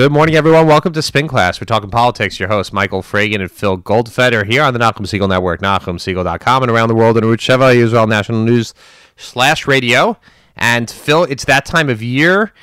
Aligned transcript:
Good 0.00 0.12
morning, 0.12 0.34
everyone. 0.34 0.66
Welcome 0.66 0.94
to 0.94 1.02
Spin 1.02 1.28
Class. 1.28 1.60
We're 1.60 1.66
talking 1.66 1.90
politics. 1.90 2.40
Your 2.40 2.48
hosts, 2.48 2.72
Michael 2.72 3.02
Fragin 3.02 3.42
and 3.42 3.50
Phil 3.50 3.76
Goldfeder, 3.76 4.46
here 4.46 4.62
on 4.62 4.72
the 4.72 4.80
Nachum 4.80 5.00
Segal 5.00 5.28
Network, 5.28 5.60
NachumSegal.com, 5.60 6.62
and 6.62 6.72
around 6.72 6.88
the 6.88 6.94
world 6.94 7.18
on 7.18 7.22
Arutz 7.22 7.40
Sheva, 7.40 7.74
Israel 7.74 8.06
National 8.06 8.42
News 8.42 8.72
slash 9.16 9.66
radio. 9.66 10.16
And 10.56 10.90
Phil, 10.90 11.24
it's 11.24 11.44
that 11.44 11.66
time 11.66 11.90
of 11.90 12.02
year 12.02 12.54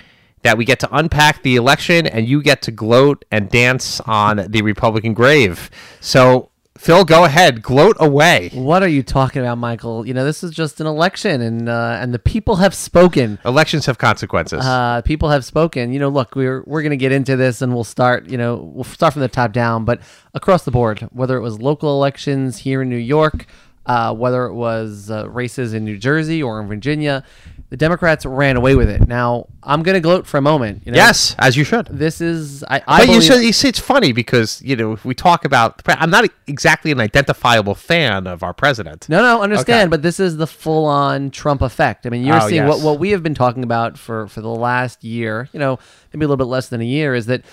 that 0.41 0.57
we 0.57 0.65
get 0.65 0.79
to 0.79 0.89
unpack 0.91 1.43
the 1.43 1.57
election, 1.57 2.07
and 2.07 2.27
you 2.27 2.41
get 2.41 2.63
to 2.63 2.71
gloat 2.71 3.23
and 3.29 3.51
dance 3.51 4.01
on 4.07 4.37
the 4.49 4.63
Republican 4.63 5.13
grave. 5.13 5.69
So 5.99 6.49
Phil, 6.77 7.05
go 7.05 7.25
ahead, 7.25 7.61
gloat 7.61 7.97
away. 7.99 8.49
What 8.53 8.83
are 8.83 8.87
you 8.87 9.03
talking 9.03 9.41
about, 9.41 9.57
Michael? 9.57 10.05
You 10.05 10.13
know, 10.13 10.23
this 10.23 10.43
is 10.43 10.51
just 10.51 10.79
an 10.79 10.87
election, 10.87 11.41
and 11.41 11.67
uh, 11.67 11.97
and 11.99 12.13
the 12.13 12.19
people 12.19 12.57
have 12.57 12.73
spoken. 12.73 13.39
Elections 13.45 13.85
have 13.87 13.97
consequences. 13.97 14.63
Uh, 14.63 15.01
people 15.03 15.29
have 15.29 15.43
spoken. 15.43 15.91
You 15.91 15.99
know, 15.99 16.09
look, 16.09 16.35
we're 16.35 16.63
we're 16.65 16.81
going 16.81 16.91
to 16.91 16.97
get 16.97 17.11
into 17.11 17.35
this, 17.35 17.61
and 17.61 17.73
we'll 17.73 17.83
start. 17.83 18.29
You 18.29 18.37
know, 18.37 18.55
we'll 18.73 18.83
start 18.83 19.13
from 19.13 19.21
the 19.21 19.27
top 19.27 19.53
down, 19.53 19.85
but 19.85 20.01
across 20.33 20.63
the 20.63 20.71
board, 20.71 21.01
whether 21.11 21.37
it 21.37 21.41
was 21.41 21.59
local 21.59 21.91
elections 21.91 22.59
here 22.59 22.81
in 22.81 22.89
New 22.89 22.95
York, 22.95 23.47
uh, 23.87 24.13
whether 24.13 24.45
it 24.45 24.53
was 24.53 25.09
uh, 25.09 25.27
races 25.29 25.73
in 25.73 25.83
New 25.85 25.97
Jersey 25.97 26.43
or 26.43 26.59
in 26.61 26.67
Virginia, 26.67 27.23
the 27.69 27.77
Democrats 27.77 28.25
ran 28.25 28.55
away 28.55 28.75
with 28.75 28.89
it. 28.89 29.07
Now, 29.07 29.47
I'm 29.63 29.83
going 29.83 29.95
to 29.95 29.99
gloat 29.99 30.25
for 30.27 30.37
a 30.37 30.41
moment. 30.41 30.83
You 30.85 30.91
know, 30.93 30.97
yes, 30.97 31.35
as 31.39 31.57
you 31.57 31.63
should. 31.65 31.87
This 31.87 32.21
is 32.21 32.63
I. 32.65 32.81
I 32.87 33.05
But 33.05 33.13
you, 33.15 33.21
should, 33.21 33.41
you 33.43 33.51
see, 33.51 33.67
it's 33.67 33.79
funny 33.79 34.11
because 34.13 34.61
you 34.61 34.75
know 34.75 34.93
if 34.93 35.03
we 35.03 35.13
talk 35.15 35.43
about. 35.45 35.81
I'm 35.87 36.09
not 36.09 36.29
exactly 36.47 36.91
an 36.91 36.99
identifiable 37.01 37.75
fan 37.75 38.27
of 38.27 38.43
our 38.43 38.53
president. 38.53 39.09
No, 39.09 39.21
no, 39.21 39.41
understand, 39.41 39.87
Okay. 39.87 39.89
but 39.89 40.01
this 40.01 40.19
is 40.19 40.37
the 40.37 40.47
full-on 40.47 41.29
Trump 41.31 41.61
effect. 41.61 42.05
I 42.05 42.09
mean, 42.09 42.25
you're 42.25 42.41
Oh, 42.41 42.47
seeing 42.47 42.63
yes. 42.65 42.69
what 42.69 42.81
what 42.81 42.99
we 42.99 43.09
have 43.11 43.23
been 43.23 43.35
talking 43.35 43.63
about 43.63 43.97
for 43.97 44.27
for 44.27 44.41
the 44.41 44.47
last 44.49 45.03
year. 45.03 45.49
You 45.51 45.59
know, 45.59 45.79
maybe 46.13 46.23
a 46.23 46.27
little 46.27 46.37
bit 46.37 46.51
less 46.51 46.69
than 46.69 46.79
a 46.81 46.85
year. 46.85 47.15
Is 47.15 47.25
that, 47.25 47.43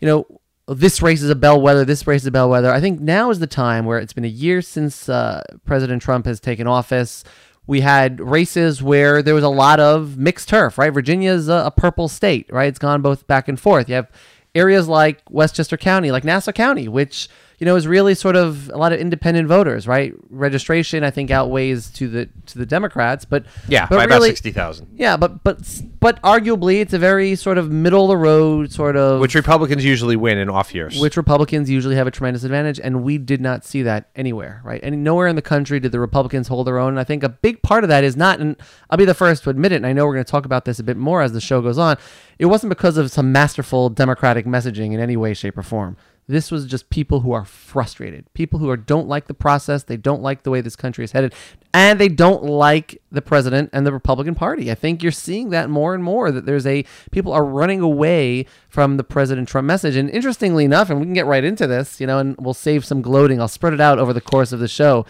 you 0.00 0.06
know, 0.06 0.26
this 0.66 1.02
race 1.02 1.22
is 1.22 1.30
a 1.30 1.34
bellwether. 1.34 1.84
This 1.84 2.06
race 2.06 2.22
is 2.22 2.26
a 2.26 2.30
bellwether. 2.32 2.72
I 2.72 2.80
think 2.80 3.00
now 3.00 3.30
is 3.30 3.38
the 3.38 3.46
time 3.46 3.84
where 3.84 3.98
it's 3.98 4.12
been 4.12 4.24
a 4.24 4.28
year 4.28 4.62
since 4.62 5.08
uh, 5.08 5.42
President 5.64 6.02
Trump 6.02 6.26
has 6.26 6.40
taken 6.40 6.66
office. 6.66 7.24
We 7.66 7.80
had 7.80 8.20
races 8.20 8.82
where 8.82 9.22
there 9.22 9.34
was 9.34 9.44
a 9.44 9.48
lot 9.48 9.80
of 9.80 10.16
mixed 10.16 10.48
turf, 10.48 10.78
right? 10.78 10.92
Virginia's 10.92 11.48
a, 11.48 11.64
a 11.66 11.70
purple 11.70 12.08
state, 12.08 12.46
right? 12.50 12.68
It's 12.68 12.78
gone 12.78 13.02
both 13.02 13.26
back 13.26 13.48
and 13.48 13.58
forth. 13.58 13.88
You 13.88 13.96
have 13.96 14.10
areas 14.54 14.88
like 14.88 15.22
Westchester 15.30 15.76
County, 15.76 16.10
like 16.10 16.24
Nassau 16.24 16.52
County, 16.52 16.88
which 16.88 17.28
you 17.58 17.64
know 17.66 17.76
is 17.76 17.86
really 17.86 18.14
sort 18.14 18.36
of 18.36 18.68
a 18.70 18.76
lot 18.76 18.92
of 18.92 18.98
independent 19.00 19.48
voters, 19.48 19.86
right? 19.86 20.12
Registration, 20.30 21.04
I 21.04 21.10
think, 21.10 21.30
outweighs 21.30 21.90
to 21.92 22.08
the 22.08 22.28
to 22.46 22.58
the 22.58 22.66
Democrats, 22.66 23.24
but 23.24 23.44
Yeah, 23.68 23.86
but 23.88 23.96
by 23.96 24.04
about 24.04 24.16
really- 24.16 24.28
sixty 24.30 24.50
thousand. 24.52 24.88
Yeah, 24.96 25.16
but 25.16 25.42
but 25.44 25.58
but 26.00 26.20
arguably, 26.22 26.80
it's 26.80 26.92
a 26.92 26.98
very 26.98 27.34
sort 27.36 27.56
of 27.58 27.70
middle 27.70 28.02
of 28.04 28.08
the 28.08 28.16
road 28.16 28.72
sort 28.72 28.96
of 28.96 29.20
Which 29.20 29.34
Republicans 29.34 29.84
usually 29.84 30.16
win 30.16 30.38
in 30.38 30.50
off 30.50 30.74
years. 30.74 31.00
which 31.00 31.16
Republicans 31.16 31.70
usually 31.70 31.96
have 31.96 32.06
a 32.06 32.10
tremendous 32.10 32.44
advantage, 32.44 32.78
and 32.82 33.02
we 33.04 33.18
did 33.18 33.40
not 33.40 33.64
see 33.64 33.82
that 33.82 34.08
anywhere, 34.16 34.60
right? 34.64 34.80
And 34.82 35.02
nowhere 35.04 35.28
in 35.28 35.36
the 35.36 35.42
country 35.42 35.80
did 35.80 35.92
the 35.92 36.00
Republicans 36.00 36.48
hold 36.48 36.66
their 36.66 36.78
own. 36.78 36.90
And 36.90 37.00
I 37.00 37.04
think 37.04 37.22
a 37.22 37.28
big 37.28 37.62
part 37.62 37.84
of 37.84 37.88
that 37.88 38.04
is 38.04 38.16
not, 38.16 38.40
and 38.40 38.56
I'll 38.90 38.98
be 38.98 39.04
the 39.04 39.14
first 39.14 39.44
to 39.44 39.50
admit 39.50 39.72
it, 39.72 39.76
and 39.76 39.86
I 39.86 39.92
know 39.92 40.06
we're 40.06 40.14
going 40.14 40.24
to 40.24 40.30
talk 40.30 40.44
about 40.44 40.64
this 40.64 40.78
a 40.78 40.82
bit 40.84 40.96
more 40.96 41.22
as 41.22 41.32
the 41.32 41.40
show 41.40 41.60
goes 41.62 41.78
on. 41.78 41.96
It 42.38 42.46
wasn't 42.46 42.70
because 42.70 42.96
of 42.96 43.10
some 43.10 43.32
masterful 43.32 43.88
Democratic 43.90 44.44
messaging 44.44 44.92
in 44.92 45.00
any 45.00 45.16
way, 45.16 45.34
shape, 45.34 45.56
or 45.56 45.62
form. 45.62 45.96
This 46.26 46.50
was 46.50 46.64
just 46.64 46.88
people 46.88 47.20
who 47.20 47.32
are 47.32 47.44
frustrated, 47.44 48.32
people 48.32 48.58
who 48.58 48.70
are, 48.70 48.78
don't 48.78 49.08
like 49.08 49.26
the 49.26 49.34
process, 49.34 49.82
they 49.82 49.98
don't 49.98 50.22
like 50.22 50.42
the 50.42 50.50
way 50.50 50.62
this 50.62 50.76
country 50.76 51.04
is 51.04 51.12
headed, 51.12 51.34
and 51.74 52.00
they 52.00 52.08
don't 52.08 52.44
like 52.44 53.02
the 53.12 53.20
president 53.20 53.68
and 53.74 53.86
the 53.86 53.92
Republican 53.92 54.34
Party. 54.34 54.70
I 54.70 54.74
think 54.74 55.02
you're 55.02 55.12
seeing 55.12 55.50
that 55.50 55.68
more 55.68 55.94
and 55.94 56.02
more 56.02 56.30
that 56.30 56.46
there's 56.46 56.66
a 56.66 56.84
people 57.10 57.32
are 57.32 57.44
running 57.44 57.80
away 57.80 58.46
from 58.70 58.96
the 58.96 59.04
President 59.04 59.48
Trump 59.48 59.66
message. 59.66 59.96
And 59.96 60.08
interestingly 60.08 60.64
enough, 60.64 60.88
and 60.88 60.98
we 60.98 61.04
can 61.04 61.14
get 61.14 61.26
right 61.26 61.44
into 61.44 61.66
this, 61.66 62.00
you 62.00 62.06
know, 62.06 62.18
and 62.18 62.36
we'll 62.38 62.54
save 62.54 62.86
some 62.86 63.02
gloating. 63.02 63.40
I'll 63.40 63.48
spread 63.48 63.74
it 63.74 63.80
out 63.80 63.98
over 63.98 64.14
the 64.14 64.20
course 64.22 64.52
of 64.52 64.60
the 64.60 64.68
show. 64.68 65.04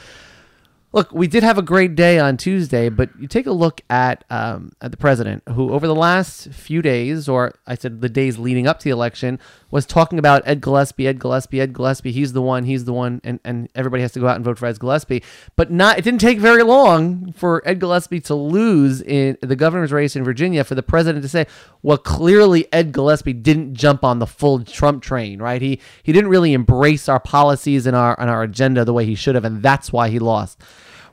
Look, 0.95 1.11
we 1.11 1.27
did 1.27 1.43
have 1.43 1.59
a 1.59 1.63
great 1.63 1.97
day 1.97 2.21
on 2.21 2.37
Tuesday, 2.37 2.89
but 2.89 3.11
you 3.19 3.27
take 3.27 3.47
a 3.47 3.53
look 3.53 3.81
at 3.91 4.25
um, 4.31 4.71
at 4.81 4.93
the 4.93 4.97
president, 4.97 5.43
who 5.49 5.73
over 5.73 5.89
the 5.89 5.95
last 5.95 6.51
few 6.51 6.83
days, 6.83 7.29
or 7.29 7.53
I 7.67 7.75
said 7.75 8.01
the 8.01 8.09
days 8.09 8.39
leading 8.39 8.69
up 8.69 8.79
to 8.79 8.85
the 8.85 8.91
election, 8.91 9.41
was 9.73 9.87
talking 9.87 10.21
about 10.21 10.47
Ed 10.47 10.61
Gillespie, 10.61 11.09
Ed 11.09 11.19
Gillespie, 11.19 11.61
Ed 11.61 11.73
Gillespie. 11.73 12.13
He's 12.13 12.33
the 12.33 12.41
one. 12.41 12.63
He's 12.63 12.85
the 12.85 12.93
one, 12.93 13.21
and, 13.25 13.41
and 13.45 13.69
everybody 13.75 14.03
has 14.03 14.13
to 14.13 14.21
go 14.21 14.29
out 14.29 14.37
and 14.37 14.45
vote 14.45 14.57
for 14.57 14.67
Ed 14.67 14.79
Gillespie. 14.79 15.25
But 15.57 15.73
not. 15.73 15.99
It 15.99 16.03
didn't 16.03 16.21
take 16.21 16.39
very 16.39 16.63
long 16.63 17.33
for 17.33 17.61
Ed 17.67 17.81
Gillespie 17.81 18.21
to 18.21 18.37
lose 18.37 19.03
in 19.03 19.37
the 19.41 19.57
governor's 19.57 19.91
race 19.91 20.15
in 20.15 20.23
Virginia 20.23 20.63
for 20.63 20.77
the 20.77 20.83
president 20.85 21.25
to 21.25 21.29
say, 21.29 21.49
"Well, 21.83 21.99
clearly 21.99 22.73
Ed 22.73 22.93
Gillespie 22.93 23.33
didn't 23.33 23.75
jump 23.75 24.05
on 24.05 24.21
the 24.21 24.29
full 24.29 24.63
Trump 24.63 25.03
train, 25.03 25.43
right? 25.43 25.61
He 25.61 25.81
he 26.05 26.13
didn't 26.13 26.31
really 26.31 26.53
embrace 26.53 27.09
our 27.09 27.19
policies 27.19 27.85
and 27.85 27.97
our 27.97 28.15
and 28.21 28.31
our 28.31 28.45
agenda 28.45 28.85
the 28.85 28.93
way 28.93 29.05
he 29.05 29.17
should 29.17 29.35
have, 29.35 29.45
and 29.45 29.61
that's 29.61 29.93
why 29.93 30.09
he 30.09 30.21
lost." 30.21 30.63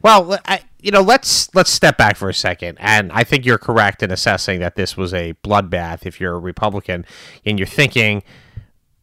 Well, 0.01 0.39
I, 0.45 0.62
you 0.79 0.91
know, 0.91 1.01
let's 1.01 1.53
let's 1.53 1.69
step 1.69 1.97
back 1.97 2.16
for 2.16 2.29
a 2.29 2.34
second, 2.34 2.78
and 2.79 3.12
I 3.12 3.23
think 3.23 3.45
you're 3.45 3.59
correct 3.59 4.01
in 4.01 4.12
assessing 4.12 4.59
that 4.59 4.75
this 4.75 4.97
was 4.97 5.13
a 5.13 5.34
bloodbath. 5.44 6.06
If 6.06 6.19
you're 6.19 6.34
a 6.34 6.39
Republican 6.39 7.06
and 7.45 7.59
you're 7.59 7.67
thinking, 7.67 8.23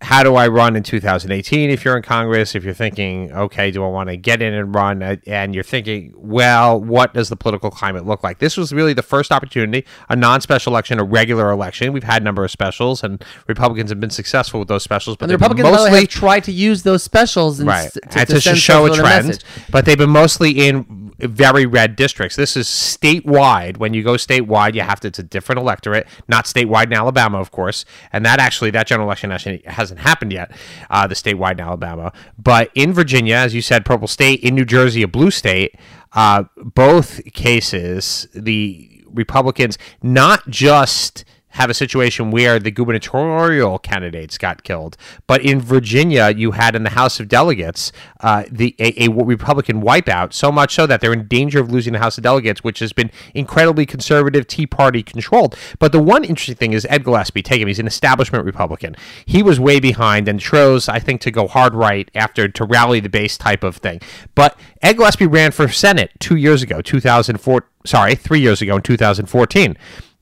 how 0.00 0.22
do 0.22 0.36
I 0.36 0.48
run 0.48 0.76
in 0.76 0.82
2018? 0.82 1.70
If 1.70 1.84
you're 1.84 1.96
in 1.96 2.02
Congress, 2.02 2.54
if 2.54 2.64
you're 2.64 2.74
thinking, 2.74 3.32
okay, 3.32 3.70
do 3.70 3.84
I 3.84 3.88
want 3.88 4.08
to 4.10 4.16
get 4.16 4.40
in 4.40 4.54
and 4.54 4.74
run, 4.74 5.02
Uh, 5.02 5.16
and 5.26 5.54
you're 5.54 5.64
thinking, 5.64 6.12
well, 6.16 6.80
what 6.80 7.14
does 7.14 7.28
the 7.28 7.36
political 7.36 7.70
climate 7.70 8.06
look 8.06 8.22
like? 8.22 8.38
This 8.38 8.56
was 8.56 8.72
really 8.72 8.92
the 8.92 9.02
first 9.02 9.32
opportunity, 9.32 9.84
a 10.08 10.16
non-special 10.16 10.72
election, 10.72 10.98
a 10.98 11.04
regular 11.04 11.50
election. 11.50 11.92
We've 11.92 12.04
had 12.04 12.22
a 12.22 12.24
number 12.24 12.44
of 12.44 12.50
specials, 12.50 13.02
and 13.02 13.22
Republicans 13.48 13.90
have 13.90 14.00
been 14.00 14.10
successful 14.10 14.60
with 14.60 14.68
those 14.68 14.82
specials, 14.82 15.16
but 15.16 15.26
the 15.26 15.34
Republicans 15.34 15.64
by 15.64 15.70
the 15.70 15.76
way, 15.76 15.90
mostly 15.90 16.00
have 16.00 16.08
tried 16.08 16.44
to 16.44 16.52
use 16.52 16.82
those 16.84 17.02
specials 17.02 17.60
and 17.60 17.68
right 17.68 17.92
to, 17.92 18.00
and 18.18 18.28
to 18.28 18.40
to, 18.40 18.56
show 18.56 18.86
a 18.86 18.88
some 18.88 18.96
sort 18.96 19.06
of 19.06 19.24
trend 19.24 19.44
but 19.70 19.84
they've 19.84 19.98
been 19.98 20.10
mostly 20.10 20.50
in 20.50 21.12
very 21.18 21.66
red 21.66 21.96
districts 21.96 22.36
this 22.36 22.56
is 22.56 22.66
statewide 22.66 23.76
when 23.78 23.94
you 23.94 24.02
go 24.02 24.12
statewide 24.12 24.74
you 24.74 24.82
have 24.82 25.00
to 25.00 25.08
it's 25.08 25.18
a 25.18 25.22
different 25.22 25.58
electorate 25.58 26.06
not 26.28 26.44
statewide 26.44 26.86
in 26.86 26.92
alabama 26.92 27.38
of 27.38 27.50
course 27.50 27.84
and 28.12 28.24
that 28.24 28.38
actually 28.38 28.70
that 28.70 28.86
general 28.86 29.06
election 29.06 29.32
actually 29.32 29.62
hasn't 29.88 30.00
happened 30.00 30.32
yet 30.32 30.50
uh, 30.90 31.06
the 31.06 31.14
statewide 31.14 31.52
in 31.52 31.60
alabama. 31.60 32.12
But 32.38 32.70
in 32.74 32.92
virginia 32.92 33.36
as 33.36 33.54
you 33.54 33.62
said 33.62 33.84
purple 33.84 34.08
state 34.08 34.40
in 34.40 34.54
new 34.54 34.64
jersey 34.64 35.02
a 35.02 35.08
blue 35.08 35.30
state 35.30 35.74
uh, 36.12 36.44
both 36.56 37.24
cases 37.32 38.28
the 38.34 39.04
republicans 39.12 39.78
not 40.02 40.48
just 40.48 41.24
have 41.58 41.70
a 41.70 41.74
situation 41.74 42.30
where 42.30 42.60
the 42.60 42.70
gubernatorial 42.70 43.80
candidates 43.80 44.38
got 44.38 44.62
killed. 44.62 44.96
But 45.26 45.42
in 45.42 45.60
Virginia, 45.60 46.30
you 46.30 46.52
had 46.52 46.76
in 46.76 46.84
the 46.84 46.90
House 46.90 47.18
of 47.18 47.28
Delegates 47.28 47.90
uh, 48.20 48.44
the 48.48 48.76
a, 48.78 49.06
a 49.06 49.08
Republican 49.08 49.82
wipeout, 49.82 50.32
so 50.32 50.52
much 50.52 50.74
so 50.74 50.86
that 50.86 51.00
they're 51.00 51.12
in 51.12 51.26
danger 51.26 51.58
of 51.60 51.70
losing 51.70 51.94
the 51.94 51.98
House 51.98 52.16
of 52.16 52.22
Delegates, 52.22 52.62
which 52.62 52.78
has 52.78 52.92
been 52.92 53.10
incredibly 53.34 53.84
conservative 53.86 54.46
Tea 54.46 54.68
Party 54.68 55.02
controlled. 55.02 55.56
But 55.80 55.90
the 55.90 56.00
one 56.00 56.22
interesting 56.22 56.54
thing 56.54 56.72
is 56.74 56.86
Ed 56.88 57.02
Gillespie. 57.02 57.42
Take 57.42 57.60
him; 57.60 57.66
he's 57.66 57.80
an 57.80 57.88
establishment 57.88 58.44
Republican. 58.44 58.94
He 59.26 59.42
was 59.42 59.58
way 59.58 59.80
behind 59.80 60.28
and 60.28 60.38
chose, 60.38 60.88
I 60.88 61.00
think, 61.00 61.20
to 61.22 61.32
go 61.32 61.48
hard 61.48 61.74
right 61.74 62.08
after 62.14 62.46
to 62.46 62.64
rally 62.64 63.00
the 63.00 63.08
base 63.08 63.36
type 63.36 63.64
of 63.64 63.78
thing. 63.78 64.00
But 64.36 64.56
Ed 64.80 64.96
Gillespie 64.96 65.26
ran 65.26 65.50
for 65.50 65.66
Senate 65.66 66.12
two 66.20 66.36
years 66.36 66.62
ago, 66.62 66.80
2004. 66.80 67.64
Sorry, 67.84 68.14
three 68.14 68.40
years 68.40 68.62
ago 68.62 68.76
in 68.76 68.82
2014 68.82 69.76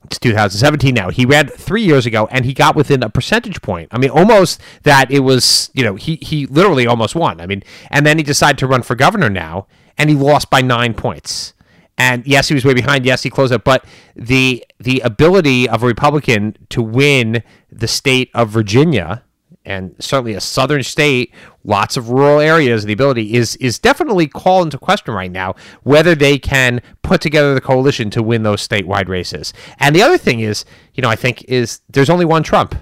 it's 0.07 0.19
2017 0.19 0.93
now. 0.93 1.09
He 1.09 1.25
ran 1.25 1.47
three 1.49 1.83
years 1.83 2.05
ago, 2.05 2.27
and 2.31 2.45
he 2.45 2.53
got 2.53 2.75
within 2.75 3.03
a 3.03 3.09
percentage 3.09 3.61
point. 3.61 3.89
I 3.91 3.97
mean, 3.97 4.09
almost 4.09 4.61
that 4.83 5.11
it 5.11 5.19
was, 5.19 5.69
you 5.73 5.83
know, 5.83 5.95
he 5.95 6.15
he 6.21 6.45
literally 6.45 6.87
almost 6.87 7.13
won. 7.13 7.41
I 7.41 7.45
mean, 7.45 7.61
and 7.91 8.05
then 8.05 8.17
he 8.17 8.23
decided 8.23 8.57
to 8.59 8.67
run 8.67 8.83
for 8.83 8.95
governor 8.95 9.29
now, 9.29 9.67
and 9.97 10.09
he 10.09 10.15
lost 10.15 10.49
by 10.49 10.61
nine 10.61 10.93
points. 10.93 11.53
And 11.97 12.25
yes, 12.25 12.47
he 12.47 12.53
was 12.53 12.63
way 12.63 12.73
behind. 12.73 13.05
Yes, 13.05 13.23
he 13.23 13.29
closed 13.29 13.51
it, 13.51 13.63
but 13.63 13.83
the 14.15 14.63
the 14.79 15.01
ability 15.01 15.67
of 15.67 15.83
a 15.83 15.87
Republican 15.87 16.57
to 16.69 16.81
win 16.81 17.43
the 17.69 17.87
state 17.87 18.29
of 18.33 18.49
Virginia 18.49 19.23
and 19.67 19.93
certainly 19.99 20.33
a 20.33 20.41
southern 20.41 20.81
state, 20.81 21.33
lots 21.63 21.97
of 21.97 22.09
rural 22.09 22.39
areas, 22.39 22.85
the 22.85 22.93
ability 22.93 23.35
is 23.35 23.55
is 23.57 23.77
definitely 23.77 24.27
called 24.27 24.67
into 24.67 24.77
question 24.77 25.13
right 25.13 25.31
now 25.31 25.55
whether 25.83 26.15
they 26.15 26.39
can 26.39 26.81
put 27.03 27.21
together 27.21 27.53
the 27.53 27.61
coalition 27.61 28.09
to 28.11 28.23
win 28.23 28.43
those 28.43 28.65
statewide 28.65 29.07
races. 29.07 29.53
And 29.79 29.95
the 29.95 30.01
other 30.01 30.17
thing 30.17 30.39
is, 30.39 30.65
you 30.93 31.01
know, 31.01 31.09
I 31.09 31.15
think 31.15 31.43
is 31.43 31.81
there's 31.89 32.09
only 32.09 32.25
one 32.25 32.43
Trump, 32.43 32.75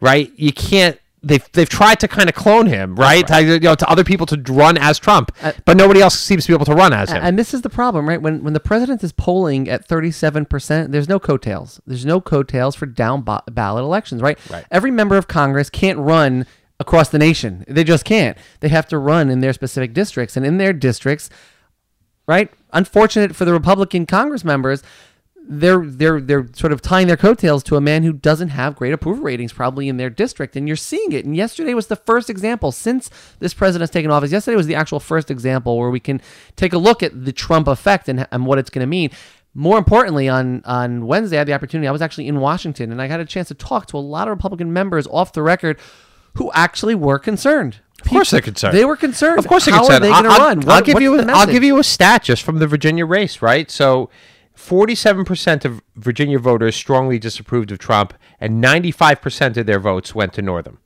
right? 0.00 0.32
You 0.36 0.52
can't. 0.52 0.98
They've, 1.26 1.52
they've 1.52 1.68
tried 1.68 2.00
to 2.00 2.08
kind 2.08 2.28
of 2.28 2.34
clone 2.34 2.66
him, 2.66 2.94
right? 2.96 3.26
To, 3.26 3.42
you 3.42 3.58
know, 3.58 3.74
to 3.74 3.88
other 3.88 4.04
people 4.04 4.26
to 4.26 4.40
run 4.52 4.78
as 4.78 4.98
Trump, 4.98 5.32
uh, 5.42 5.52
but 5.64 5.76
nobody 5.76 6.00
else 6.00 6.18
seems 6.18 6.44
to 6.44 6.52
be 6.52 6.54
able 6.54 6.66
to 6.66 6.74
run 6.74 6.92
as 6.92 7.10
him. 7.10 7.20
And 7.22 7.38
this 7.38 7.52
is 7.52 7.62
the 7.62 7.70
problem, 7.70 8.08
right? 8.08 8.20
When 8.22 8.44
when 8.44 8.52
the 8.52 8.60
president 8.60 9.02
is 9.02 9.12
polling 9.12 9.68
at 9.68 9.88
37%, 9.88 10.92
there's 10.92 11.08
no 11.08 11.18
coattails. 11.18 11.80
There's 11.86 12.06
no 12.06 12.20
coattails 12.20 12.76
for 12.76 12.86
down 12.86 13.22
ba- 13.22 13.42
ballot 13.50 13.82
elections, 13.82 14.22
right? 14.22 14.38
Right. 14.50 14.64
Every 14.70 14.90
member 14.90 15.16
of 15.16 15.26
Congress 15.26 15.68
can't 15.70 15.98
run 15.98 16.46
across 16.78 17.08
the 17.08 17.18
nation. 17.18 17.64
They 17.68 17.84
just 17.84 18.04
can't. 18.04 18.36
They 18.60 18.68
have 18.68 18.86
to 18.88 18.98
run 18.98 19.30
in 19.30 19.40
their 19.40 19.52
specific 19.52 19.92
districts. 19.92 20.36
And 20.36 20.44
in 20.44 20.58
their 20.58 20.72
districts, 20.72 21.30
right? 22.26 22.52
Unfortunate 22.72 23.34
for 23.34 23.44
the 23.44 23.52
Republican 23.52 24.06
Congress 24.06 24.44
members, 24.44 24.82
they're 25.48 25.84
they're 25.86 26.20
they're 26.20 26.48
sort 26.54 26.72
of 26.72 26.82
tying 26.82 27.06
their 27.06 27.16
coattails 27.16 27.62
to 27.62 27.76
a 27.76 27.80
man 27.80 28.02
who 28.02 28.12
doesn't 28.12 28.48
have 28.48 28.74
great 28.74 28.92
approval 28.92 29.22
ratings 29.22 29.52
probably 29.52 29.88
in 29.88 29.96
their 29.96 30.10
district 30.10 30.56
and 30.56 30.66
you're 30.66 30.76
seeing 30.76 31.12
it 31.12 31.24
and 31.24 31.36
yesterday 31.36 31.72
was 31.72 31.86
the 31.86 31.94
first 31.96 32.28
example 32.28 32.72
since 32.72 33.10
this 33.38 33.54
president 33.54 33.82
has 33.82 33.90
taken 33.90 34.10
office 34.10 34.32
yesterday 34.32 34.56
was 34.56 34.66
the 34.66 34.74
actual 34.74 34.98
first 34.98 35.30
example 35.30 35.78
where 35.78 35.90
we 35.90 36.00
can 36.00 36.20
take 36.56 36.72
a 36.72 36.78
look 36.78 37.02
at 37.02 37.24
the 37.24 37.32
Trump 37.32 37.68
effect 37.68 38.08
and, 38.08 38.26
and 38.32 38.44
what 38.46 38.58
it's 38.58 38.70
going 38.70 38.80
to 38.82 38.86
mean 38.88 39.10
more 39.54 39.78
importantly 39.78 40.28
on 40.28 40.62
on 40.64 41.06
Wednesday 41.06 41.36
I 41.36 41.40
had 41.40 41.48
the 41.48 41.52
opportunity 41.54 41.86
I 41.86 41.92
was 41.92 42.02
actually 42.02 42.26
in 42.28 42.40
Washington 42.40 42.90
and 42.90 43.00
I 43.00 43.06
had 43.06 43.20
a 43.20 43.24
chance 43.24 43.48
to 43.48 43.54
talk 43.54 43.86
to 43.88 43.96
a 43.96 43.98
lot 43.98 44.26
of 44.28 44.32
Republican 44.36 44.72
members 44.72 45.06
off 45.06 45.32
the 45.32 45.42
record 45.42 45.78
who 46.34 46.50
actually 46.54 46.94
were 46.96 47.18
concerned 47.20 47.76
Of 48.02 48.10
course 48.10 48.30
they're 48.32 48.40
concerned. 48.40 48.76
they 48.76 48.84
were 48.84 48.96
concerned 48.96 49.38
Of 49.38 49.46
course 49.46 49.64
they're 49.66 49.74
how 49.74 49.80
concerned. 49.86 50.04
are 50.04 50.06
they 50.08 50.12
going 50.12 50.24
to 50.24 50.30
I'll- 50.30 50.38
run 50.56 50.68
I'll 50.68 50.82
give 50.82 51.00
you. 51.00 51.20
I'll 51.20 51.46
give 51.46 51.62
you 51.62 51.78
a 51.78 51.84
stat 51.84 52.24
just 52.24 52.42
from 52.42 52.58
the 52.58 52.66
Virginia 52.66 53.06
race, 53.06 53.40
right? 53.40 53.70
So, 53.70 54.10
forty-seven 54.56 55.24
percent 55.24 55.64
of 55.64 55.80
Virginia 55.94 56.40
voters 56.40 56.74
strongly 56.74 57.20
disapproved 57.20 57.70
of 57.70 57.78
Trump, 57.78 58.12
and 58.40 58.60
ninety-five 58.60 59.20
percent 59.20 59.56
of 59.56 59.66
their 59.66 59.78
votes 59.78 60.14
went 60.14 60.32
to 60.32 60.42
Northam. 60.42 60.80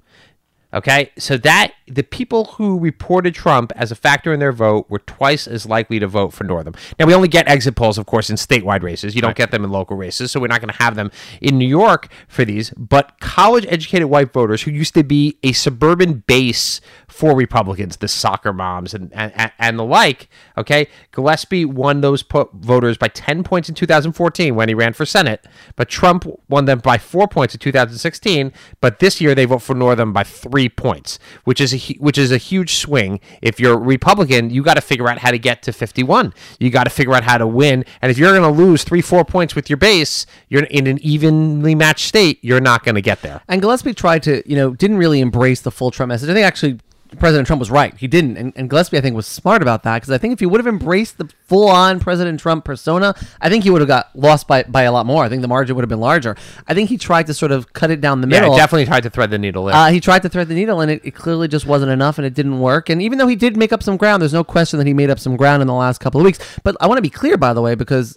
Okay, 0.75 1.11
so 1.19 1.39
that 1.39 1.73
the 1.91 2.03
people 2.03 2.45
who 2.45 2.79
reported 2.79 3.35
Trump 3.35 3.73
as 3.75 3.91
a 3.91 3.95
factor 3.95 4.33
in 4.33 4.39
their 4.41 4.53
vote 4.53 4.89
were 4.89 5.01
twice 5.01 5.47
as 5.47 5.67
likely 5.67 5.99
to 5.99 6.07
vote 6.07 6.33
for 6.33 6.45
Northam. 6.45 6.75
Now 6.99 7.07
we 7.07 7.15
only 7.15 7.29
get 7.29 7.49
exit 7.49 7.75
polls, 7.75 7.99
of 7.99 8.07
course, 8.07 8.31
in 8.31 8.37
statewide 8.37 8.83
races. 8.83 9.15
You 9.15 9.23
don't 9.23 9.37
get 9.37 9.51
them 9.51 9.65
in 9.65 9.71
local 9.71 9.97
races, 9.97 10.31
so 10.31 10.41
we're 10.41 10.47
not 10.47 10.61
going 10.61 10.73
to 10.73 10.83
have 10.83 10.95
them 10.95 11.11
in 11.41 11.59
New 11.59 11.67
York 11.67 12.09
for 12.29 12.45
these. 12.45 12.71
But 12.71 13.19
college-educated 13.21 14.09
white 14.09 14.33
voters 14.33 14.63
who 14.63 14.71
used 14.71 14.95
to 14.95 15.03
be 15.03 15.39
a 15.43 15.53
suburban 15.53 16.25
base 16.27 16.81
for 17.09 17.35
Republicans, 17.35 17.97
the 17.97 18.09
soccer 18.09 18.53
moms 18.53 18.95
and 18.95 19.13
and, 19.13 19.53
and 19.59 19.79
the 19.79 19.85
like. 19.85 20.29
Okay, 20.57 20.87
Gillespie 21.13 21.65
won 21.65 22.01
those 22.01 22.23
po- 22.23 22.51
voters 22.55 22.97
by 22.97 23.09
ten 23.09 23.43
points 23.43 23.69
in 23.69 23.75
2014 23.75 24.55
when 24.55 24.69
he 24.69 24.75
ran 24.75 24.93
for 24.93 25.05
Senate, 25.05 25.45
but 25.77 25.89
Trump 25.89 26.25
won 26.49 26.67
them 26.67 26.79
by 26.79 26.99
four 26.99 27.27
points 27.27 27.55
in 27.55 27.61
2016. 27.61 28.53
But 28.81 29.01
this 29.01 29.21
year 29.21 29.35
they 29.35 29.45
vote 29.45 29.63
for 29.63 29.75
Northam 29.75 30.13
by 30.13 30.23
three 30.23 30.69
points, 30.69 31.19
which 31.45 31.61
is 31.61 31.73
a 31.73 31.80
which 31.99 32.19
is 32.19 32.33
a 32.33 32.37
huge 32.37 32.77
swing. 32.77 33.21
If 33.43 33.59
you're 33.61 33.79
Republican, 33.79 34.51
you 34.51 34.63
got 34.63 34.75
to 34.75 34.81
figure 34.81 35.09
out 35.09 35.19
how 35.19 35.31
to 35.31 35.39
get 35.39 35.63
to 35.63 35.73
51. 35.73 36.33
You 36.59 36.71
got 36.71 36.85
to 36.85 36.91
figure 36.91 37.15
out 37.15 37.25
how 37.25 37.39
to 37.39 37.47
win. 37.47 37.85
And 38.03 38.11
if 38.11 38.19
you're 38.19 38.37
going 38.37 38.43
to 38.43 38.63
lose 38.63 38.85
three 38.85 39.03
four 39.03 39.25
points 39.25 39.55
with 39.55 39.71
your 39.71 39.77
base, 39.77 40.27
you're 40.49 40.65
in 40.65 40.87
an 40.87 40.99
evenly 41.03 41.75
matched 41.75 42.07
state. 42.07 42.39
You're 42.43 42.61
not 42.61 42.85
going 42.85 42.95
to 42.95 43.03
get 43.03 43.23
there. 43.23 43.43
And 43.49 43.61
Gillespie 43.61 43.95
tried 43.95 44.23
to, 44.25 44.43
you 44.49 44.57
know, 44.57 44.75
didn't 44.75 44.99
really 44.99 45.21
embrace 45.21 45.61
the 45.61 45.71
full 45.71 45.91
Trump 45.91 46.09
message. 46.09 46.29
I 46.29 46.35
think 46.35 46.47
actually 46.47 46.81
President 47.19 47.47
Trump 47.47 47.59
was 47.61 47.71
right. 47.71 47.97
He 47.97 48.07
didn't. 48.07 48.37
And, 48.37 48.53
and 48.57 48.71
Gillespie, 48.71 48.97
I 48.97 49.01
think, 49.01 49.17
was 49.17 49.27
smart 49.27 49.63
about 49.63 49.83
that 49.83 49.97
because 49.97 50.11
I 50.11 50.19
think 50.19 50.33
if 50.33 50.41
he 50.41 50.47
would 50.47 50.61
have 50.61 50.67
embraced 50.67 51.19
the 51.19 51.29
full 51.47 51.69
on 51.69 51.99
President 52.01 52.39
Trump 52.39 52.65
persona, 52.65 53.15
I 53.41 53.49
think 53.49 53.65
he 53.65 53.71
would 53.71 53.81
have 53.81 53.89
got 53.89 54.11
lost 54.15 54.47
by, 54.47 54.63
by 54.63 54.83
a 54.83 54.93
lot 54.93 55.07
more. 55.07 55.25
I 55.25 55.29
think 55.29 55.43
the 55.43 55.49
margin 55.49 55.75
would 55.77 55.83
have 55.83 55.89
been 55.89 56.01
larger. 56.01 56.37
I 56.69 56.75
think 56.75 56.89
he 56.89 56.97
tried 56.99 57.27
to 57.27 57.35
sort 57.35 57.53
of 57.53 57.73
cut 57.73 57.91
it 57.91 58.01
down 58.01 58.21
the 58.21 58.29
Yeah, 58.29 58.41
middle. 58.41 58.55
I 58.55 58.59
definitely 58.59 58.87
tried 58.87 59.03
to 59.03 59.11
thread 59.11 59.31
the 59.31 59.39
needle 59.39 59.65
there. 59.65 59.75
Uh, 59.75 59.91
he 59.91 60.01
tried 60.01 60.23
to 60.23 60.29
thread 60.29 60.49
the 60.49 60.55
needle, 60.55 60.81
and 60.81 60.91
it, 60.91 61.01
it 61.05 61.11
clearly 61.15 61.49
just 61.49 61.67
wasn't 61.67 61.91
enough, 61.91 62.19
and 62.19 62.27
it 62.27 62.35
didn't 62.35 62.61
work. 62.61 62.89
And 62.89 63.03
even 63.03 63.19
though 63.19 63.27
he 63.29 63.37
did 63.37 63.57
make 63.57 63.73
up 63.73 63.83
some 63.83 63.97
ground, 63.97 64.23
there's 64.23 64.33
no 64.35 64.45
question 64.45 64.79
that 64.79 64.87
he 64.87 64.95
made 64.95 65.11
up 65.11 65.19
some 65.19 65.37
ground 65.37 65.63
in 65.63 65.67
the 65.69 65.75
last 65.75 65.99
couple 65.99 66.21
of 66.21 66.25
weeks. 66.25 66.39
But 66.63 66.77
I 66.81 66.87
want 66.87 66.99
to 66.99 67.03
be 67.03 67.11
clear, 67.11 67.37
by 67.37 67.53
the 67.53 67.63
way, 67.63 67.75
because 67.75 68.17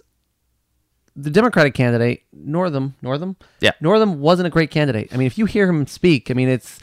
the 1.16 1.30
Democratic 1.30 1.74
candidate, 1.74 2.22
Northam, 2.32 2.94
Northam, 3.02 3.36
Yeah. 3.60 3.70
Northam 3.80 4.20
wasn't 4.20 4.46
a 4.46 4.50
great 4.50 4.70
candidate. 4.70 5.10
I 5.12 5.16
mean, 5.16 5.26
if 5.26 5.38
you 5.38 5.46
hear 5.46 5.68
him 5.68 5.86
speak, 5.86 6.30
I 6.30 6.34
mean, 6.34 6.48
it's 6.48 6.80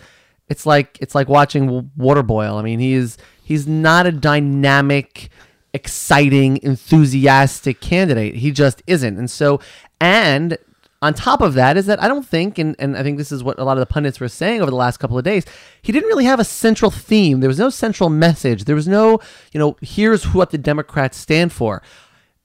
it's 0.51 0.65
like 0.65 0.97
it's 0.99 1.15
like 1.15 1.29
watching 1.29 1.89
water 1.95 2.23
boil. 2.23 2.57
I 2.57 2.61
mean, 2.61 2.79
he 2.79 2.91
is 2.91 3.17
he's 3.41 3.65
not 3.65 4.05
a 4.05 4.11
dynamic, 4.11 5.29
exciting, 5.73 6.59
enthusiastic 6.61 7.79
candidate. 7.79 8.35
He 8.35 8.51
just 8.51 8.83
isn't. 8.85 9.17
And 9.17 9.31
so, 9.31 9.61
and 10.01 10.57
on 11.01 11.13
top 11.13 11.39
of 11.39 11.53
that 11.53 11.77
is 11.77 11.85
that 11.85 12.03
I 12.03 12.09
don't 12.09 12.27
think, 12.27 12.59
and, 12.59 12.75
and 12.79 12.97
I 12.97 13.01
think 13.01 13.17
this 13.17 13.31
is 13.31 13.45
what 13.45 13.59
a 13.59 13.63
lot 13.63 13.77
of 13.77 13.79
the 13.79 13.85
pundits 13.85 14.19
were 14.19 14.27
saying 14.27 14.61
over 14.61 14.69
the 14.69 14.75
last 14.75 14.97
couple 14.97 15.17
of 15.17 15.23
days, 15.23 15.45
he 15.81 15.93
didn't 15.93 16.09
really 16.09 16.25
have 16.25 16.41
a 16.41 16.43
central 16.43 16.91
theme. 16.91 17.39
There 17.39 17.47
was 17.47 17.57
no 17.57 17.69
central 17.69 18.09
message. 18.09 18.65
There 18.65 18.75
was 18.75 18.89
no, 18.89 19.21
you 19.53 19.59
know, 19.59 19.77
here's 19.79 20.33
what 20.33 20.51
the 20.51 20.57
Democrats 20.57 21.17
stand 21.17 21.53
for 21.53 21.81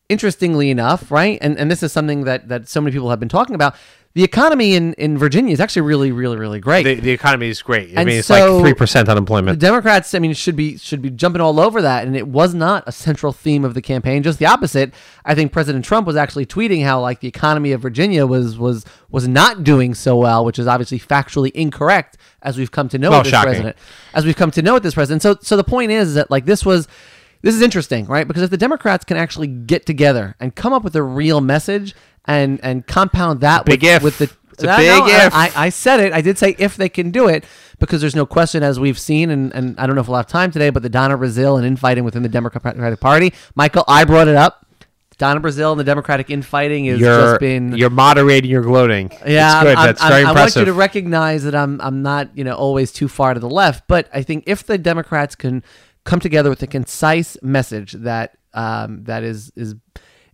interestingly 0.09 0.71
enough, 0.71 1.11
right? 1.11 1.39
And 1.41 1.59
and 1.59 1.71
this 1.71 1.83
is 1.83 1.91
something 1.91 2.23
that 2.23 2.49
that 2.49 2.69
so 2.69 2.81
many 2.81 2.93
people 2.93 3.11
have 3.11 3.19
been 3.21 3.29
talking 3.29 3.57
about. 3.57 3.75
The 4.17 4.25
economy 4.25 4.75
in, 4.75 4.95
in 4.95 5.19
Virginia 5.19 5.53
is 5.53 5.61
actually 5.61 5.83
really, 5.83 6.11
really, 6.11 6.39
really 6.39 6.59
great. 6.59 6.85
the, 6.85 6.95
the 6.95 7.11
economy 7.11 7.51
is 7.51 7.61
great. 7.61 7.91
I 7.91 8.01
And 8.01 8.07
mean, 8.07 8.19
it's 8.21 8.29
so- 8.29 8.55
like 8.57 8.63
three 8.65 8.73
percent 8.73 9.11
unemployment. 9.11 9.61
the. 9.61 9.67
Democrats, 9.67 10.15
I 10.15 10.21
mean, 10.21 10.33
should 10.33 10.57
be 10.57 10.79
should 10.79 11.03
be 11.03 11.11
jumping 11.11 11.43
all 11.43 11.61
over 11.61 11.83
that, 11.83 12.07
and 12.07 12.17
it 12.17 12.27
was 12.27 12.55
not 12.55 12.83
a 12.87 12.93
central 12.93 13.31
theme 13.33 13.63
of 13.63 13.75
the 13.75 13.83
campaign. 13.83 14.23
Just 14.23 14.39
the 14.39 14.47
opposite. 14.47 14.95
I 15.27 15.35
think 15.35 15.53
President 15.53 15.85
Trump 15.85 16.07
was 16.07 16.17
actually 16.17 16.47
tweeting 16.47 16.83
how 16.83 16.99
like 17.03 17.21
the 17.21 17.29
economy 17.29 17.73
of 17.73 17.83
Virginia 17.83 18.27
was 18.27 18.57
was 18.59 18.87
was 19.11 19.29
not 19.29 19.63
doing 19.65 19.93
so 19.95 20.17
well, 20.17 20.47
which 20.47 20.59
is 20.59 20.67
obviously 20.67 20.99
factually 20.99 21.51
incorrect, 21.53 22.17
as 22.41 22.57
we've 22.57 22.73
come 22.73 22.89
to 22.89 22.99
know 22.99 23.11
Well, 23.11 23.19
with 23.21 23.25
this 23.27 23.33
shocking. 23.33 23.49
president. 23.51 23.77
As 24.15 24.25
we've 24.25 24.35
come 24.37 24.51
to 24.53 24.63
know 24.63 24.73
with 24.73 24.83
this 24.83 24.95
president. 24.95 25.21
So 25.21 25.37
so 25.43 25.59
the 25.59 25.65
point 25.65 25.91
is 25.93 26.15
that 26.15 26.31
like 26.31 26.47
this 26.47 26.65
was. 26.65 26.89
This 27.43 27.55
is 27.55 27.61
interesting, 27.61 28.07
right? 28.07 28.27
Because 28.27 28.43
if 28.43 28.51
the 28.51 28.57
Democrats 28.57 29.05
can 29.05 29.19
actually 29.19 29.47
get 29.47 29.87
together 29.87 30.35
and 30.41 30.53
come 30.57 30.73
up 30.73 30.83
with 30.83 30.97
a 30.97 31.03
real 31.03 31.41
message 31.43 31.95
and 32.27 32.61
and 32.63 32.87
compound 32.87 33.41
that 33.41 33.65
Big 33.65 33.83
with, 33.83 33.91
if. 33.91 34.03
with 34.03 34.19
the 34.19 34.25
It's 34.53 34.65
a 34.65 34.71
I 34.71 34.77
big 34.79 35.03
I- 35.03 35.27
if. 35.27 35.35
I, 35.35 35.53
I 35.67 35.69
said 35.69 36.01
it. 36.01 36.13
I 36.13 36.21
did 36.21 36.39
say 36.39 36.55
if 36.59 36.77
they 36.77 36.89
can 36.89 37.11
do 37.11 37.29
it 37.29 37.45
because 37.79 38.01
there's 38.01 38.17
no 38.17 38.25
question, 38.27 38.63
as 38.63 38.81
we've 38.81 38.99
seen, 38.99 39.31
and, 39.31 39.53
and 39.55 39.79
I 39.79 39.87
don't 39.87 39.95
know 39.97 40.01
if 40.01 40.09
we'll 40.09 40.17
have 40.17 40.27
time 40.27 40.51
today, 40.51 40.71
but 40.71 40.83
the 40.83 40.89
Donna 40.89 41.19
Brazile 41.19 41.59
and 41.59 41.67
infighting 41.67 42.05
within 42.05 42.23
the 42.23 42.29
Democratic 42.29 43.01
Party. 43.01 43.33
Michael, 43.55 43.85
I 43.87 44.05
brought 44.05 44.29
it 44.29 44.35
up. 44.37 44.63
Donna 45.19 45.41
Brazile 45.41 45.71
and 45.73 45.81
the 45.81 45.85
Democratic 45.85 46.29
infighting 46.29 46.85
has 46.87 47.01
You're 47.01 47.21
just 47.21 47.41
been. 47.41 47.75
you're 47.75 47.89
moderating 47.89 48.51
your 48.51 48.61
gloating. 48.63 49.11
yeah. 49.27 49.55
I'm- 49.57 49.65
That's 49.65 50.03
I'm- 50.03 50.11
very 50.13 50.25
I 50.25 50.33
want 50.33 50.55
you 50.57 50.65
to 50.67 50.73
recognize 50.75 51.45
that 51.45 51.55
I'm 51.55 51.81
I'm 51.81 52.03
not 52.03 52.37
you 52.37 52.45
know 52.45 52.55
always 52.55 52.93
too 52.93 53.09
far 53.09 53.33
to 53.35 53.41
the 53.41 53.49
left, 53.49 53.85
but 53.89 54.09
I 54.13 54.23
think 54.23 54.45
if 54.47 54.65
the 54.67 54.77
Democrats 54.77 55.35
can 55.35 55.63
come 56.05 56.21
together 56.21 56.51
with 56.51 56.63
a 56.63 56.67
concise 56.67 57.37
message 57.43 57.93
that 57.93 58.37
um, 58.53 59.05
that 59.05 59.23
is 59.23 59.51
is 59.57 59.75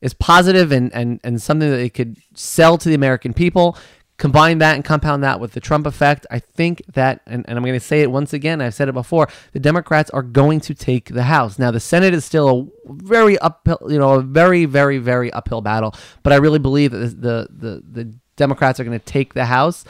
is 0.03 0.13
positive 0.13 0.73
and, 0.73 0.93
and 0.93 1.21
and 1.25 1.41
something 1.41 1.71
that 1.71 1.77
they 1.77 1.89
could 1.89 2.19
sell 2.35 2.77
to 2.77 2.89
the 2.89 2.95
American 2.95 3.33
people. 3.33 3.79
Combine 4.19 4.59
that 4.59 4.77
and 4.77 4.85
compound 4.85 5.25
that 5.25 5.41
with 5.41 5.53
the 5.53 5.59
Trump 5.59 5.85
effect. 5.85 6.27
I 6.31 6.39
think 6.39 6.83
that, 6.93 7.23
and, 7.27 7.45
and 7.49 7.59
I'm 7.59 7.65
going 7.65 7.75
to 7.75 7.81
say 7.81 8.03
it 8.03 8.11
once 8.11 8.33
again. 8.33 8.61
I've 8.61 8.75
said 8.75 8.89
it 8.89 8.93
before. 8.93 9.27
The 9.53 9.59
Democrats 9.59 10.11
are 10.11 10.23
going 10.23 10.61
to 10.61 10.75
take 10.75 11.07
the 11.07 11.25
House. 11.25 11.59
Now, 11.59 11.73
the 11.73 11.81
Senate 11.81 12.15
is 12.15 12.25
still 12.25 12.71
a 12.89 12.93
very 12.93 13.37
uphill, 13.39 13.81
you 13.89 13.99
know, 13.99 14.13
a 14.13 14.23
very, 14.23 14.65
very, 14.65 14.99
very 14.99 15.33
uphill 15.33 15.61
battle. 15.61 15.95
But 16.23 16.33
I 16.33 16.37
really 16.37 16.61
believe 16.61 16.93
that 16.93 17.21
the 17.21 17.49
the 17.51 17.83
the 17.91 18.15
Democrats 18.37 18.79
are 18.79 18.85
going 18.85 18.99
to 18.99 19.05
take 19.05 19.35
the 19.35 19.47
House, 19.47 19.85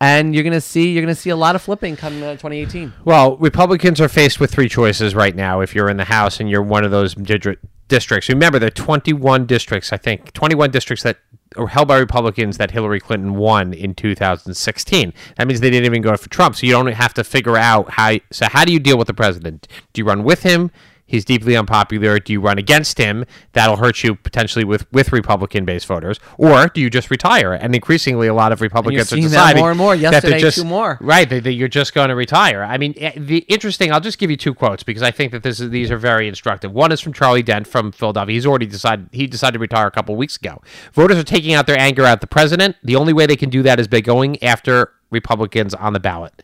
and 0.00 0.34
you're 0.34 0.44
going 0.44 0.54
to 0.54 0.62
see 0.62 0.92
you're 0.92 1.04
to 1.04 1.14
see 1.14 1.30
a 1.30 1.36
lot 1.36 1.54
of 1.54 1.60
flipping 1.60 1.96
come 1.96 2.22
uh, 2.22 2.32
2018. 2.32 2.92
Well, 3.04 3.36
Republicans 3.36 4.00
are 4.00 4.08
faced 4.08 4.40
with 4.40 4.50
three 4.50 4.68
choices 4.68 5.14
right 5.14 5.34
now. 5.34 5.60
If 5.60 5.74
you're 5.74 5.90
in 5.90 5.98
the 5.98 6.04
House 6.04 6.40
and 6.40 6.48
you're 6.48 6.62
one 6.62 6.84
of 6.84 6.90
those 6.90 7.14
districts, 7.88 8.28
remember 8.28 8.58
there 8.58 8.68
are 8.68 8.70
21 8.70 9.46
districts. 9.46 9.92
I 9.92 9.96
think 9.96 10.32
21 10.32 10.70
districts 10.70 11.02
that 11.02 11.18
were 11.56 11.68
held 11.68 11.88
by 11.88 11.98
Republicans 11.98 12.58
that 12.58 12.70
Hillary 12.70 13.00
Clinton 13.00 13.34
won 13.34 13.72
in 13.72 13.94
2016. 13.94 15.12
That 15.36 15.46
means 15.46 15.60
they 15.60 15.70
didn't 15.70 15.86
even 15.86 16.02
go 16.02 16.16
for 16.16 16.28
Trump. 16.28 16.56
So 16.56 16.66
you 16.66 16.72
don't 16.72 16.86
have 16.88 17.14
to 17.14 17.24
figure 17.24 17.56
out 17.56 17.90
how. 17.90 18.16
So 18.30 18.46
how 18.46 18.64
do 18.64 18.72
you 18.72 18.80
deal 18.80 18.98
with 18.98 19.06
the 19.06 19.14
president? 19.14 19.68
Do 19.92 20.00
you 20.00 20.04
run 20.04 20.24
with 20.24 20.42
him? 20.42 20.70
He's 21.14 21.24
deeply 21.24 21.56
unpopular. 21.56 22.18
Do 22.18 22.32
you 22.32 22.40
run 22.40 22.58
against 22.58 22.98
him? 22.98 23.24
That'll 23.52 23.76
hurt 23.76 24.02
you 24.02 24.16
potentially 24.16 24.64
with 24.64 24.92
with 24.92 25.12
Republican 25.12 25.64
based 25.64 25.86
voters, 25.86 26.18
or 26.38 26.66
do 26.66 26.80
you 26.80 26.90
just 26.90 27.08
retire? 27.08 27.52
And 27.52 27.72
increasingly, 27.72 28.26
a 28.26 28.34
lot 28.34 28.50
of 28.50 28.60
Republicans 28.60 29.12
are 29.12 29.16
deciding 29.16 29.60
more 29.62 29.70
and 29.70 29.78
more. 29.78 29.96
that 29.96 30.00
they're 30.00 30.12
Yesterday, 30.12 30.40
just- 30.40 30.58
two 30.58 30.64
more. 30.64 30.98
Right, 31.00 31.28
that, 31.30 31.44
that 31.44 31.52
you're 31.52 31.68
just 31.68 31.94
going 31.94 32.08
to 32.08 32.16
retire. 32.16 32.64
I 32.64 32.78
mean, 32.78 32.94
eh, 32.96 33.12
the 33.16 33.38
interesting. 33.48 33.92
I'll 33.92 34.00
just 34.00 34.18
give 34.18 34.28
you 34.28 34.36
two 34.36 34.54
quotes 34.54 34.82
because 34.82 35.02
I 35.04 35.12
think 35.12 35.30
that 35.30 35.44
this 35.44 35.60
is, 35.60 35.70
these 35.70 35.92
are 35.92 35.98
very 35.98 36.26
instructive. 36.26 36.72
One 36.72 36.90
is 36.90 37.00
from 37.00 37.12
Charlie 37.12 37.44
Dent 37.44 37.68
from 37.68 37.92
Philadelphia. 37.92 38.34
He's 38.34 38.44
already 38.46 38.66
decided 38.66 39.08
he 39.12 39.28
decided 39.28 39.52
to 39.52 39.58
retire 39.60 39.86
a 39.86 39.92
couple 39.92 40.16
weeks 40.16 40.36
ago. 40.36 40.62
Voters 40.94 41.16
are 41.16 41.22
taking 41.22 41.54
out 41.54 41.68
their 41.68 41.78
anger 41.78 42.04
at 42.04 42.22
the 42.22 42.26
president. 42.26 42.74
The 42.82 42.96
only 42.96 43.12
way 43.12 43.26
they 43.26 43.36
can 43.36 43.50
do 43.50 43.62
that 43.62 43.78
is 43.78 43.86
by 43.86 44.00
going 44.00 44.42
after 44.42 44.90
Republicans 45.10 45.74
on 45.74 45.92
the 45.92 46.00
ballot. 46.00 46.42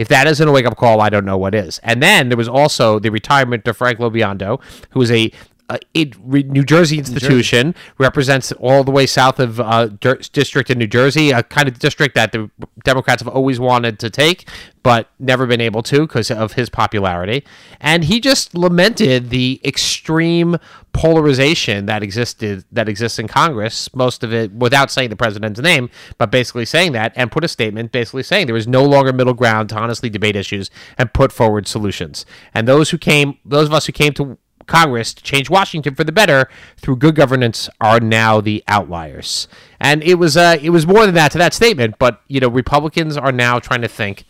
If 0.00 0.08
that 0.08 0.26
isn't 0.26 0.48
a 0.48 0.50
wake 0.50 0.64
up 0.64 0.78
call, 0.78 1.02
I 1.02 1.10
don't 1.10 1.26
know 1.26 1.36
what 1.36 1.54
is. 1.54 1.78
And 1.82 2.02
then 2.02 2.30
there 2.30 2.38
was 2.38 2.48
also 2.48 2.98
the 2.98 3.10
retirement 3.10 3.68
of 3.68 3.76
Frank 3.76 3.98
LoBiondo, 3.98 4.58
who 4.92 5.02
is 5.02 5.10
a, 5.10 5.30
a 5.70 5.78
it, 5.94 6.14
re, 6.20 6.42
New 6.42 6.64
Jersey 6.64 6.98
institution, 6.98 7.74
represents 7.98 8.52
all 8.52 8.84
the 8.84 8.90
way 8.90 9.06
south 9.06 9.38
of 9.38 9.60
uh, 9.60 9.86
district 9.86 10.70
in 10.70 10.78
New 10.78 10.86
Jersey, 10.86 11.30
a 11.30 11.42
kind 11.42 11.68
of 11.68 11.78
district 11.78 12.14
that 12.16 12.32
the 12.32 12.50
Democrats 12.84 13.22
have 13.22 13.32
always 13.32 13.58
wanted 13.60 13.98
to 14.00 14.10
take, 14.10 14.48
but 14.82 15.08
never 15.18 15.46
been 15.46 15.60
able 15.60 15.82
to 15.84 16.00
because 16.00 16.30
of 16.30 16.54
his 16.54 16.68
popularity. 16.68 17.44
And 17.80 18.04
he 18.04 18.20
just 18.20 18.54
lamented 18.54 19.30
the 19.30 19.60
extreme 19.64 20.56
polarization 20.92 21.86
that 21.86 22.02
existed 22.02 22.64
that 22.72 22.88
exists 22.88 23.18
in 23.18 23.28
Congress, 23.28 23.94
most 23.94 24.24
of 24.24 24.32
it 24.32 24.52
without 24.52 24.90
saying 24.90 25.10
the 25.10 25.16
president's 25.16 25.60
name, 25.60 25.88
but 26.18 26.30
basically 26.30 26.64
saying 26.64 26.92
that 26.92 27.12
and 27.14 27.30
put 27.30 27.44
a 27.44 27.48
statement 27.48 27.92
basically 27.92 28.24
saying 28.24 28.46
there 28.46 28.54
was 28.54 28.66
no 28.66 28.84
longer 28.84 29.12
middle 29.12 29.34
ground 29.34 29.68
to 29.68 29.76
honestly 29.76 30.10
debate 30.10 30.34
issues 30.36 30.70
and 30.98 31.12
put 31.12 31.30
forward 31.32 31.68
solutions. 31.68 32.26
And 32.54 32.66
those 32.66 32.90
who 32.90 32.98
came 32.98 33.38
those 33.44 33.66
of 33.66 33.72
us 33.72 33.86
who 33.86 33.92
came 33.92 34.12
to 34.14 34.38
Congress 34.70 35.12
to 35.12 35.22
change 35.22 35.50
Washington 35.50 35.94
for 35.94 36.04
the 36.04 36.12
better 36.12 36.48
through 36.78 36.96
good 36.96 37.14
governance 37.14 37.68
are 37.80 38.00
now 38.00 38.40
the 38.40 38.64
outliers. 38.68 39.48
And 39.80 40.02
it 40.02 40.14
was 40.14 40.36
uh, 40.36 40.56
it 40.62 40.70
was 40.70 40.86
more 40.86 41.04
than 41.04 41.14
that 41.16 41.32
to 41.32 41.38
that 41.38 41.52
statement, 41.52 41.96
but 41.98 42.22
you 42.28 42.40
know 42.40 42.48
Republicans 42.48 43.16
are 43.16 43.32
now 43.32 43.58
trying 43.58 43.82
to 43.82 43.88
think, 43.88 44.24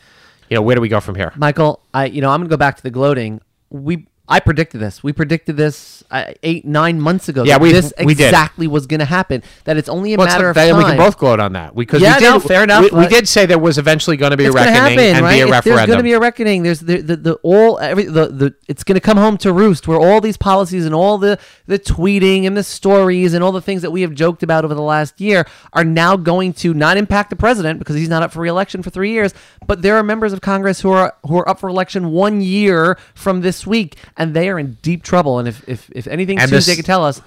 you 0.48 0.56
know, 0.56 0.62
where 0.62 0.74
do 0.74 0.80
we 0.80 0.88
go 0.88 0.98
from 0.98 1.14
here? 1.14 1.32
Michael, 1.36 1.80
I 1.94 2.06
you 2.06 2.20
know 2.20 2.30
I'm 2.30 2.40
gonna 2.40 2.48
go 2.48 2.56
back 2.56 2.76
to 2.78 2.82
the 2.82 2.90
gloating. 2.90 3.40
We 3.68 4.06
I 4.30 4.38
predicted 4.40 4.80
this. 4.80 5.02
We 5.02 5.12
predicted 5.12 5.56
this 5.56 6.04
uh, 6.10 6.32
eight 6.44 6.64
nine 6.64 7.00
months 7.00 7.28
ago. 7.28 7.42
Yeah, 7.42 7.58
we- 7.58 7.72
this 7.72 7.92
we 8.04 8.14
did. 8.14 8.26
exactly 8.28 8.66
was 8.68 8.86
gonna 8.86 9.04
happen. 9.04 9.42
That 9.64 9.76
it's 9.76 9.88
only 9.88 10.14
a 10.14 10.16
Well, 10.16 10.26
matter 10.28 10.48
of 10.50 10.56
time. 10.56 10.76
we 10.76 10.84
can 10.84 10.96
both 10.96 11.18
gloat 11.18 11.40
on 11.40 11.52
that 11.54 11.74
because 11.74 12.00
Yeah, 12.00 12.14
we 12.14 12.20
did. 12.20 12.30
no, 12.30 12.38
fair 12.40 12.62
enough, 12.62 12.90
We, 12.92 13.00
we 13.00 13.06
did 13.08 13.28
say 13.28 13.44
there 13.46 13.58
was 13.58 13.76
eventually 13.76 14.16
going 14.16 14.30
to 14.30 14.36
be 14.36 14.46
a 14.46 14.52
reckoning 14.52 14.74
happen, 14.80 14.98
and 15.16 15.20
right? 15.24 15.44
be 15.44 15.50
a 15.50 15.58
If 15.58 15.64
There's 15.64 15.86
going 15.86 15.98
to 15.98 16.02
be 16.04 16.12
a 16.12 16.20
reckoning. 16.20 16.62
There's 16.62 16.80
the, 16.80 17.00
the, 17.00 17.16
the 17.16 17.34
all 17.42 17.78
every 17.80 18.04
the, 18.04 18.28
the 18.28 18.54
it's 18.68 18.84
going 18.84 18.94
to 18.94 19.00
come 19.00 19.16
home 19.16 19.36
to 19.38 19.52
roost 19.52 19.88
where 19.88 19.98
all 19.98 20.20
these 20.20 20.36
policies 20.36 20.86
and 20.86 20.94
all 20.94 21.18
the 21.18 21.38
the 21.66 21.78
tweeting 21.78 22.46
and 22.46 22.56
the 22.56 22.62
stories 22.64 23.34
and 23.34 23.42
all 23.42 23.52
the 23.52 23.60
things 23.60 23.82
that 23.82 23.90
we 23.90 24.02
have 24.02 24.14
joked 24.14 24.42
about 24.44 24.64
over 24.64 24.74
the 24.74 24.82
last 24.82 25.20
year 25.20 25.44
are 25.72 25.84
now 25.84 26.16
going 26.16 26.52
to 26.52 26.72
not 26.72 26.96
impact 26.96 27.30
the 27.30 27.36
president 27.36 27.78
because 27.80 27.96
he's 27.96 28.08
not 28.08 28.22
up 28.22 28.30
for 28.32 28.40
reelection 28.40 28.82
for 28.82 28.90
three 28.90 29.10
years. 29.10 29.34
But 29.66 29.82
there 29.82 29.96
are 29.96 30.02
members 30.04 30.32
of 30.32 30.40
Congress 30.40 30.80
who 30.82 30.90
are 30.90 31.14
who 31.26 31.36
are 31.38 31.48
up 31.48 31.58
for 31.58 31.68
election 31.68 32.10
one 32.12 32.40
year 32.40 32.96
from 33.14 33.40
this 33.40 33.66
week, 33.66 33.96
and 34.20 34.34
they 34.34 34.48
are 34.50 34.58
in 34.58 34.76
deep 34.82 35.02
trouble. 35.02 35.38
And 35.40 35.48
if 35.48 35.68
if, 35.68 35.90
if 35.92 36.06
anything 36.06 36.38
And 36.38 36.48
Tuesday 36.50 36.70
this- 36.72 36.76
could 36.76 36.84
tell 36.86 37.04
us, 37.04 37.20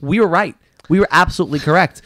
we 0.00 0.18
were 0.18 0.26
right. 0.26 0.56
We 0.88 0.98
were 0.98 1.08
absolutely 1.12 1.60
correct. 1.60 2.02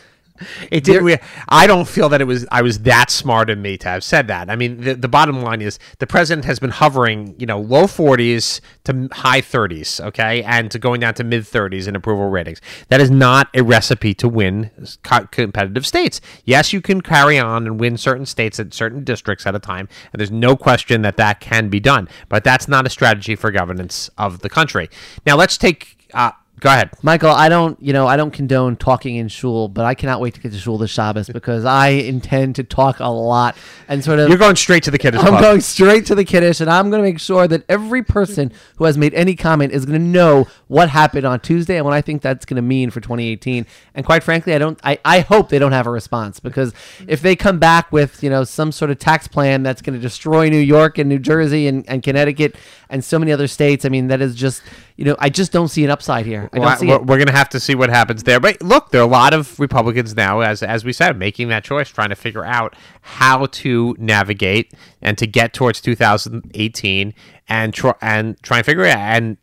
It 0.71 0.85
did. 0.85 1.03
We, 1.03 1.17
I 1.49 1.67
don't 1.67 1.87
feel 1.87 2.09
that 2.09 2.21
it 2.21 2.25
was. 2.25 2.47
I 2.51 2.63
was 2.63 2.81
that 2.81 3.11
smart 3.11 3.51
of 3.51 3.59
me 3.59 3.77
to 3.79 3.89
have 3.89 4.05
said 4.05 4.29
that. 4.29 4.51
I 4.51 4.57
mean, 4.57 4.81
the, 4.81 4.95
the 4.95 5.09
bottom 5.09 5.43
line 5.43 5.63
is 5.63 5.79
the 5.99 6.07
president 6.07 6.45
has 6.45 6.59
been 6.59 6.71
hovering, 6.71 7.35
you 7.39 7.47
know, 7.47 7.61
low 7.61 7.87
forties 7.87 8.61
to 8.85 9.09
high 9.13 9.41
thirties, 9.41 10.01
okay, 10.01 10.43
and 10.43 10.71
to 10.71 10.79
going 10.79 11.01
down 11.01 11.15
to 11.15 11.25
mid 11.25 11.47
thirties 11.47 11.87
in 11.87 11.97
approval 11.97 12.29
ratings. 12.29 12.61
That 12.89 13.01
is 13.01 13.11
not 13.11 13.49
a 13.55 13.63
recipe 13.63 14.15
to 14.15 14.29
win 14.29 14.71
co- 15.03 15.27
competitive 15.27 15.87
states. 15.87 16.21
Yes, 16.45 16.73
you 16.73 16.81
can 16.81 17.01
carry 17.01 17.39
on 17.39 17.67
and 17.67 17.81
win 17.81 17.97
certain 17.97 18.27
states 18.27 18.61
at 18.61 18.75
certain 18.75 19.05
districts 19.05 19.47
at 19.47 19.55
a 19.55 19.59
time, 19.59 19.89
and 20.13 20.21
there's 20.21 20.31
no 20.31 20.57
question 20.57 21.03
that 21.03 21.17
that 21.17 21.41
can 21.41 21.69
be 21.69 21.81
done. 21.81 22.09
But 22.29 22.45
that's 22.45 22.69
not 22.69 22.87
a 22.87 22.91
strategy 22.91 23.37
for 23.37 23.51
governance 23.51 24.11
of 24.19 24.41
the 24.41 24.49
country. 24.49 24.89
Now, 25.25 25.37
let's 25.37 25.57
take. 25.57 26.09
Uh, 26.15 26.31
go 26.61 26.71
ahead. 26.71 26.91
Michael, 27.03 27.31
I 27.31 27.49
don't, 27.49 27.81
you 27.83 27.93
know, 27.93 28.07
I 28.07 28.17
don't 28.17 28.33
condone 28.33 28.77
talking 28.77 29.17
in 29.17 29.29
shul, 29.29 29.69
but 29.69 29.85
I 29.85 29.95
cannot 29.95 30.21
wait 30.21 30.35
to 30.35 30.41
get 30.41 30.53
to 30.53 30.59
shul 30.59 30.79
this 30.79 30.91
Shabbos 30.91 31.29
because 31.29 31.65
I 31.65 31.89
intend 31.89 32.57
to 32.57 32.65
talk 32.65 33.01
a 33.01 33.09
lot 33.09 33.57
and 33.89 34.03
sort 34.03 34.19
of. 34.19 34.29
You're 34.29 34.39
going 34.39 34.57
straight 34.57 34.83
to 34.85 34.91
the 34.91 34.99
Kiddush 34.99 35.23
I'm 35.23 35.41
going 35.41 35.61
straight 35.61 36.07
to 36.07 36.15
the 36.15 36.25
kiddush, 36.25 36.61
and 36.61 36.71
I'm 36.71 36.91
going 36.91 37.03
to 37.03 37.09
make 37.09 37.21
sure 37.21 37.49
that 37.49 37.65
every 37.69 38.03
person 38.03 38.53
who 38.77 38.85
has 38.85 38.97
made 38.97 39.15
any 39.15 39.35
comment 39.35 39.73
is 39.73 39.85
going 39.85 40.01
to 40.01 40.07
know 40.07 40.47
what 40.69 40.89
happened 40.89 41.27
on 41.27 41.41
Tuesday 41.41 41.77
and 41.77 41.85
what 41.85 41.95
I 41.95 42.01
think 42.01 42.23
that's 42.23 42.45
going 42.45 42.57
to 42.57 42.63
mean 42.63 42.91
for 42.91 43.01
2018. 43.01 43.67
And 43.95 44.07
quite 44.07 44.23
frankly, 44.23 44.55
I 44.55 44.59
don't. 44.59 44.79
I, 44.85 44.99
I 45.05 45.21
hope 45.21 45.49
they 45.49 45.59
don't 45.59 45.73
have 45.73 45.87
a 45.87 45.91
response 45.91 46.41
because 46.41 46.73
if 47.07 47.21
they 47.21 47.37
come 47.37 47.59
back 47.59 47.93
with 47.93 48.23
you 48.23 48.31
know 48.31 48.45
some 48.45 48.73
sort 48.73 48.91
of 48.91 48.99
tax 48.99 49.29
plan 49.29 49.63
that's 49.63 49.83
going 49.83 49.95
to 49.95 50.01
destroy 50.01 50.49
New 50.49 50.59
York 50.59 50.99
and 50.99 51.09
New 51.09 51.19
Jersey 51.19 51.67
and, 51.67 51.89
and 51.89 52.03
Connecticut 52.03 52.57
and 52.89 53.05
so 53.05 53.19
many 53.19 53.33
other 53.33 53.49
states, 53.49 53.85
I 53.85 53.89
mean 53.89 54.09
that 54.09 54.21
is 54.21 54.35
just 54.35 54.63
you 54.97 55.05
know 55.05 55.17
I 55.19 55.29
just 55.29 55.53
don't 55.53 55.69
see 55.69 55.85
an 55.85 55.91
upside 55.91 56.27
here. 56.27 56.46
I 56.53 56.59
don't 56.59 56.79
see 56.79 56.87
we're, 56.87 56.99
we're 56.99 57.17
going 57.17 57.27
to 57.27 57.33
have 57.33 57.49
to 57.51 57.61
see 57.61 57.75
what 57.75 57.91
happens 57.91 58.23
there. 58.23 58.41
But 58.41 58.63
look, 58.63 58.91
there 58.91 59.01
are 59.01 59.05
a 59.05 59.11
lot 59.11 59.35
of 59.35 59.59
Republicans 59.59 60.15
now, 60.15 60.41
as 60.41 60.63
as 60.63 60.85
we 60.85 60.93
said, 60.93 61.19
making 61.19 61.49
that 61.49 61.65
choice, 61.65 61.89
trying 61.89 62.11
to 62.11 62.17
figure 62.17 62.45
out 62.45 62.75
how 63.01 63.47
to 63.47 63.95
navigate 63.99 64.73
and 65.01 65.17
to 65.19 65.27
get 65.27 65.53
towards 65.53 65.81
2018 65.81 67.15
and 67.49 67.75
try 67.75 67.95
and 68.01 68.43
try 68.43 68.59
and 68.59 68.67
figure 68.67 68.85
it 68.85 68.91
out. 68.91 69.17
And 69.17 69.37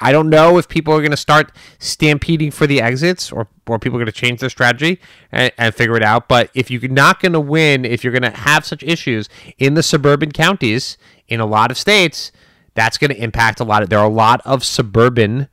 I 0.00 0.12
don't 0.12 0.28
know 0.28 0.58
if 0.58 0.68
people 0.68 0.94
are 0.94 1.00
going 1.00 1.10
to 1.10 1.16
start 1.16 1.50
stampeding 1.78 2.50
for 2.50 2.66
the 2.66 2.80
exits 2.80 3.32
or, 3.32 3.48
or 3.66 3.78
people 3.78 3.96
are 3.96 4.04
going 4.04 4.06
to 4.06 4.12
change 4.12 4.40
their 4.40 4.50
strategy 4.50 5.00
and, 5.32 5.52
and 5.58 5.74
figure 5.74 5.96
it 5.96 6.04
out. 6.04 6.28
But 6.28 6.50
if 6.54 6.70
you're 6.70 6.88
not 6.88 7.20
going 7.20 7.32
to 7.32 7.40
win, 7.40 7.84
if 7.84 8.04
you're 8.04 8.12
going 8.12 8.30
to 8.30 8.38
have 8.38 8.64
such 8.64 8.82
issues 8.82 9.28
in 9.58 9.74
the 9.74 9.82
suburban 9.82 10.30
counties 10.30 10.98
in 11.26 11.40
a 11.40 11.46
lot 11.46 11.70
of 11.70 11.78
states, 11.78 12.30
that's 12.74 12.96
going 12.96 13.10
to 13.10 13.20
impact 13.20 13.58
a 13.58 13.64
lot 13.64 13.82
of. 13.82 13.88
There 13.88 13.98
are 13.98 14.06
a 14.06 14.08
lot 14.08 14.40
of 14.44 14.62
suburban 14.62 15.48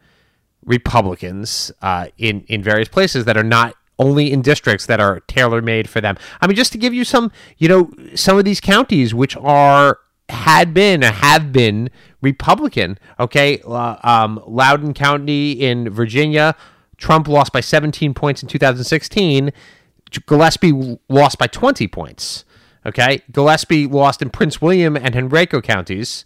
Republicans 0.66 1.72
uh, 1.82 2.08
in 2.18 2.42
in 2.48 2.64
various 2.64 2.90
places 2.90 3.26
that 3.26 3.38
are 3.38 3.44
not 3.44 3.76
only 3.98 4.32
in 4.32 4.42
districts 4.42 4.86
that 4.88 5.00
are 5.00 5.22
tailor 5.22 5.62
made 5.62 5.90
for 5.90 6.02
them. 6.02 6.18
I 6.42 6.48
mean, 6.48 6.56
just 6.56 6.72
to 6.74 6.78
give 6.78 6.94
you 6.94 7.06
some, 7.06 7.32
you 7.58 7.70
know, 7.70 7.90
some 8.14 8.38
of 8.38 8.44
these 8.44 8.60
counties 8.60 9.14
which 9.14 9.38
are 9.38 10.00
had 10.30 10.74
been 10.74 11.04
or 11.04 11.12
have 11.12 11.52
been 11.52 11.90
Republican. 12.22 12.98
Okay, 13.20 13.62
uh, 13.66 13.96
um, 14.04 14.42
Loudoun 14.46 14.94
County 14.94 15.52
in 15.52 15.90
Virginia, 15.90 16.56
Trump 16.98 17.28
lost 17.28 17.54
by 17.54 17.62
17 17.62 18.14
points 18.14 18.42
in 18.42 18.50
2016. 18.50 19.52
Gillespie 20.28 20.98
lost 21.10 21.38
by 21.38 21.48
20 21.48 21.88
points. 21.88 22.46
Okay, 22.86 23.22
Gillespie 23.32 23.88
lost 23.88 24.22
in 24.22 24.30
Prince 24.30 24.62
William 24.62 24.96
and 24.96 25.16
Henrico 25.16 25.62
counties. 25.62 26.26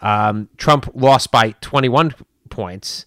Um, 0.00 0.48
Trump 0.56 0.90
lost 0.94 1.30
by 1.30 1.52
21 1.60 2.14
points, 2.50 3.06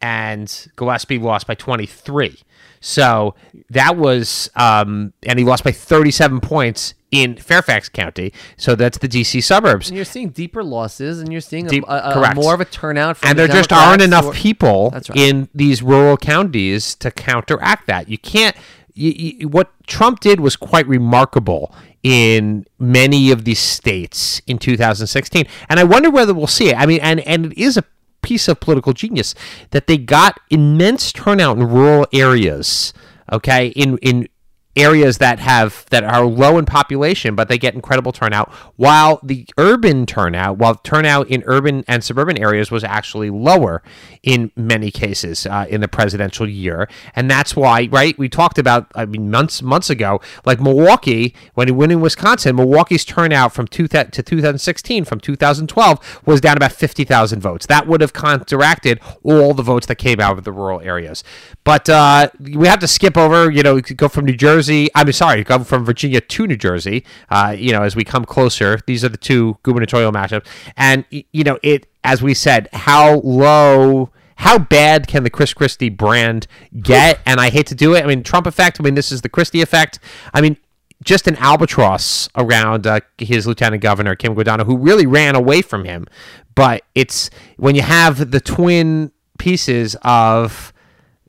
and 0.00 0.68
Gillespie 0.76 1.18
lost 1.18 1.46
by 1.46 1.54
23. 1.54 2.38
So 2.80 3.34
that 3.68 3.96
was, 3.96 4.50
um, 4.56 5.12
and 5.24 5.38
he 5.38 5.44
lost 5.44 5.64
by 5.64 5.72
37 5.72 6.40
points 6.40 6.94
in 7.10 7.36
Fairfax 7.36 7.88
County. 7.90 8.32
So 8.56 8.74
that's 8.74 8.96
the 8.98 9.08
DC 9.08 9.42
suburbs. 9.42 9.88
And 9.88 9.96
you're 9.96 10.04
seeing 10.06 10.30
deeper 10.30 10.62
losses, 10.64 11.20
and 11.20 11.30
you're 11.30 11.40
seeing 11.42 11.66
Deep- 11.66 11.84
a- 11.88 12.10
a- 12.10 12.14
correct. 12.14 12.36
more 12.36 12.54
of 12.54 12.60
a 12.60 12.64
turnout. 12.64 13.18
From 13.18 13.30
and 13.30 13.38
the 13.38 13.46
there 13.48 13.56
just 13.56 13.72
aren't 13.72 14.00
enough 14.00 14.26
are- 14.26 14.32
people 14.32 14.90
right. 14.92 15.10
in 15.14 15.48
these 15.54 15.82
rural 15.82 16.16
counties 16.16 16.94
to 16.96 17.10
counteract 17.10 17.86
that. 17.88 18.08
You 18.08 18.16
can't. 18.16 18.56
You, 18.94 19.12
you, 19.38 19.48
what 19.48 19.70
Trump 19.86 20.20
did 20.20 20.40
was 20.40 20.56
quite 20.56 20.86
remarkable 20.86 21.74
in 22.02 22.66
many 22.78 23.30
of 23.30 23.44
these 23.44 23.58
states 23.60 24.40
in 24.46 24.58
2016, 24.58 25.46
and 25.68 25.78
I 25.80 25.84
wonder 25.84 26.10
whether 26.10 26.32
we'll 26.34 26.46
see 26.46 26.70
it. 26.70 26.76
I 26.76 26.86
mean, 26.86 27.00
and 27.00 27.20
and 27.20 27.46
it 27.52 27.58
is 27.58 27.76
a 27.76 27.84
piece 28.22 28.48
of 28.48 28.60
political 28.60 28.92
genius 28.92 29.34
that 29.70 29.86
they 29.86 29.98
got 29.98 30.40
immense 30.50 31.12
turnout 31.12 31.56
in 31.56 31.68
rural 31.68 32.06
areas. 32.12 32.92
Okay, 33.32 33.68
in 33.68 33.98
in 33.98 34.28
areas 34.76 35.18
that 35.18 35.40
have 35.40 35.84
that 35.90 36.04
are 36.04 36.24
low 36.24 36.56
in 36.56 36.64
population, 36.64 37.34
but 37.34 37.48
they 37.48 37.58
get 37.58 37.74
incredible 37.74 38.12
turnout. 38.12 38.50
While 38.76 39.18
the 39.22 39.46
urban 39.58 40.06
turnout, 40.06 40.58
while 40.58 40.76
turnout 40.76 41.28
in 41.28 41.42
urban 41.46 41.84
and 41.88 42.04
suburban 42.04 42.38
areas 42.38 42.70
was 42.70 42.84
actually 42.84 43.30
lower 43.30 43.82
in 44.22 44.52
many 44.54 44.92
cases 44.92 45.44
uh, 45.46 45.66
in 45.68 45.80
the 45.80 45.88
presidential 45.88 46.48
year, 46.48 46.88
and 47.16 47.28
that's 47.28 47.56
why, 47.56 47.88
right? 47.90 48.16
We 48.16 48.28
talked 48.28 48.58
about, 48.58 48.86
I 48.94 49.06
mean, 49.06 49.30
months 49.30 49.60
months 49.60 49.90
ago, 49.90 50.20
like 50.44 50.60
Milwaukee 50.60 51.34
when 51.54 51.66
he 51.66 51.72
went 51.72 51.90
in 51.90 52.00
Wisconsin, 52.00 52.54
Milwaukee's 52.54 53.04
turnout 53.04 53.52
from 53.52 53.66
two 53.66 53.88
th- 53.88 54.12
to 54.12 54.22
2016 54.22 55.04
from 55.04 55.18
2012 55.18 56.20
was 56.24 56.40
down 56.40 56.56
about 56.56 56.72
50,000 56.72 57.40
votes. 57.40 57.66
That 57.66 57.88
would 57.88 58.00
have 58.00 58.12
counteracted 58.12 59.00
all 59.24 59.52
the 59.52 59.62
votes 59.62 59.86
that 59.86 59.96
came 59.96 60.20
out 60.20 60.38
of 60.38 60.44
the 60.44 60.52
rural 60.52 60.80
areas. 60.80 61.24
But 61.64 61.88
uh, 61.88 62.30
we 62.38 62.68
have 62.68 62.78
to 62.80 62.88
skip 62.88 63.16
over, 63.16 63.50
you 63.50 63.62
know, 63.62 63.80
go 63.80 64.08
from 64.08 64.26
New 64.26 64.36
Jersey. 64.36 64.59
I'm 64.68 65.12
sorry, 65.12 65.44
go 65.44 65.62
from 65.64 65.84
Virginia 65.84 66.20
to 66.20 66.46
New 66.46 66.56
Jersey. 66.56 67.04
Uh, 67.30 67.54
you 67.56 67.72
know, 67.72 67.82
as 67.82 67.96
we 67.96 68.04
come 68.04 68.24
closer, 68.24 68.80
these 68.86 69.04
are 69.04 69.08
the 69.08 69.16
two 69.16 69.58
gubernatorial 69.62 70.12
matchups, 70.12 70.46
and 70.76 71.04
you 71.10 71.44
know, 71.44 71.58
it 71.62 71.86
as 72.04 72.22
we 72.22 72.34
said, 72.34 72.68
how 72.72 73.20
low. 73.20 74.10
How 74.36 74.56
bad 74.56 75.06
can 75.06 75.22
the 75.22 75.28
Chris 75.28 75.52
Christie 75.52 75.90
brand 75.90 76.46
get? 76.80 77.20
And 77.26 77.38
I 77.38 77.50
hate 77.50 77.66
to 77.66 77.74
do 77.74 77.94
it. 77.94 78.02
I 78.02 78.06
mean, 78.06 78.22
Trump 78.22 78.46
effect. 78.46 78.80
I 78.80 78.82
mean, 78.82 78.94
this 78.94 79.12
is 79.12 79.20
the 79.20 79.28
Christie 79.28 79.60
effect. 79.60 79.98
I 80.32 80.40
mean, 80.40 80.56
just 81.04 81.26
an 81.26 81.36
albatross 81.36 82.28
around 82.34 82.86
uh, 82.86 83.00
his 83.18 83.46
lieutenant 83.46 83.82
governor 83.82 84.14
Kim 84.14 84.34
Guadagno, 84.34 84.64
who 84.64 84.76
really 84.76 85.06
ran 85.06 85.34
away 85.34 85.62
from 85.62 85.84
him. 85.84 86.06
But 86.54 86.84
it's 86.94 87.30
when 87.56 87.74
you 87.74 87.82
have 87.82 88.30
the 88.30 88.40
twin 88.40 89.12
pieces 89.38 89.96
of 90.02 90.72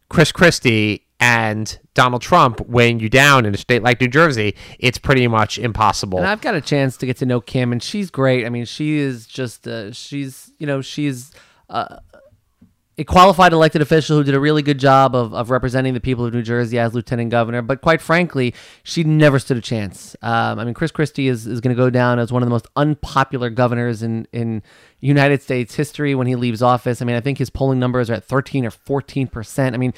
Chris 0.10 0.32
Christie 0.32 1.06
and 1.22 1.80
Donald 1.94 2.24
Trump 2.24 2.60
weighing 2.62 3.00
you 3.00 3.08
down 3.08 3.46
in 3.46 3.54
a 3.54 3.58
state 3.58 3.84
like 3.84 4.02
New 4.02 4.08
Jersey, 4.08 4.56
it's 4.80 4.98
pretty 4.98 5.28
much 5.28 5.60
impossible. 5.60 6.18
And 6.18 6.28
I've 6.28 6.42
got 6.42 6.56
a 6.56 6.62
chance 6.62 6.98
to 6.98 7.06
get 7.06 7.18
to 7.18 7.28
know 7.28 7.40
Kim, 7.40 7.72
and 7.72 7.82
she's 7.82 8.10
great. 8.10 8.44
I 8.44 8.50
mean, 8.50 8.66
she 8.66 8.98
is 8.98 9.28
just, 9.28 9.68
uh, 9.68 9.92
she's, 9.92 10.52
you 10.58 10.66
know, 10.66 10.82
she's 10.82 11.32
uh, 11.70 11.98
a 12.98 13.04
qualified 13.04 13.54
elected 13.54 13.82
official 13.82 14.18
who 14.18 14.24
did 14.24 14.36
a 14.36 14.40
really 14.40 14.62
good 14.62 14.80
job 14.80 15.16
of, 15.16 15.34
of 15.34 15.50
representing 15.50 15.94
the 15.94 16.00
people 16.00 16.26
of 16.26 16.34
New 16.34 16.42
Jersey 16.42 16.78
as 16.78 16.94
lieutenant 16.94 17.32
governor. 17.32 17.62
But 17.62 17.82
quite 17.82 18.02
frankly, 18.02 18.54
she 18.84 19.04
never 19.04 19.40
stood 19.40 19.58
a 19.58 19.62
chance. 19.62 20.16
Um, 20.22 20.60
I 20.60 20.66
mean, 20.66 20.74
Chris 20.74 20.92
Christie 20.92 21.28
is, 21.28 21.48
is 21.48 21.62
going 21.62 21.76
to 21.76 21.82
go 21.82 21.90
down 21.90 22.20
as 22.20 22.32
one 22.32 22.44
of 22.44 22.48
the 22.48 22.52
most 22.52 22.68
unpopular 22.76 23.50
governors 23.50 24.04
in, 24.04 24.28
in 24.34 24.62
United 25.00 25.42
States 25.42 25.76
history 25.76 26.14
when 26.16 26.28
he 26.28 26.36
leaves 26.36 26.62
office. 26.62 27.02
I 27.02 27.06
mean, 27.06 27.16
I 27.16 27.22
think 27.22 27.38
his 27.38 27.50
polling 27.50 27.80
numbers 27.80 28.10
are 28.10 28.14
at 28.14 28.26
13 28.26 28.66
or 28.66 28.72
14%. 28.72 29.74
I 29.74 29.78
mean, 29.78 29.94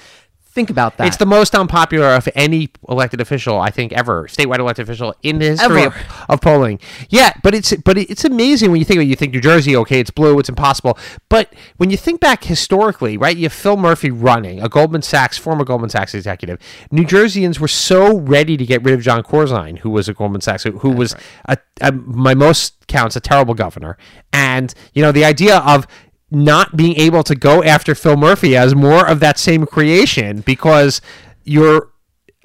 think 0.54 0.70
about 0.70 0.98
that. 0.98 1.08
It's 1.08 1.18
the 1.18 1.26
most 1.26 1.56
unpopular 1.56 2.10
of 2.10 2.30
any 2.36 2.70
elected 2.88 3.20
official, 3.20 3.60
I 3.60 3.72
think, 3.72 3.92
ever 3.92 4.28
statewide 4.28 4.60
elected 4.60 4.84
official 4.84 5.16
in 5.24 5.40
the 5.40 5.46
history 5.46 5.84
of, 5.84 5.96
of 6.30 6.42
polling. 6.42 6.80
Yeah, 7.10 7.34
but 7.42 7.56
it's 7.56 7.76
but 7.78 7.98
it's 7.98 8.24
amazing 8.24 8.72
when 8.72 8.80
you 8.80 8.86
think 8.86 9.02
it. 9.02 9.06
You 9.06 9.16
think 9.16 9.34
New 9.34 9.42
Jersey, 9.42 9.76
okay, 9.76 10.00
it's 10.00 10.12
blue, 10.12 10.38
it's 10.40 10.50
impossible. 10.50 10.98
But 11.28 11.54
when 11.78 11.90
you 11.90 11.98
think 11.98 12.20
back 12.20 12.44
historically, 12.44 13.18
right, 13.18 13.36
you 13.36 13.44
have 13.44 13.54
Phil 13.54 13.78
Murphy 13.78 14.12
running, 14.12 14.62
a 14.62 14.70
Goldman 14.70 15.02
Sachs 15.02 15.38
former 15.38 15.66
Goldman 15.66 15.90
Sachs 15.90 16.14
executive. 16.14 16.60
New 16.92 17.04
Jerseyans 17.04 17.60
were 17.60 17.68
so 17.68 18.20
ready 18.20 18.56
to 18.56 18.66
get 18.66 18.84
rid 18.84 18.94
of 18.94 19.02
Jon 19.02 19.24
Corzine, 19.24 19.80
who 19.80 19.90
was 19.90 20.08
a 20.08 20.14
Goldman 20.14 20.42
Sachs, 20.42 20.64
who, 20.64 20.72
who 20.80 20.92
was 20.92 21.16
a, 21.46 21.58
a, 21.82 21.92
my 21.92 22.36
most 22.36 22.88
counts 22.88 23.16
a 23.16 23.20
terrible 23.20 23.56
governor, 23.56 23.98
and 24.32 24.74
you 24.94 25.02
know 25.02 25.12
the 25.12 25.26
idea 25.26 25.58
of 25.58 25.88
not 26.34 26.76
being 26.76 26.96
able 26.96 27.24
to 27.24 27.36
go 27.36 27.64
after 27.64 27.94
Phil 27.96 28.18
Murphy 28.18 28.58
as 28.58 28.76
more 28.76 29.08
of 29.08 29.20
that 29.20 29.38
same 29.38 29.66
creation 29.66 30.42
because 30.42 31.02
your 31.44 31.90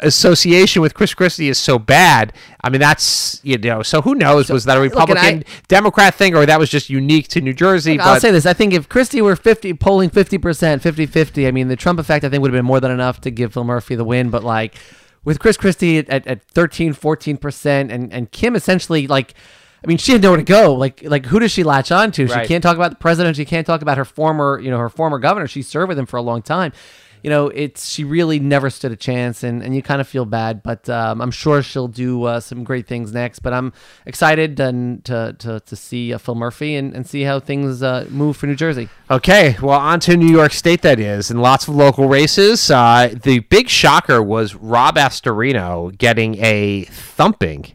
association 0.01 0.81
with 0.81 0.95
Chris 0.95 1.13
Christie 1.15 1.49
is 1.49 1.59
so 1.59 1.79
bad. 1.79 2.33
I 2.63 2.71
mean, 2.71 2.81
that's 2.81 3.41
you 3.43 3.59
know. 3.59 3.83
So 3.83 4.03
who 4.03 4.15
knows? 4.15 4.51
was 4.51 4.65
that 4.65 4.77
a 4.77 4.81
look, 4.81 4.93
Republican 4.93 5.39
I- 5.41 5.45
Democrat 5.69 6.15
thing, 6.15 6.37
or 6.37 6.47
that 6.47 6.59
was 6.59 6.71
just 6.71 6.91
unique 6.91 7.29
to 7.29 7.41
New 7.41 7.55
Jersey? 7.55 7.99
I'll 7.99 8.21
say 8.21 8.31
this. 8.31 8.47
I 8.47 8.53
think 8.53 8.73
if 8.73 8.89
Christie 8.89 9.23
were 9.23 9.37
50 9.37 9.75
polling 9.75 10.11
50%, 10.11 10.39
50-50, 10.39 11.49
I 11.49 11.51
mean, 11.51 11.69
the 11.69 11.77
Trump 11.77 11.99
effect 11.99 12.25
I 12.25 12.29
think 12.29 12.43
would 12.43 12.53
have 12.53 12.59
been 12.59 12.67
more 12.67 12.81
than 12.81 12.91
enough 12.91 13.21
to 13.23 13.31
give 13.31 13.53
Phil 13.53 13.65
Murphy 13.65 13.95
the 13.95 14.05
win, 14.05 14.31
but 14.31 14.45
like 14.45 14.77
with 15.25 15.41
Chris 15.41 15.57
Christie 15.57 15.99
at, 15.99 16.27
at 16.27 16.43
13, 16.51 16.95
14% 16.95 17.93
and 17.93 18.13
and 18.13 18.31
Kim 18.31 18.55
essentially 18.55 19.07
like 19.07 19.35
I 19.83 19.87
mean, 19.87 19.99
she 19.99 20.13
had 20.13 20.23
nowhere 20.23 20.39
to 20.39 20.43
go. 20.45 20.75
Like, 20.75 21.03
like 21.05 21.27
who 21.27 21.39
does 21.39 21.53
she 21.53 21.63
latch 21.63 21.93
on 21.93 22.11
to? 22.13 22.27
She 22.27 22.33
Right. 22.33 22.49
can't 22.49 22.63
talk 22.63 22.77
about 22.77 22.91
the 22.91 22.97
president. 22.97 23.37
She 23.37 23.45
can't 23.45 23.67
talk 23.67 23.81
about 23.83 23.97
her 23.97 24.05
former, 24.05 24.59
you 24.61 24.71
know, 24.71 24.79
her 24.79 24.89
former 24.89 25.19
governor. 25.19 25.47
She 25.47 25.63
served 25.63 25.89
with 25.89 25.99
him 25.99 26.07
for 26.07 26.17
a 26.17 26.23
long 26.23 26.43
time. 26.43 26.73
You 27.21 27.31
know, 27.31 27.49
it's 27.49 27.89
she 27.89 28.05
really 28.05 28.39
never 28.39 28.71
stood 28.71 28.93
a 28.93 28.97
chance, 28.97 29.43
and, 29.43 29.61
and 29.61 29.75
you 29.75 29.83
kind 29.83 30.01
of 30.01 30.07
feel 30.07 30.25
bad. 30.25 30.63
But 30.63 30.89
um, 30.89 31.21
I'm 31.21 31.33
sure 31.33 31.63
she'll 31.65 31.89
do 31.89 32.23
uh, 32.23 32.39
some 32.39 32.63
great 32.63 32.87
things 32.87 33.13
next. 33.13 33.41
But 33.41 33.53
I'm 33.53 33.73
excited 34.07 34.61
and 34.61 35.05
to 35.07 35.35
to, 35.41 35.59
to 35.59 35.77
see 35.77 36.15
uh, 36.15 36.19
Phil 36.19 36.37
Murphy 36.37 36.77
and, 36.77 36.95
and 36.95 37.05
see 37.05 37.23
how 37.23 37.41
things 37.41 37.83
uh, 37.83 38.07
move 38.09 38.37
for 38.37 38.47
New 38.47 38.55
Jersey. 38.55 38.89
Okay, 39.11 39.57
well, 39.61 39.81
on 39.81 39.99
to 40.01 40.17
New 40.17 40.29
York 40.31 40.53
State, 40.53 40.83
that 40.83 41.01
is, 41.01 41.29
and 41.29 41.43
lots 41.43 41.67
of 41.67 41.75
local 41.75 42.09
races. 42.09 42.71
Uh, 42.71 43.13
the 43.21 43.41
big 43.41 43.69
shocker 43.69 44.23
was 44.23 44.55
Rob 44.55 44.95
Astorino 44.95 45.97
getting 45.99 46.37
a 46.37 46.85
thumping, 46.85 47.73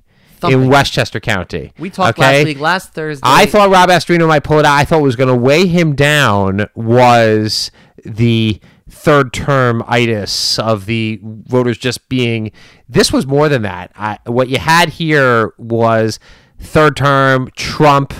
In 0.51 0.69
Westchester 0.69 1.19
County. 1.19 1.71
We 1.79 1.89
talked 1.89 2.17
Okay? 2.19 2.37
last 2.39 2.45
week, 2.45 2.59
last 2.59 2.93
Thursday. 2.93 3.21
I 3.23 3.45
thought 3.45 3.69
Rob 3.69 3.89
Astorino 3.89 4.27
might 4.27 4.43
pull 4.43 4.59
it 4.59 4.65
out. 4.65 4.77
I 4.77 4.85
thought 4.85 5.01
was 5.01 5.15
going 5.15 5.29
to 5.29 5.35
weigh 5.35 5.67
him 5.67 5.95
down 5.95 6.67
was 6.75 7.71
the 8.03 8.59
third 8.89 9.33
term 9.33 9.83
itis 9.87 10.59
of 10.59 10.85
the 10.85 11.19
voters 11.23 11.77
just 11.77 12.09
being. 12.09 12.51
This 12.87 13.11
was 13.11 13.25
more 13.25 13.49
than 13.49 13.61
that. 13.63 13.91
I, 13.95 14.19
what 14.25 14.49
you 14.49 14.57
had 14.59 14.89
here 14.89 15.53
was 15.57 16.19
third 16.59 16.95
term 16.97 17.49
Trump. 17.55 18.13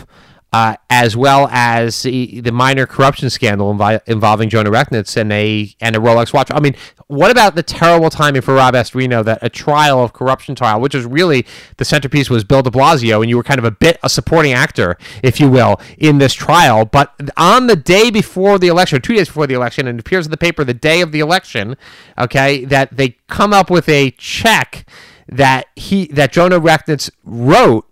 Uh, 0.54 0.76
as 0.92 1.18
well 1.18 1.50
as 1.52 2.04
the, 2.04 2.52
minor 2.54 2.86
corruption 2.86 3.28
scandal 3.28 3.74
invi- 3.74 4.00
involving 4.06 4.50
Jonah 4.50 4.70
Rechnitz 4.70 5.18
and 5.18 5.34
a 5.34 5.74
and 5.82 5.96
a 5.96 6.00
Rolex 6.00 6.32
watch. 6.32 6.52
I 6.52 6.60
mean, 6.60 6.76
what 7.08 7.32
about 7.32 7.56
the 7.56 7.64
terrible 7.64 8.12
timing 8.12 8.44
for 8.44 8.54
Rob 8.54 8.76
Astorino 8.76 9.26
that 9.26 9.40
a 9.42 9.50
trial 9.50 10.04
of 10.04 10.14
corruption 10.14 10.54
trial, 10.54 10.80
which 10.80 10.94
is 10.94 11.08
really 11.08 11.48
the 11.78 11.86
centerpiece, 11.86 12.30
was 12.30 12.44
Bill 12.44 12.62
De 12.62 12.70
Blasio, 12.70 13.22
and 13.22 13.32
you 13.32 13.38
were 13.38 13.44
kind 13.44 13.58
of 13.58 13.66
a 13.66 13.72
bit 13.72 13.98
a 14.04 14.10
supporting 14.10 14.54
actor, 14.54 14.96
if 15.24 15.40
you 15.40 15.50
will, 15.50 15.82
in 15.98 16.20
this 16.20 16.36
trial. 16.36 16.86
But 16.86 17.14
on 17.36 17.66
the 17.66 17.76
day 17.76 18.12
before 18.12 18.60
the 18.60 18.68
election, 18.68 19.02
two 19.02 19.16
days 19.16 19.30
before 19.30 19.48
the 19.48 19.56
election, 19.56 19.88
and 19.88 19.98
it 19.98 20.02
appears 20.02 20.26
in 20.28 20.32
the 20.32 20.38
paper 20.38 20.64
the 20.64 20.76
day 20.76 21.02
of 21.02 21.12
the 21.12 21.20
election, 21.20 21.78
okay, 22.16 22.64
that 22.66 22.96
they 22.96 23.18
come 23.28 23.54
up 23.54 23.72
with 23.72 23.90
a 23.90 24.12
check 24.12 24.86
that 25.28 25.66
he 25.76 26.06
that 26.08 26.32
Jonah 26.32 26.60
Rechnitz 26.60 27.10
wrote 27.24 27.88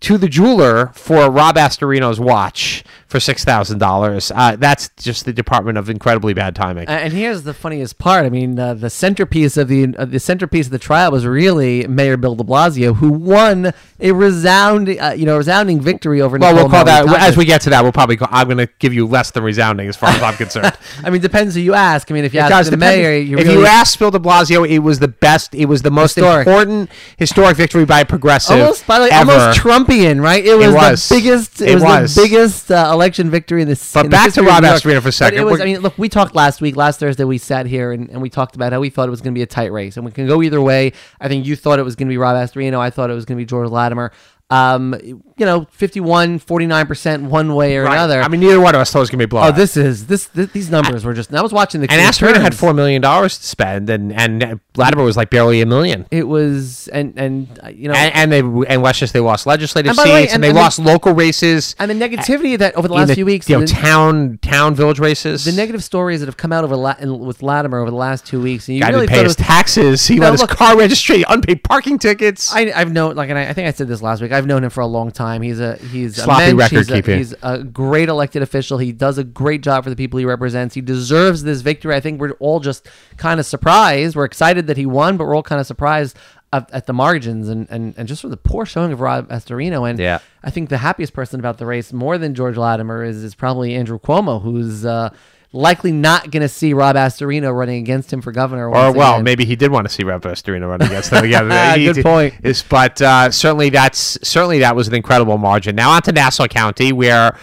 to 0.00 0.18
the 0.18 0.28
jeweler 0.28 0.88
for 0.94 1.30
Rob 1.30 1.56
Astorino's 1.56 2.20
watch 2.20 2.84
for 3.06 3.20
six 3.20 3.44
thousand 3.44 3.78
dollars. 3.78 4.32
Uh, 4.34 4.56
that's 4.56 4.90
just 4.98 5.24
the 5.24 5.32
Department 5.32 5.78
of 5.78 5.88
incredibly 5.88 6.34
bad 6.34 6.54
timing. 6.56 6.88
Uh, 6.88 6.92
And 6.92 7.12
here's 7.12 7.44
the 7.44 7.54
funniest 7.54 7.98
part. 7.98 8.26
I 8.26 8.30
mean, 8.30 8.58
uh, 8.58 8.74
the 8.74 8.90
centerpiece 8.90 9.56
of 9.56 9.68
the 9.68 9.94
uh, 9.96 10.04
the 10.04 10.18
centerpiece 10.20 10.66
of 10.66 10.72
the 10.72 10.78
trial 10.78 11.12
was 11.12 11.24
really 11.24 11.86
Mayor 11.86 12.16
Bill 12.16 12.34
De 12.34 12.42
Blasio, 12.44 12.96
who 12.96 13.10
won 13.10 13.72
a 14.00 14.12
resounding, 14.12 15.00
uh, 15.00 15.10
you 15.12 15.24
know, 15.24 15.36
resounding 15.36 15.80
victory 15.80 16.20
over. 16.20 16.36
well, 16.38 16.52
we'll 16.54 16.64
Nicole 16.64 16.78
call 16.78 16.84
that 16.84 17.06
Malliotakis. 17.06 17.28
as 17.28 17.36
we 17.36 17.44
get 17.44 17.60
to 17.62 17.70
that. 17.70 17.82
We'll 17.82 17.92
probably. 17.92 18.16
Call, 18.16 18.28
I'm 18.30 18.46
going 18.48 18.58
to 18.58 18.68
give 18.78 18.92
you 18.92 19.06
less 19.06 19.30
than 19.30 19.42
resounding 19.42 19.88
as 19.88 19.96
far 19.96 20.10
as 20.10 20.22
I'm 20.22 20.34
concerned. 20.44 20.76
I 21.04 21.10
mean, 21.10 21.20
depends 21.20 21.54
who 21.54 21.60
you 21.60 21.74
ask. 21.74 22.10
I 22.10 22.14
mean, 22.14 22.24
if 22.24 22.34
you 22.34 22.40
It 22.40 22.50
ask 22.50 22.70
the 22.70 22.76
mayor, 22.76 23.16
you 23.16 23.38
if 23.38 23.46
really, 23.46 23.60
you 23.60 23.66
ask 23.66 23.98
Bill 23.98 24.10
De 24.10 24.18
Blasio, 24.18 24.68
it 24.68 24.80
was 24.80 24.98
the 24.98 25.08
best. 25.08 25.54
It 25.54 25.66
was 25.66 25.82
the 25.82 25.90
most 25.90 26.16
Historic. 26.16 26.46
important 26.46 26.90
historic 27.18 27.56
victory 27.56 27.84
by 27.84 28.00
a 28.00 28.04
progressive. 28.04 28.58
almost 28.60 28.86
by 28.86 28.98
the 28.98 29.04
way, 29.04 29.10
ever. 29.12 29.30
almost 29.32 29.60
Trumpian, 29.60 30.20
right? 30.22 30.44
It 30.44 30.56
was, 30.56 30.74
was. 30.74 31.08
the 31.08 31.14
biggest. 31.14 31.60
It, 31.62 31.68
It 31.70 31.74
was, 31.74 31.82
was. 31.84 32.14
the 32.14 32.22
biggest 32.22 32.70
uh, 32.70 32.95
election 32.96 33.30
victory 33.30 33.62
in 33.62 33.68
the. 33.68 33.90
But 33.94 34.06
in 34.06 34.10
the 34.10 34.16
back 34.16 34.32
to 34.32 34.42
Rob 34.42 34.64
Astorino 34.64 35.00
for 35.00 35.08
a 35.08 35.12
But 35.12 35.12
second. 35.12 35.38
It 35.38 35.44
was. 35.44 35.60
I 35.60 35.64
mean, 35.64 35.80
look, 35.80 35.96
we 35.96 36.08
talked 36.08 36.34
last 36.34 36.60
week. 36.60 36.74
Last 36.74 36.98
Thursday, 36.98 37.24
we 37.24 37.38
sat 37.38 37.66
here 37.66 37.92
and, 37.92 38.10
and 38.10 38.20
we 38.20 38.28
talked 38.28 38.56
about 38.56 38.72
how 38.72 38.80
we 38.80 38.90
thought 38.90 39.06
it 39.06 39.10
was 39.10 39.20
going 39.20 39.34
to 39.34 39.38
be 39.38 39.42
a 39.42 39.46
tight 39.46 39.70
race, 39.70 39.96
and 39.96 40.04
we 40.04 40.10
can 40.10 40.26
go 40.26 40.42
either 40.42 40.60
way. 40.60 40.92
I 41.20 41.28
think 41.28 41.46
you 41.46 41.54
thought 41.54 41.78
it 41.78 41.84
was 41.84 41.94
going 41.94 42.08
to 42.08 42.12
be 42.12 42.18
Rob 42.18 42.34
Astorino. 42.34 42.78
I 42.78 42.90
thought 42.90 43.10
it 43.10 43.14
was 43.14 43.24
going 43.24 43.36
to 43.36 43.40
be 43.40 43.46
George 43.46 43.70
Latimer. 43.70 44.12
Um, 44.48 44.94
you 45.02 45.44
know, 45.44 45.66
51, 45.72 46.38
49 46.38 46.86
percent 46.86 47.22
one 47.24 47.54
way 47.56 47.76
or 47.76 47.82
Right. 47.84 47.94
another. 47.94 48.22
I 48.22 48.28
mean, 48.28 48.40
neither 48.40 48.60
one 48.60 48.74
of 48.76 48.80
us 48.80 48.92
thought 48.92 49.00
it 49.00 49.02
was 49.02 49.10
going 49.10 49.18
to 49.18 49.26
be 49.26 49.36
a 49.36 49.40
oh, 49.40 49.50
this 49.52 49.76
is 49.76 50.06
this, 50.06 50.28
th 50.28 50.52
these 50.52 50.70
numbers 50.70 51.04
were 51.04 51.14
just. 51.14 51.34
I 51.34 51.42
was 51.42 51.52
watching 51.52 51.80
the 51.80 51.90
and 51.90 52.00
Astorino 52.00 52.40
had 52.40 52.54
four 52.54 52.72
million 52.72 53.02
dollars 53.02 53.36
to 53.38 53.44
spend, 53.44 53.90
and 53.90 54.12
and 54.12 54.60
Latimer 54.76 55.02
was 55.02 55.16
like 55.16 55.30
barely 55.30 55.60
a 55.62 55.66
million. 55.66 56.06
It 56.12 56.28
was 56.28 56.86
and 56.92 57.12
and 57.18 57.58
uh, 57.62 57.68
you 57.70 57.88
know 57.88 57.94
And, 57.94 58.14
and 58.14 58.32
they 58.32 58.72
and 58.72 58.82
Westchester 58.82 59.18
they 59.18 59.24
lost 59.24 59.46
legislative 59.46 59.96
by 59.96 60.04
the 60.04 60.10
way, 60.10 60.22
seats, 60.22 60.32
and, 60.32 60.36
and- 60.36 60.44
they 60.44 60.48
and 60.50 60.56
the- 60.56 60.60
lost 60.60 60.78
local 60.78 61.12
races. 61.12 61.74
and 61.80 61.90
the 61.90 61.94
negativity 61.94 62.56
that 62.58 62.76
over 62.76 62.86
the 62.86 62.94
last 62.94 63.08
the, 63.08 63.14
few 63.16 63.26
weeks, 63.26 63.50
you 63.50 63.56
know, 63.58 63.66
the- 63.66 63.72
town 63.74 64.38
town 64.42 64.76
village 64.76 65.00
races. 65.00 65.44
the 65.44 65.52
negative 65.52 65.82
stories 65.82 66.20
that 66.20 66.26
have 66.26 66.36
come 66.36 66.52
out 66.52 66.62
over 66.62 66.76
La- 66.76 66.94
in- 67.00 67.18
with 67.18 67.42
Latimer 67.42 67.80
over 67.80 67.90
the 67.90 67.96
last 67.96 68.24
two 68.24 68.40
weeks, 68.40 68.68
and 68.68 68.76
you 68.76 68.82
guy 68.82 68.90
really 68.90 69.08
pay 69.08 69.16
his 69.24 69.30
was. 69.30 69.36
taxes. 69.36 70.06
He 70.06 70.14
No, 70.16 70.30
let 70.30 70.38
his 70.38 70.48
car 70.48 70.78
registry, 70.78 71.24
unpaid 71.28 71.64
parking 71.64 71.98
tickets. 71.98 72.54
I, 72.54 72.72
I've 72.74 72.92
known, 72.92 73.16
like, 73.16 73.28
and 73.28 73.36
I, 73.38 73.48
I 73.48 73.52
think 73.52 73.66
I 73.66 73.72
said 73.72 73.88
this 73.88 74.00
last 74.02 74.22
week. 74.22 74.32
I've 74.36 74.46
known 74.46 74.64
him 74.64 74.70
for 74.70 74.80
a 74.80 74.86
long 74.86 75.10
time. 75.10 75.42
He's 75.42 75.60
a 75.60 75.76
he's 75.76 76.16
Sloppy 76.16 76.44
a 76.50 76.54
mensch. 76.54 76.58
record 76.72 76.76
he's, 76.78 76.90
a, 76.90 76.94
keeping. 76.94 77.18
he's 77.18 77.34
a 77.42 77.62
great 77.64 78.08
elected 78.08 78.42
official. 78.42 78.78
He 78.78 78.92
does 78.92 79.18
a 79.18 79.24
great 79.24 79.62
job 79.62 79.84
for 79.84 79.90
the 79.90 79.96
people 79.96 80.18
he 80.18 80.24
represents. 80.24 80.74
He 80.74 80.80
deserves 80.80 81.42
this 81.42 81.60
victory. 81.60 81.94
I 81.94 82.00
think 82.00 82.20
we're 82.20 82.32
all 82.32 82.60
just 82.60 82.88
kind 83.16 83.40
of 83.40 83.46
surprised. 83.46 84.14
We're 84.16 84.24
excited 84.24 84.66
that 84.66 84.76
he 84.76 84.86
won, 84.86 85.16
but 85.16 85.24
we're 85.26 85.34
all 85.34 85.42
kind 85.42 85.60
of 85.60 85.66
surprised 85.66 86.16
at, 86.52 86.70
at 86.72 86.86
the 86.86 86.92
margins 86.92 87.48
and, 87.48 87.66
and 87.70 87.94
and 87.96 88.06
just 88.06 88.22
for 88.22 88.28
the 88.28 88.36
poor 88.36 88.64
showing 88.66 88.92
of 88.92 89.00
Rob 89.00 89.28
Astorino. 89.28 89.88
And 89.88 89.98
Yeah. 89.98 90.20
I 90.44 90.50
think 90.50 90.68
the 90.68 90.78
happiest 90.78 91.12
person 91.12 91.40
about 91.40 91.58
the 91.58 91.66
race, 91.66 91.92
more 91.92 92.18
than 92.18 92.34
George 92.34 92.56
Latimer, 92.56 93.02
is 93.04 93.24
is 93.24 93.34
probably 93.34 93.74
Andrew 93.74 93.98
Cuomo, 93.98 94.42
who's. 94.42 94.84
Uh, 94.84 95.10
Likely 95.56 95.90
not 95.90 96.30
going 96.30 96.42
to 96.42 96.48
see 96.48 96.74
Rob 96.74 96.96
Astorino 96.96 97.56
running 97.56 97.78
against 97.78 98.12
him 98.12 98.20
for 98.20 98.30
governor. 98.30 98.68
or 98.68 98.92
well, 98.92 99.14
again. 99.14 99.24
maybe 99.24 99.46
he 99.46 99.56
did 99.56 99.70
want 99.70 99.88
to 99.88 99.92
see 99.92 100.04
Rob 100.04 100.20
Astorino 100.22 100.68
running 100.68 100.88
against 100.88 101.10
him 101.10 101.24
again. 101.24 101.48
Good 101.84 101.94
did- 101.94 102.04
point. 102.04 102.34
Is, 102.42 102.62
but 102.62 103.00
uh, 103.00 103.30
certainly 103.30 103.70
that's 103.70 104.18
certainly 104.22 104.58
that 104.58 104.76
was 104.76 104.86
an 104.86 104.94
incredible 104.94 105.38
margin. 105.38 105.74
Now 105.74 105.92
on 105.92 106.02
to 106.02 106.12
Nassau 106.12 106.46
County, 106.46 106.92
where 106.92 107.38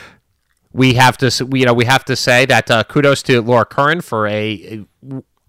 we 0.74 0.94
have 0.94 1.18
to 1.18 1.46
we, 1.46 1.62
you 1.62 1.66
know 1.66 1.74
we 1.74 1.86
have 1.86 2.06
to 2.06 2.16
say 2.16 2.46
that 2.46 2.70
uh, 2.70 2.84
kudos 2.84 3.24
to 3.24 3.42
Laura 3.42 3.66
Curran 3.66 4.02
for 4.02 4.28
a. 4.28 4.86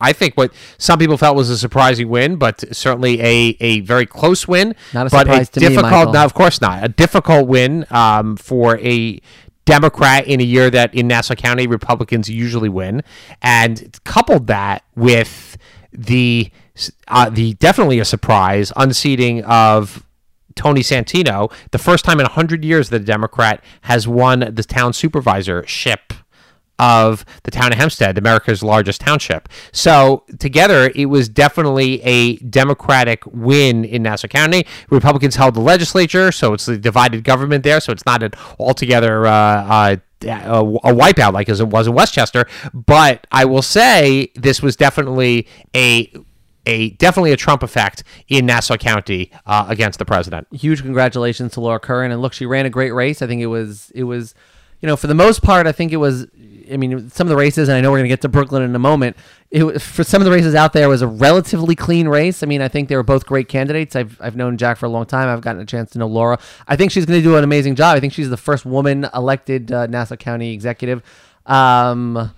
I 0.00 0.12
think 0.12 0.34
what 0.34 0.52
some 0.76 0.98
people 0.98 1.16
felt 1.16 1.36
was 1.36 1.48
a 1.50 1.56
surprising 1.56 2.08
win, 2.08 2.36
but 2.36 2.64
certainly 2.76 3.20
a, 3.20 3.56
a 3.60 3.80
very 3.80 4.04
close 4.04 4.46
win. 4.46 4.74
Not 4.92 5.06
a 5.06 5.10
but 5.10 5.26
surprise 5.26 5.48
to 5.50 5.60
me, 5.60 5.68
difficult. 5.68 5.92
Michael. 5.92 6.12
no, 6.12 6.24
of 6.24 6.34
course 6.34 6.60
not. 6.60 6.84
A 6.84 6.88
difficult 6.88 7.46
win 7.46 7.86
um, 7.90 8.36
for 8.36 8.78
a 8.78 9.20
Democrat 9.64 10.26
in 10.26 10.40
a 10.40 10.44
year 10.44 10.70
that 10.70 10.94
in 10.94 11.08
Nassau 11.08 11.34
County 11.34 11.66
Republicans 11.66 12.28
usually 12.28 12.68
win, 12.68 13.02
and 13.40 13.98
coupled 14.04 14.46
that 14.48 14.84
with 14.94 15.56
the 15.92 16.50
uh, 17.08 17.30
the 17.30 17.54
definitely 17.54 17.98
a 17.98 18.04
surprise 18.04 18.72
unseating 18.76 19.44
of 19.44 20.04
Tony 20.54 20.82
Santino, 20.82 21.52
the 21.70 21.78
first 21.78 22.04
time 22.04 22.20
in 22.20 22.26
hundred 22.26 22.64
years 22.64 22.90
that 22.90 23.02
a 23.02 23.04
Democrat 23.04 23.62
has 23.82 24.06
won 24.06 24.40
the 24.40 24.62
town 24.62 24.92
supervisorship 24.92 26.18
of 26.78 27.24
the 27.44 27.50
town 27.50 27.72
of 27.72 27.78
Hempstead, 27.78 28.18
America's 28.18 28.62
largest 28.62 29.00
township. 29.00 29.48
So 29.72 30.24
together, 30.38 30.90
it 30.94 31.06
was 31.06 31.28
definitely 31.28 32.02
a 32.02 32.36
Democratic 32.36 33.24
win 33.26 33.84
in 33.84 34.02
Nassau 34.02 34.28
County. 34.28 34.66
Republicans 34.90 35.36
held 35.36 35.54
the 35.54 35.60
legislature, 35.60 36.32
so 36.32 36.52
it's 36.52 36.66
a 36.68 36.76
divided 36.76 37.24
government 37.24 37.64
there. 37.64 37.80
So 37.80 37.92
it's 37.92 38.06
not 38.06 38.22
an 38.22 38.32
altogether. 38.58 39.26
Uh, 39.26 39.32
uh, 39.32 39.96
a, 40.22 40.94
wipeout 40.94 41.34
like 41.34 41.50
as 41.50 41.60
it 41.60 41.68
was 41.68 41.86
in 41.86 41.92
Westchester, 41.92 42.46
but 42.72 43.26
I 43.30 43.44
will 43.44 43.60
say 43.60 44.30
this 44.34 44.62
was 44.62 44.74
definitely 44.74 45.46
a 45.76 46.10
a 46.66 46.90
definitely 46.90 47.32
a 47.32 47.36
Trump 47.36 47.62
effect 47.62 48.04
in 48.28 48.46
Nassau 48.46 48.76
County 48.76 49.30
uh, 49.46 49.66
against 49.68 49.98
the 49.98 50.04
president. 50.04 50.46
huge 50.52 50.82
congratulations 50.82 51.52
to 51.52 51.60
Laura 51.60 51.78
Curran. 51.78 52.10
And 52.10 52.22
look, 52.22 52.32
she 52.32 52.46
ran 52.46 52.66
a 52.66 52.70
great 52.70 52.92
race. 52.92 53.20
I 53.22 53.26
think 53.26 53.42
it 53.42 53.46
was 53.46 53.90
it 53.94 54.04
was, 54.04 54.34
you 54.80 54.86
know, 54.86 54.96
for 54.96 55.06
the 55.06 55.14
most 55.14 55.42
part, 55.42 55.66
I 55.66 55.72
think 55.72 55.92
it 55.92 55.98
was 55.98 56.26
I 56.72 56.76
mean, 56.76 57.10
some 57.10 57.26
of 57.26 57.30
the 57.30 57.36
races, 57.36 57.68
and 57.68 57.76
I 57.76 57.80
know 57.80 57.90
we're 57.90 57.98
going 57.98 58.04
to 58.04 58.12
get 58.12 58.20
to 58.22 58.28
Brooklyn 58.28 58.62
in 58.62 58.74
a 58.74 58.78
moment. 58.78 59.16
It 59.50 59.80
for 59.80 60.04
some 60.04 60.20
of 60.20 60.26
the 60.26 60.30
races 60.30 60.54
out 60.54 60.72
there, 60.72 60.88
was 60.88 61.02
a 61.02 61.06
relatively 61.06 61.74
clean 61.74 62.08
race. 62.08 62.42
I 62.42 62.46
mean, 62.46 62.60
I 62.60 62.68
think 62.68 62.88
they 62.88 62.96
were 62.96 63.02
both 63.02 63.26
great 63.26 63.48
candidates. 63.48 63.94
I've 63.96 64.20
I've 64.20 64.36
known 64.36 64.56
Jack 64.56 64.78
for 64.78 64.86
a 64.86 64.88
long 64.88 65.06
time. 65.06 65.28
I've 65.28 65.40
gotten 65.40 65.60
a 65.60 65.66
chance 65.66 65.90
to 65.92 65.98
know 65.98 66.06
Laura. 66.06 66.38
I 66.66 66.76
think 66.76 66.92
she's 66.92 67.06
going 67.06 67.18
to 67.18 67.22
do 67.22 67.36
an 67.36 67.44
amazing 67.44 67.74
job. 67.74 67.96
I 67.96 68.00
think 68.00 68.12
she's 68.12 68.30
the 68.30 68.36
first 68.36 68.64
woman 68.64 69.08
elected 69.14 69.72
uh, 69.72 69.86
Nassau 69.86 70.16
County 70.16 70.52
executive. 70.52 71.02
Um, 71.46 72.32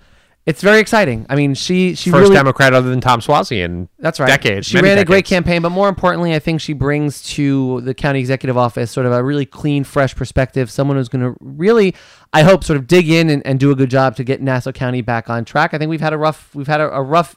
it's 0.47 0.63
very 0.63 0.79
exciting. 0.79 1.27
I 1.29 1.35
mean, 1.35 1.55
she 1.55 1.97
she 1.97 2.11
First 2.11 2.23
really 2.23 2.37
Democrat 2.37 2.73
other 2.73 2.89
than 2.89 3.01
Tom 3.01 3.21
Suozzi 3.21 3.65
in 3.65 3.89
that's 3.99 4.21
right. 4.21 4.29
decades. 4.29 4.69
She 4.69 4.81
ran 4.81 4.97
a 4.97 5.05
great 5.05 5.25
campaign, 5.25 5.61
but 5.61 5.71
more 5.71 5.89
importantly, 5.89 6.35
I 6.35 6.39
think 6.39 6.61
she 6.61 6.73
brings 6.73 7.21
to 7.35 7.81
the 7.81 7.95
county 7.95 8.21
executive 8.21 8.57
office 8.57 8.93
sort 8.93 9.07
of 9.07 9.13
a 9.13 9.25
really 9.25 9.45
clean, 9.45 9.83
fresh 9.83 10.15
perspective. 10.15 10.71
Someone 10.71 10.97
who's 10.97 11.09
going 11.09 11.25
to 11.25 11.37
really, 11.41 11.97
I 12.33 12.45
hope, 12.45 12.63
sort 12.63 12.77
of 12.79 12.87
dig 12.87 13.11
in 13.11 13.29
and, 13.29 13.45
and 13.45 13.59
do 13.59 13.73
a 13.73 13.75
good 13.75 13.91
job 13.91 14.15
to 14.17 14.25
get 14.25 14.41
Nassau 14.41 14.71
County 14.71 15.01
back 15.01 15.29
on 15.29 15.45
track. 15.45 15.75
I 15.75 15.79
think 15.79 15.91
we've 15.91 16.01
had 16.01 16.13
a 16.13 16.19
rough, 16.19 16.55
we've 16.55 16.69
had 16.69 16.81
a, 16.81 16.95
a 16.95 17.03
rough 17.03 17.35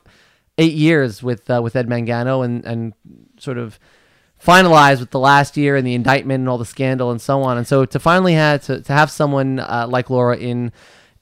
eight 0.59 0.73
years 0.73 1.23
with 1.23 1.49
uh, 1.49 1.61
with 1.63 1.75
Ed 1.75 1.87
Mangano 1.87 2.45
and 2.45 2.63
and 2.63 2.93
sort 3.39 3.57
of 3.57 3.79
finalized 4.39 4.99
with 4.99 5.09
the 5.09 5.19
last 5.19 5.57
year 5.57 5.75
and 5.75 5.85
the 5.85 5.95
indictment 5.95 6.41
and 6.41 6.49
all 6.49 6.59
the 6.59 6.65
scandal 6.65 7.09
and 7.09 7.19
so 7.19 7.41
on. 7.41 7.57
And 7.57 7.67
so 7.67 7.85
to 7.85 7.99
finally 7.99 8.33
have 8.33 8.63
to, 8.65 8.81
to 8.81 8.93
have 8.93 9.09
someone 9.09 9.59
uh, 9.59 9.87
like 9.89 10.09
Laura 10.09 10.37
in 10.37 10.71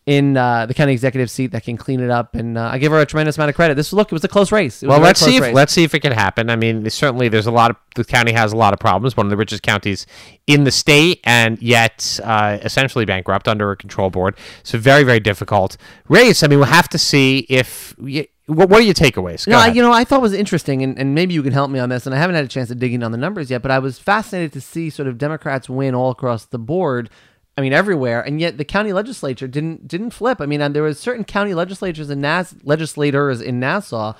in 0.07 0.37
uh, 0.37 0.65
the 0.65 0.73
county 0.73 0.93
executive 0.93 1.29
seat 1.29 1.47
that 1.47 1.63
can 1.65 1.75
clean 1.75 1.99
it 1.99 2.09
up, 2.09 2.33
and 2.33 2.57
uh, 2.57 2.69
I 2.71 2.77
give 2.79 2.91
her 2.93 2.99
a 2.99 3.05
tremendous 3.05 3.37
amount 3.37 3.49
of 3.49 3.55
credit. 3.55 3.75
This 3.75 3.91
look, 3.91 4.07
it 4.07 4.13
was 4.13 4.23
a 4.23 4.29
close 4.29 4.51
race. 4.53 4.81
Well, 4.81 4.99
let's 5.01 5.19
see 5.19 5.35
if 5.35 5.41
race. 5.43 5.53
let's 5.53 5.73
see 5.73 5.83
if 5.83 5.93
it 5.93 5.99
can 5.99 6.13
happen. 6.13 6.49
I 6.49 6.55
mean, 6.55 6.89
certainly 6.89 7.27
there's 7.27 7.45
a 7.45 7.51
lot 7.51 7.71
of 7.71 7.77
the 7.95 8.05
county 8.05 8.31
has 8.31 8.53
a 8.53 8.55
lot 8.55 8.73
of 8.73 8.79
problems. 8.79 9.17
One 9.17 9.25
of 9.25 9.29
the 9.29 9.37
richest 9.37 9.63
counties 9.63 10.07
in 10.47 10.63
the 10.63 10.71
state, 10.71 11.19
and 11.25 11.61
yet 11.61 12.19
uh, 12.23 12.57
essentially 12.61 13.03
bankrupt 13.03 13.47
under 13.49 13.69
a 13.71 13.75
control 13.75 14.09
board. 14.09 14.37
So 14.63 14.77
very 14.77 15.03
very 15.03 15.19
difficult 15.19 15.75
race. 16.07 16.41
I 16.41 16.47
mean, 16.47 16.59
we'll 16.59 16.69
have 16.69 16.89
to 16.89 16.97
see 16.97 17.39
if. 17.49 17.93
y- 17.99 18.27
What, 18.47 18.69
what 18.69 18.79
are 18.79 18.83
your 18.83 18.93
takeaways? 18.93 19.45
Go 19.45 19.51
No, 19.51 19.57
I, 19.59 19.67
you 19.67 19.81
know, 19.81 19.91
I 19.91 20.05
thought 20.05 20.21
was 20.21 20.31
interesting, 20.31 20.81
and, 20.81 20.97
and 20.97 21.13
maybe 21.13 21.33
you 21.33 21.43
can 21.43 21.51
help 21.51 21.69
me 21.69 21.79
on 21.79 21.89
this. 21.89 22.05
And 22.05 22.15
I 22.15 22.17
haven't 22.17 22.37
had 22.37 22.45
a 22.45 22.47
chance 22.47 22.69
to 22.69 22.75
dig 22.75 22.93
in 22.93 23.03
on 23.03 23.11
the 23.11 23.17
numbers 23.17 23.51
yet, 23.51 23.61
but 23.61 23.71
I 23.71 23.79
was 23.79 23.99
fascinated 23.99 24.53
to 24.53 24.61
see 24.61 24.89
sort 24.89 25.09
of 25.09 25.17
Democrats 25.17 25.69
win 25.69 25.93
all 25.93 26.11
across 26.11 26.45
the 26.45 26.57
board. 26.57 27.09
I 27.57 27.61
mean, 27.61 27.73
everywhere, 27.73 28.21
and 28.21 28.39
yet 28.39 28.57
the 28.59 28.65
county 28.65 28.93
legislature 28.93 29.47
didn't 29.47 29.87
didn't 29.87 30.11
flip. 30.11 30.39
I 30.39 30.45
mean, 30.45 30.61
and 30.61 30.75
there 30.75 30.83
was 30.83 30.99
certain 30.99 31.23
county 31.23 31.55
legislatures 31.55 32.09
in 32.09 32.21
Nass 32.21 32.53
legislators 32.63 33.41
in 33.41 33.59
Nassau 33.59 34.13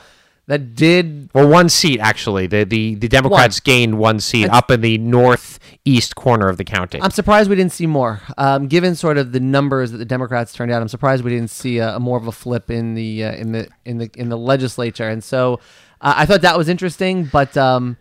that 0.47 0.75
did 0.75 1.29
Well, 1.33 1.47
one 1.47 1.69
seat 1.69 1.99
actually. 1.99 2.47
The 2.47 2.63
the, 2.63 2.95
the 2.95 3.07
Democrats 3.07 3.59
gained 3.59 3.99
one 3.99 4.19
seat 4.19 4.49
up 4.49 4.71
in 4.71 4.81
the 4.81 4.97
northeast 4.97 6.15
corner 6.15 6.47
of 6.47 6.57
the 6.57 6.63
county. 6.63 6.99
I'm 7.01 7.11
surprised 7.11 7.49
we 7.49 7.55
didn't 7.55 7.73
see 7.73 7.85
more. 7.85 8.21
Um, 8.37 8.67
given 8.67 8.95
sort 8.95 9.17
of 9.17 9.33
the 9.33 9.39
numbers 9.39 9.91
that 9.91 9.97
the 9.97 10.05
Democrats 10.05 10.53
turned 10.53 10.71
out, 10.71 10.81
I'm 10.81 10.87
surprised 10.87 11.23
we 11.23 11.31
didn't 11.31 11.51
see 11.51 11.77
a, 11.77 11.97
a 11.97 11.99
more 11.99 12.17
of 12.17 12.27
a 12.27 12.31
flip 12.31 12.71
in 12.71 12.95
the 12.95 13.25
uh, 13.25 13.33
in 13.33 13.51
the 13.51 13.67
in 13.85 13.97
the 13.99 14.09
in 14.15 14.29
the 14.29 14.37
legislature. 14.37 15.07
And 15.07 15.23
so 15.23 15.59
uh, 16.01 16.13
I 16.17 16.25
thought 16.25 16.41
that 16.41 16.57
was 16.57 16.69
interesting, 16.69 17.25
but 17.25 17.55
um, 17.57 17.97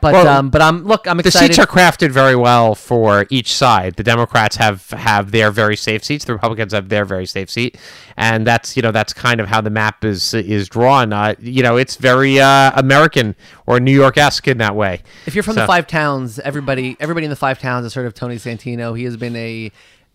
but 0.00 0.12
Well, 0.12 0.28
um, 0.28 0.50
but 0.50 0.62
I'm 0.62 0.84
look, 0.84 1.06
I'm 1.06 1.20
excited. 1.20 1.50
the 1.50 1.54
seats 1.54 1.58
are 1.58 1.66
crafted 1.66 2.10
very 2.10 2.34
well 2.36 2.74
for 2.74 3.26
each 3.30 3.52
side. 3.54 3.94
The 3.96 4.02
Democrats 4.02 4.56
have 4.56 4.88
have 4.90 5.30
their 5.30 5.50
very 5.50 5.76
safe 5.76 6.04
seats. 6.04 6.24
The 6.24 6.32
Republicans 6.32 6.72
have 6.72 6.88
their 6.88 7.04
very 7.04 7.26
safe 7.26 7.50
seat, 7.50 7.78
and 8.16 8.46
that's 8.46 8.76
you 8.76 8.82
know 8.82 8.92
that's 8.92 9.12
kind 9.12 9.40
of 9.40 9.48
how 9.48 9.60
the 9.60 9.70
map 9.70 10.04
is 10.04 10.34
is 10.34 10.68
drawn. 10.68 11.12
Uh, 11.12 11.34
you 11.38 11.62
know, 11.62 11.76
it's 11.76 11.96
very 11.96 12.40
uh, 12.40 12.72
American 12.74 13.34
or 13.66 13.80
New 13.80 13.92
York 13.94 14.16
esque 14.18 14.48
in 14.48 14.58
that 14.58 14.74
way. 14.74 15.02
if 15.26 15.34
you're 15.34 15.42
from 15.44 15.54
So- 15.54 15.60
the 15.62 15.66
five 15.66 15.86
towns, 15.86 16.38
everybody 16.40 16.96
everybody 17.00 17.24
in 17.26 17.30
the 17.30 17.36
five 17.36 17.58
towns 17.58 17.84
is 17.86 17.92
sort 17.92 18.06
of 18.06 18.14
Tony 18.14 18.36
Santino. 18.36 18.96
He 18.96 19.04
has 19.04 19.16
been 19.16 19.36
a 19.36 19.70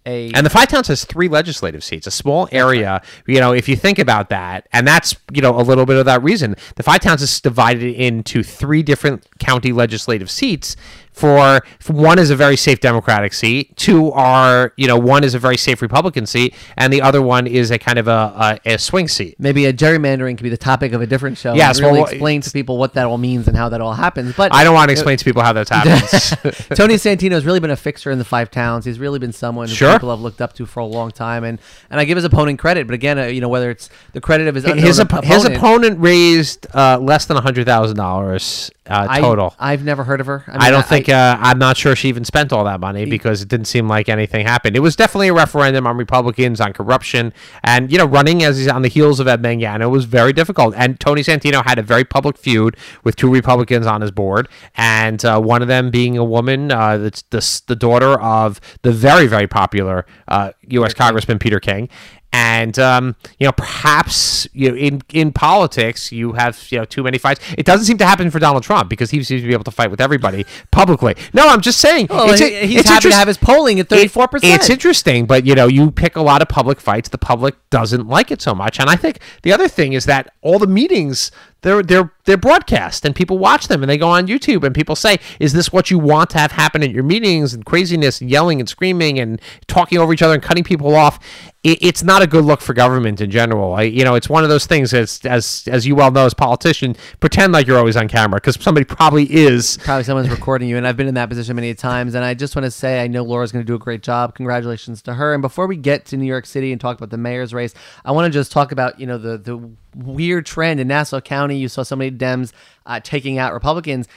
a 0.05 0.31
And 0.33 0.45
the 0.45 0.49
Five 0.49 0.67
Towns 0.67 0.87
has 0.87 1.05
three 1.05 1.27
legislative 1.27 1.83
seats, 1.83 2.07
a 2.07 2.11
small 2.11 2.47
area. 2.51 3.01
You 3.27 3.39
know, 3.39 3.53
if 3.53 3.67
you 3.67 3.75
think 3.75 3.99
about 3.99 4.29
that, 4.29 4.67
and 4.71 4.87
that's 4.87 5.15
you 5.33 5.41
know 5.41 5.59
a 5.59 5.63
little 5.63 5.85
bit 5.85 5.97
of 5.97 6.05
that 6.05 6.23
reason. 6.23 6.55
The 6.75 6.83
Five 6.83 7.01
Towns 7.01 7.21
is 7.21 7.41
divided 7.41 7.95
into 7.95 8.43
three 8.43 8.83
different 8.83 9.25
county 9.39 9.71
legislative 9.71 10.29
seats. 10.29 10.75
For, 11.15 11.62
for 11.80 11.93
one 11.93 12.19
is 12.19 12.30
a 12.30 12.36
very 12.36 12.58
safe 12.58 12.82
Democratic 12.82 13.34
seat. 13.34 13.78
Two 13.78 14.12
are 14.12 14.73
you 14.75 14.88
know 14.88 14.97
one 14.97 15.23
is 15.23 15.34
a 15.34 15.39
very 15.39 15.56
safe 15.58 15.82
Republican 15.82 16.25
seat, 16.25 16.54
and 16.78 16.91
the 16.91 17.01
other 17.01 17.21
one 17.21 17.47
is 17.47 17.71
a 17.71 17.78
kind 17.78 17.97
of 17.97 18.08
a 18.08 18.60
a, 18.65 18.73
a 18.73 18.78
swing 18.78 19.08
seat. 19.08 19.36
maybe 19.39 19.65
a 19.65 19.71
gerrymandering 19.73 20.38
could 20.38 20.43
be 20.43 20.49
the 20.49 20.58
topic 20.58 20.91
of 20.91 21.01
a 21.01 21.08
different 21.08 21.38
show. 21.38 21.54
Yes, 21.54 21.80
really 21.80 22.01
well, 22.01 22.06
explain 22.10 22.41
to 22.41 22.49
people 22.51 22.78
what 22.78 22.93
that 22.95 23.06
all 23.06 23.17
means 23.17 23.47
and 23.47 23.56
how 23.56 23.69
that 23.69 23.80
all 23.80 23.93
happens. 23.93 24.36
But 24.36 24.54
I 24.54 24.63
don't 24.65 24.73
want 24.73 24.89
to 24.89 24.91
explain 24.91 25.17
to 25.17 25.23
people 25.23 25.41
how 25.41 25.54
that 25.54 25.69
happens. 25.78 26.32
Tony 26.78 26.95
Santino 26.95 27.32
has 27.32 27.45
really 27.45 27.62
been 27.62 27.71
a 27.71 27.78
fixer 27.78 28.12
in 28.12 28.17
the 28.19 28.25
five 28.25 28.51
towns. 28.51 28.84
He's 28.84 28.99
really 28.99 29.19
been 29.19 29.32
someone 29.32 29.67
Sure. 29.67 29.93
people 29.93 30.10
have 30.10 30.19
looked 30.19 30.41
up 30.41 30.51
to 30.54 30.65
for 30.65 30.82
a 30.82 30.86
long 30.86 31.12
time, 31.12 31.43
and 31.45 31.60
and 31.89 31.99
I 31.99 32.04
give 32.06 32.17
his 32.17 32.25
opponent 32.25 32.60
credit. 32.60 32.88
But 32.88 32.93
again, 32.93 33.17
uh, 33.17 33.25
you 33.28 33.39
know 33.39 33.49
whether 33.49 33.69
it's 33.69 33.89
the 34.12 34.19
credit 34.21 34.47
of 34.47 34.56
his 34.56 34.65
his 34.65 34.99
op- 34.99 35.13
op- 35.13 35.23
his 35.23 35.45
opponent 35.45 35.99
raised 36.01 36.67
uh, 36.75 36.97
less 36.99 37.25
than 37.25 37.38
hundred 37.38 37.65
thousand 37.65 37.95
dollars 37.97 38.69
uh, 38.88 39.08
I- 39.10 39.21
total. 39.21 39.56
I've 39.60 39.84
never 39.86 40.04
heard 40.04 40.19
of 40.19 40.28
her. 40.28 40.43
mean, 40.47 40.58
I 40.60 40.71
don't 40.71 40.86
think 40.86 41.04
uh, 41.09 41.37
I'm 41.39 41.59
not 41.59 41.77
sure 41.77 41.95
she 41.95 42.09
even 42.09 42.25
spent 42.25 42.51
all 42.51 42.63
that 42.65 42.79
money 42.79 43.05
because 43.05 43.41
it 43.41 43.47
didn't 43.47 43.67
seem 43.67 43.87
like 43.87 44.09
anything 44.09 44.45
happened. 44.45 44.75
It 44.75 44.81
was 44.81 44.95
definitely 44.95 45.29
a 45.29 45.33
referendum 45.33 45.87
on 45.87 45.97
Republicans 45.97 46.61
on 46.61 46.73
corruption, 46.73 47.33
and 47.63 47.91
you 47.91 47.97
know, 47.97 48.05
running 48.05 48.43
as 48.43 48.57
he's 48.57 48.67
on 48.67 48.81
the 48.81 48.87
heels 48.87 49.19
of 49.19 49.27
Ed 49.27 49.41
Mangano 49.41 49.89
was 49.89 50.05
very 50.05 50.33
difficult. 50.33 50.73
And 50.77 50.99
Tony 50.99 51.21
Santino 51.21 51.63
had 51.65 51.79
a 51.79 51.83
very 51.83 52.03
public 52.03 52.37
feud 52.37 52.77
with 53.03 53.15
two 53.15 53.31
Republicans 53.31 53.85
on 53.85 54.01
his 54.01 54.11
board, 54.11 54.47
and 54.75 55.23
uh, 55.23 55.39
one 55.39 55.61
of 55.61 55.67
them 55.67 55.91
being 55.91 56.17
a 56.17 56.23
woman 56.23 56.71
uh, 56.71 56.97
that's 56.97 57.21
the, 57.23 57.61
the 57.67 57.75
daughter 57.75 58.19
of 58.19 58.59
the 58.81 58.91
very 58.91 59.27
very 59.27 59.47
popular 59.47 60.05
uh, 60.27 60.51
U.S. 60.67 60.93
Congressman 60.93 61.39
Peter 61.39 61.59
King. 61.59 61.89
And 62.37 62.77
um, 62.79 63.15
you 63.39 63.45
know, 63.47 63.53
perhaps 63.53 64.45
you 64.51 64.69
know, 64.69 64.75
in 64.75 65.01
in 65.13 65.31
politics, 65.31 66.11
you 66.11 66.33
have 66.33 66.61
you 66.69 66.79
know 66.79 66.83
too 66.85 67.01
many 67.01 67.17
fights. 67.17 67.39
It 67.57 67.65
doesn't 67.65 67.85
seem 67.85 67.97
to 67.99 68.05
happen 68.05 68.29
for 68.29 68.39
Donald 68.39 68.63
Trump 68.63 68.89
because 68.89 69.09
he 69.09 69.23
seems 69.23 69.41
to 69.41 69.47
be 69.47 69.53
able 69.53 69.63
to 69.63 69.71
fight 69.71 69.89
with 69.89 70.01
everybody 70.01 70.45
publicly. 70.71 71.15
No, 71.33 71.47
I'm 71.47 71.61
just 71.61 71.79
saying. 71.79 72.07
Well, 72.09 72.29
it's, 72.31 72.41
he- 72.41 72.67
he's 72.67 72.79
it's 72.81 72.89
happy 72.89 73.09
to 73.09 73.15
have 73.15 73.29
his 73.29 73.37
polling 73.37 73.79
at 73.79 73.87
thirty 73.87 74.09
four 74.09 74.27
percent. 74.27 74.53
It's 74.55 74.69
interesting, 74.69 75.25
but 75.25 75.45
you 75.45 75.55
know, 75.55 75.67
you 75.67 75.91
pick 75.91 76.17
a 76.17 76.21
lot 76.21 76.41
of 76.41 76.49
public 76.49 76.81
fights. 76.81 77.07
The 77.07 77.17
public 77.17 77.55
doesn't 77.69 78.05
like 78.07 78.31
it 78.31 78.41
so 78.41 78.53
much, 78.53 78.79
and 78.81 78.89
I 78.89 78.97
think 78.97 79.19
the 79.43 79.53
other 79.53 79.69
thing 79.69 79.93
is 79.93 80.03
that 80.05 80.33
all 80.41 80.59
the 80.59 80.67
meetings 80.67 81.31
they're 81.61 81.81
they're 81.81 82.11
they're 82.25 82.37
broadcast 82.37 83.05
and 83.05 83.15
people 83.15 83.37
watch 83.37 83.67
them 83.67 83.81
and 83.81 83.89
they 83.89 83.97
go 83.97 84.07
on 84.07 84.27
YouTube 84.27 84.63
and 84.63 84.73
people 84.73 84.95
say, 84.95 85.17
"Is 85.39 85.53
this 85.53 85.71
what 85.71 85.89
you 85.89 85.97
want 85.97 86.29
to 86.31 86.37
have 86.37 86.51
happen 86.51 86.83
at 86.83 86.91
your 86.91 87.03
meetings?" 87.03 87.53
And 87.53 87.65
craziness 87.65 88.21
and 88.21 88.29
yelling 88.29 88.59
and 88.59 88.69
screaming 88.69 89.19
and 89.19 89.41
talking 89.67 89.97
over 89.97 90.13
each 90.13 90.21
other 90.21 90.35
and 90.35 90.43
cutting 90.43 90.63
people 90.63 90.95
off. 90.95 91.19
It, 91.63 91.79
it's 91.81 92.03
not 92.03 92.21
a 92.21 92.27
good 92.27 92.45
look 92.45 92.61
for 92.61 92.73
government 92.73 93.19
in 93.19 93.31
general. 93.31 93.73
I, 93.73 93.83
you 93.83 94.03
know, 94.03 94.13
it's 94.13 94.29
one 94.29 94.43
of 94.43 94.49
those 94.49 94.67
things 94.67 94.93
as 94.93 95.21
as 95.23 95.67
as 95.71 95.87
you 95.87 95.95
well 95.95 96.11
know 96.11 96.25
as 96.25 96.35
politician, 96.35 96.95
pretend 97.19 97.53
like 97.53 97.65
you're 97.65 97.79
always 97.79 97.97
on 97.97 98.07
camera 98.07 98.37
because 98.37 98.61
somebody 98.61 98.85
probably 98.85 99.25
is. 99.33 99.77
Probably 99.77 100.03
someone's 100.03 100.29
recording 100.29 100.69
you, 100.69 100.77
and 100.77 100.87
I've 100.87 100.97
been 100.97 101.07
in 101.07 101.15
that 101.15 101.29
position 101.29 101.55
many 101.55 101.73
times. 101.73 102.13
And 102.13 102.23
I 102.23 102.35
just 102.35 102.55
want 102.55 102.65
to 102.65 102.71
say, 102.71 103.01
I 103.01 103.07
know 103.07 103.23
Laura's 103.23 103.51
going 103.51 103.65
to 103.65 103.67
do 103.67 103.75
a 103.75 103.79
great 103.79 104.03
job. 104.03 104.35
Congratulations 104.35 105.01
to 105.03 105.15
her. 105.15 105.33
And 105.33 105.41
before 105.41 105.65
we 105.65 105.77
get 105.77 106.05
to 106.05 106.17
New 106.17 106.25
York 106.25 106.45
City 106.45 106.71
and 106.71 106.79
talk 106.79 106.97
about 106.97 107.09
the 107.09 107.17
mayor's 107.17 107.53
race, 107.53 107.73
I 108.03 108.11
want 108.11 108.31
to 108.31 108.37
just 108.37 108.51
talk 108.51 108.71
about 108.71 108.99
you 108.99 109.07
know 109.07 109.17
the 109.17 109.37
the 109.37 109.57
weird 109.95 110.45
trend 110.45 110.79
in 110.79 110.88
Nassau 110.88 111.21
County. 111.21 111.58
You 111.58 111.67
saw 111.69 111.84
so 111.84 111.95
many 111.95 112.12
Dems 112.12 112.51
uh, 112.86 112.99
taking 113.03 113.38
out 113.38 113.53
Republicans. 113.53 114.08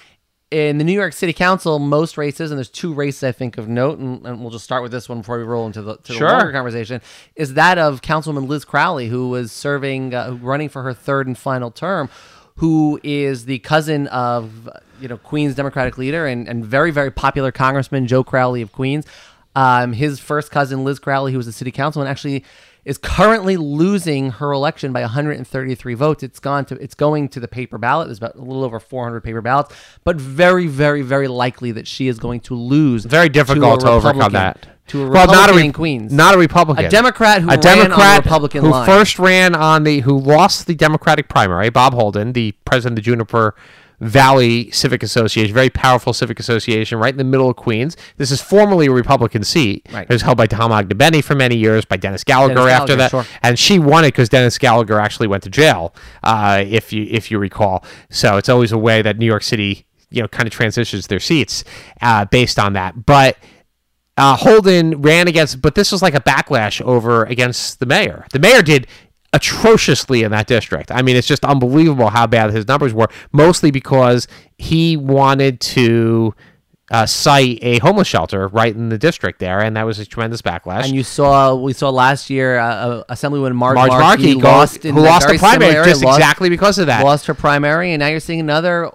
In 0.50 0.78
the 0.78 0.84
New 0.84 0.94
York 0.94 1.12
City 1.12 1.34
Council, 1.34 1.78
most 1.78 2.16
races, 2.16 2.50
and 2.50 2.56
there's 2.56 2.70
two 2.70 2.94
races 2.94 3.22
I 3.22 3.32
think 3.32 3.58
of 3.58 3.68
note, 3.68 3.98
and, 3.98 4.26
and 4.26 4.40
we'll 4.40 4.50
just 4.50 4.64
start 4.64 4.82
with 4.82 4.90
this 4.90 5.06
one 5.06 5.18
before 5.18 5.36
we 5.36 5.44
roll 5.44 5.66
into 5.66 5.82
the, 5.82 5.98
to 5.98 6.12
Sure. 6.14 6.28
the 6.28 6.34
longer 6.36 6.52
conversation, 6.52 7.02
is 7.36 7.52
that 7.52 7.76
of 7.76 8.00
Councilwoman 8.00 8.48
Liz 8.48 8.64
Crowley, 8.64 9.08
who 9.08 9.28
was 9.28 9.52
serving, 9.52 10.14
uh, 10.14 10.38
running 10.40 10.70
for 10.70 10.82
her 10.84 10.94
third 10.94 11.26
and 11.26 11.36
final 11.36 11.70
term, 11.70 12.08
who 12.56 12.98
is 13.02 13.44
the 13.44 13.58
cousin 13.58 14.06
of 14.06 14.70
you 15.02 15.08
know 15.08 15.18
Queens 15.18 15.54
Democratic 15.54 15.98
leader 15.98 16.26
and, 16.26 16.48
and 16.48 16.64
very 16.64 16.90
very 16.90 17.10
popular 17.10 17.52
Congressman 17.52 18.06
Joe 18.06 18.24
Crowley 18.24 18.62
of 18.62 18.72
Queens. 18.72 19.04
Um, 19.54 19.92
his 19.92 20.18
first 20.18 20.50
cousin 20.50 20.82
Liz 20.82 20.98
Crowley, 20.98 21.32
who 21.32 21.38
was 21.38 21.46
a 21.46 21.52
city 21.52 21.70
councilman, 21.70 22.08
actually 22.08 22.44
is 22.88 22.96
currently 22.96 23.58
losing 23.58 24.30
her 24.30 24.50
election 24.50 24.94
by 24.94 25.02
133 25.02 25.92
votes. 25.94 26.22
It's 26.22 26.40
gone 26.40 26.64
to 26.64 26.74
it's 26.76 26.94
going 26.94 27.28
to 27.28 27.38
the 27.38 27.46
paper 27.46 27.76
ballot. 27.76 28.08
There's 28.08 28.16
about 28.16 28.34
a 28.34 28.40
little 28.40 28.64
over 28.64 28.80
400 28.80 29.22
paper 29.22 29.42
ballots, 29.42 29.74
but 30.04 30.16
very 30.16 30.66
very 30.66 31.02
very 31.02 31.28
likely 31.28 31.70
that 31.72 31.86
she 31.86 32.08
is 32.08 32.18
going 32.18 32.40
to 32.40 32.54
lose. 32.54 33.04
Very 33.04 33.28
difficult 33.28 33.80
to, 33.80 33.88
a 33.88 33.90
overcome 33.90 34.32
that. 34.32 34.66
To 34.88 35.02
a 35.02 35.10
well, 35.10 35.26
Republican 35.26 35.34
not 35.36 35.50
a 35.50 35.54
re- 35.54 35.64
in 35.66 35.72
Queens. 35.74 36.12
not 36.14 36.34
a 36.34 36.38
Republican, 36.38 36.86
A 36.86 36.88
Democrat 36.88 37.42
who 37.42 37.48
a 37.48 37.50
ran 37.50 37.58
on 37.58 37.60
the 37.60 37.74
Democrat 37.74 38.24
Republican 38.24 38.64
who 38.64 38.70
line. 38.70 38.86
first 38.86 39.18
ran 39.18 39.54
on 39.54 39.84
the 39.84 40.00
who 40.00 40.18
lost 40.18 40.66
the 40.66 40.74
Democratic 40.74 41.28
primary. 41.28 41.68
Bob 41.68 41.92
Holden, 41.92 42.32
the 42.32 42.52
president 42.64 42.98
of 42.98 43.04
the 43.04 43.10
Juniper 43.10 43.54
Valley 44.00 44.70
Civic 44.70 45.02
Association, 45.02 45.52
very 45.52 45.70
powerful 45.70 46.12
civic 46.12 46.38
association, 46.38 46.98
right 46.98 47.12
in 47.12 47.18
the 47.18 47.24
middle 47.24 47.50
of 47.50 47.56
Queens. 47.56 47.96
This 48.16 48.30
is 48.30 48.40
formerly 48.40 48.86
a 48.86 48.92
Republican 48.92 49.42
seat. 49.42 49.88
Right. 49.92 50.02
It 50.02 50.12
was 50.12 50.22
held 50.22 50.36
by 50.36 50.46
Tom 50.46 50.70
Ognibene 50.70 51.22
for 51.24 51.34
many 51.34 51.56
years, 51.56 51.84
by 51.84 51.96
Dennis 51.96 52.22
Gallagher 52.24 52.54
Dennis 52.54 52.72
after 52.72 52.96
that, 52.96 53.10
sure. 53.10 53.26
and 53.42 53.58
she 53.58 53.78
won 53.78 54.04
it 54.04 54.08
because 54.08 54.28
Dennis 54.28 54.56
Gallagher 54.58 55.00
actually 55.00 55.26
went 55.26 55.42
to 55.44 55.50
jail, 55.50 55.94
uh, 56.22 56.62
if 56.66 56.92
you 56.92 57.06
if 57.10 57.30
you 57.30 57.38
recall. 57.38 57.84
So 58.10 58.36
it's 58.36 58.48
always 58.48 58.72
a 58.72 58.78
way 58.78 59.02
that 59.02 59.18
New 59.18 59.26
York 59.26 59.42
City, 59.42 59.86
you 60.10 60.22
know, 60.22 60.28
kind 60.28 60.46
of 60.46 60.52
transitions 60.52 61.08
their 61.08 61.20
seats 61.20 61.64
uh, 62.00 62.24
based 62.26 62.58
on 62.58 62.74
that, 62.74 63.04
but 63.04 63.36
uh, 64.18 64.36
Holden 64.36 65.00
ran 65.00 65.28
against, 65.28 65.62
but 65.62 65.76
this 65.76 65.92
was 65.92 66.02
like 66.02 66.14
a 66.14 66.20
backlash 66.20 66.80
over 66.82 67.24
against 67.24 67.78
the 67.78 67.86
mayor. 67.86 68.26
The 68.32 68.40
mayor 68.40 68.62
did 68.62 68.88
atrociously 69.32 70.22
in 70.22 70.30
that 70.32 70.46
district. 70.46 70.90
I 70.90 71.02
mean, 71.02 71.16
it's 71.16 71.26
just 71.28 71.44
unbelievable 71.44 72.08
how 72.10 72.26
bad 72.26 72.50
his 72.50 72.66
numbers 72.66 72.92
were, 72.94 73.08
mostly 73.32 73.70
because 73.70 74.26
he 74.56 74.96
wanted 74.96 75.60
to 75.60 76.34
uh, 76.90 77.04
site 77.04 77.58
a 77.60 77.78
homeless 77.80 78.08
shelter 78.08 78.48
right 78.48 78.74
in 78.74 78.88
the 78.88 78.96
district 78.96 79.40
there, 79.40 79.60
and 79.60 79.76
that 79.76 79.84
was 79.84 79.98
a 79.98 80.06
tremendous 80.06 80.40
backlash. 80.40 80.84
And 80.84 80.94
you 80.94 81.02
saw 81.02 81.54
we 81.54 81.74
saw 81.74 81.90
last 81.90 82.30
year 82.30 82.58
uh, 82.58 82.64
uh, 82.66 83.04
Assemblywoman 83.14 83.54
Marge, 83.54 83.74
Marge 83.74 83.90
Markey, 83.90 84.00
Markey 84.00 84.34
lost 84.36 84.84
in 84.86 84.94
who 84.94 85.02
lost 85.02 85.28
the 85.28 85.36
primary 85.36 85.72
similar 85.72 85.84
just 85.84 86.02
lost- 86.02 86.18
exactly 86.18 86.48
because 86.48 86.78
of 86.78 86.86
that. 86.86 87.04
lost 87.04 87.26
her 87.26 87.34
primary, 87.34 87.92
and 87.92 88.00
now 88.00 88.06
you're 88.06 88.20
seeing 88.20 88.40
another. 88.40 88.90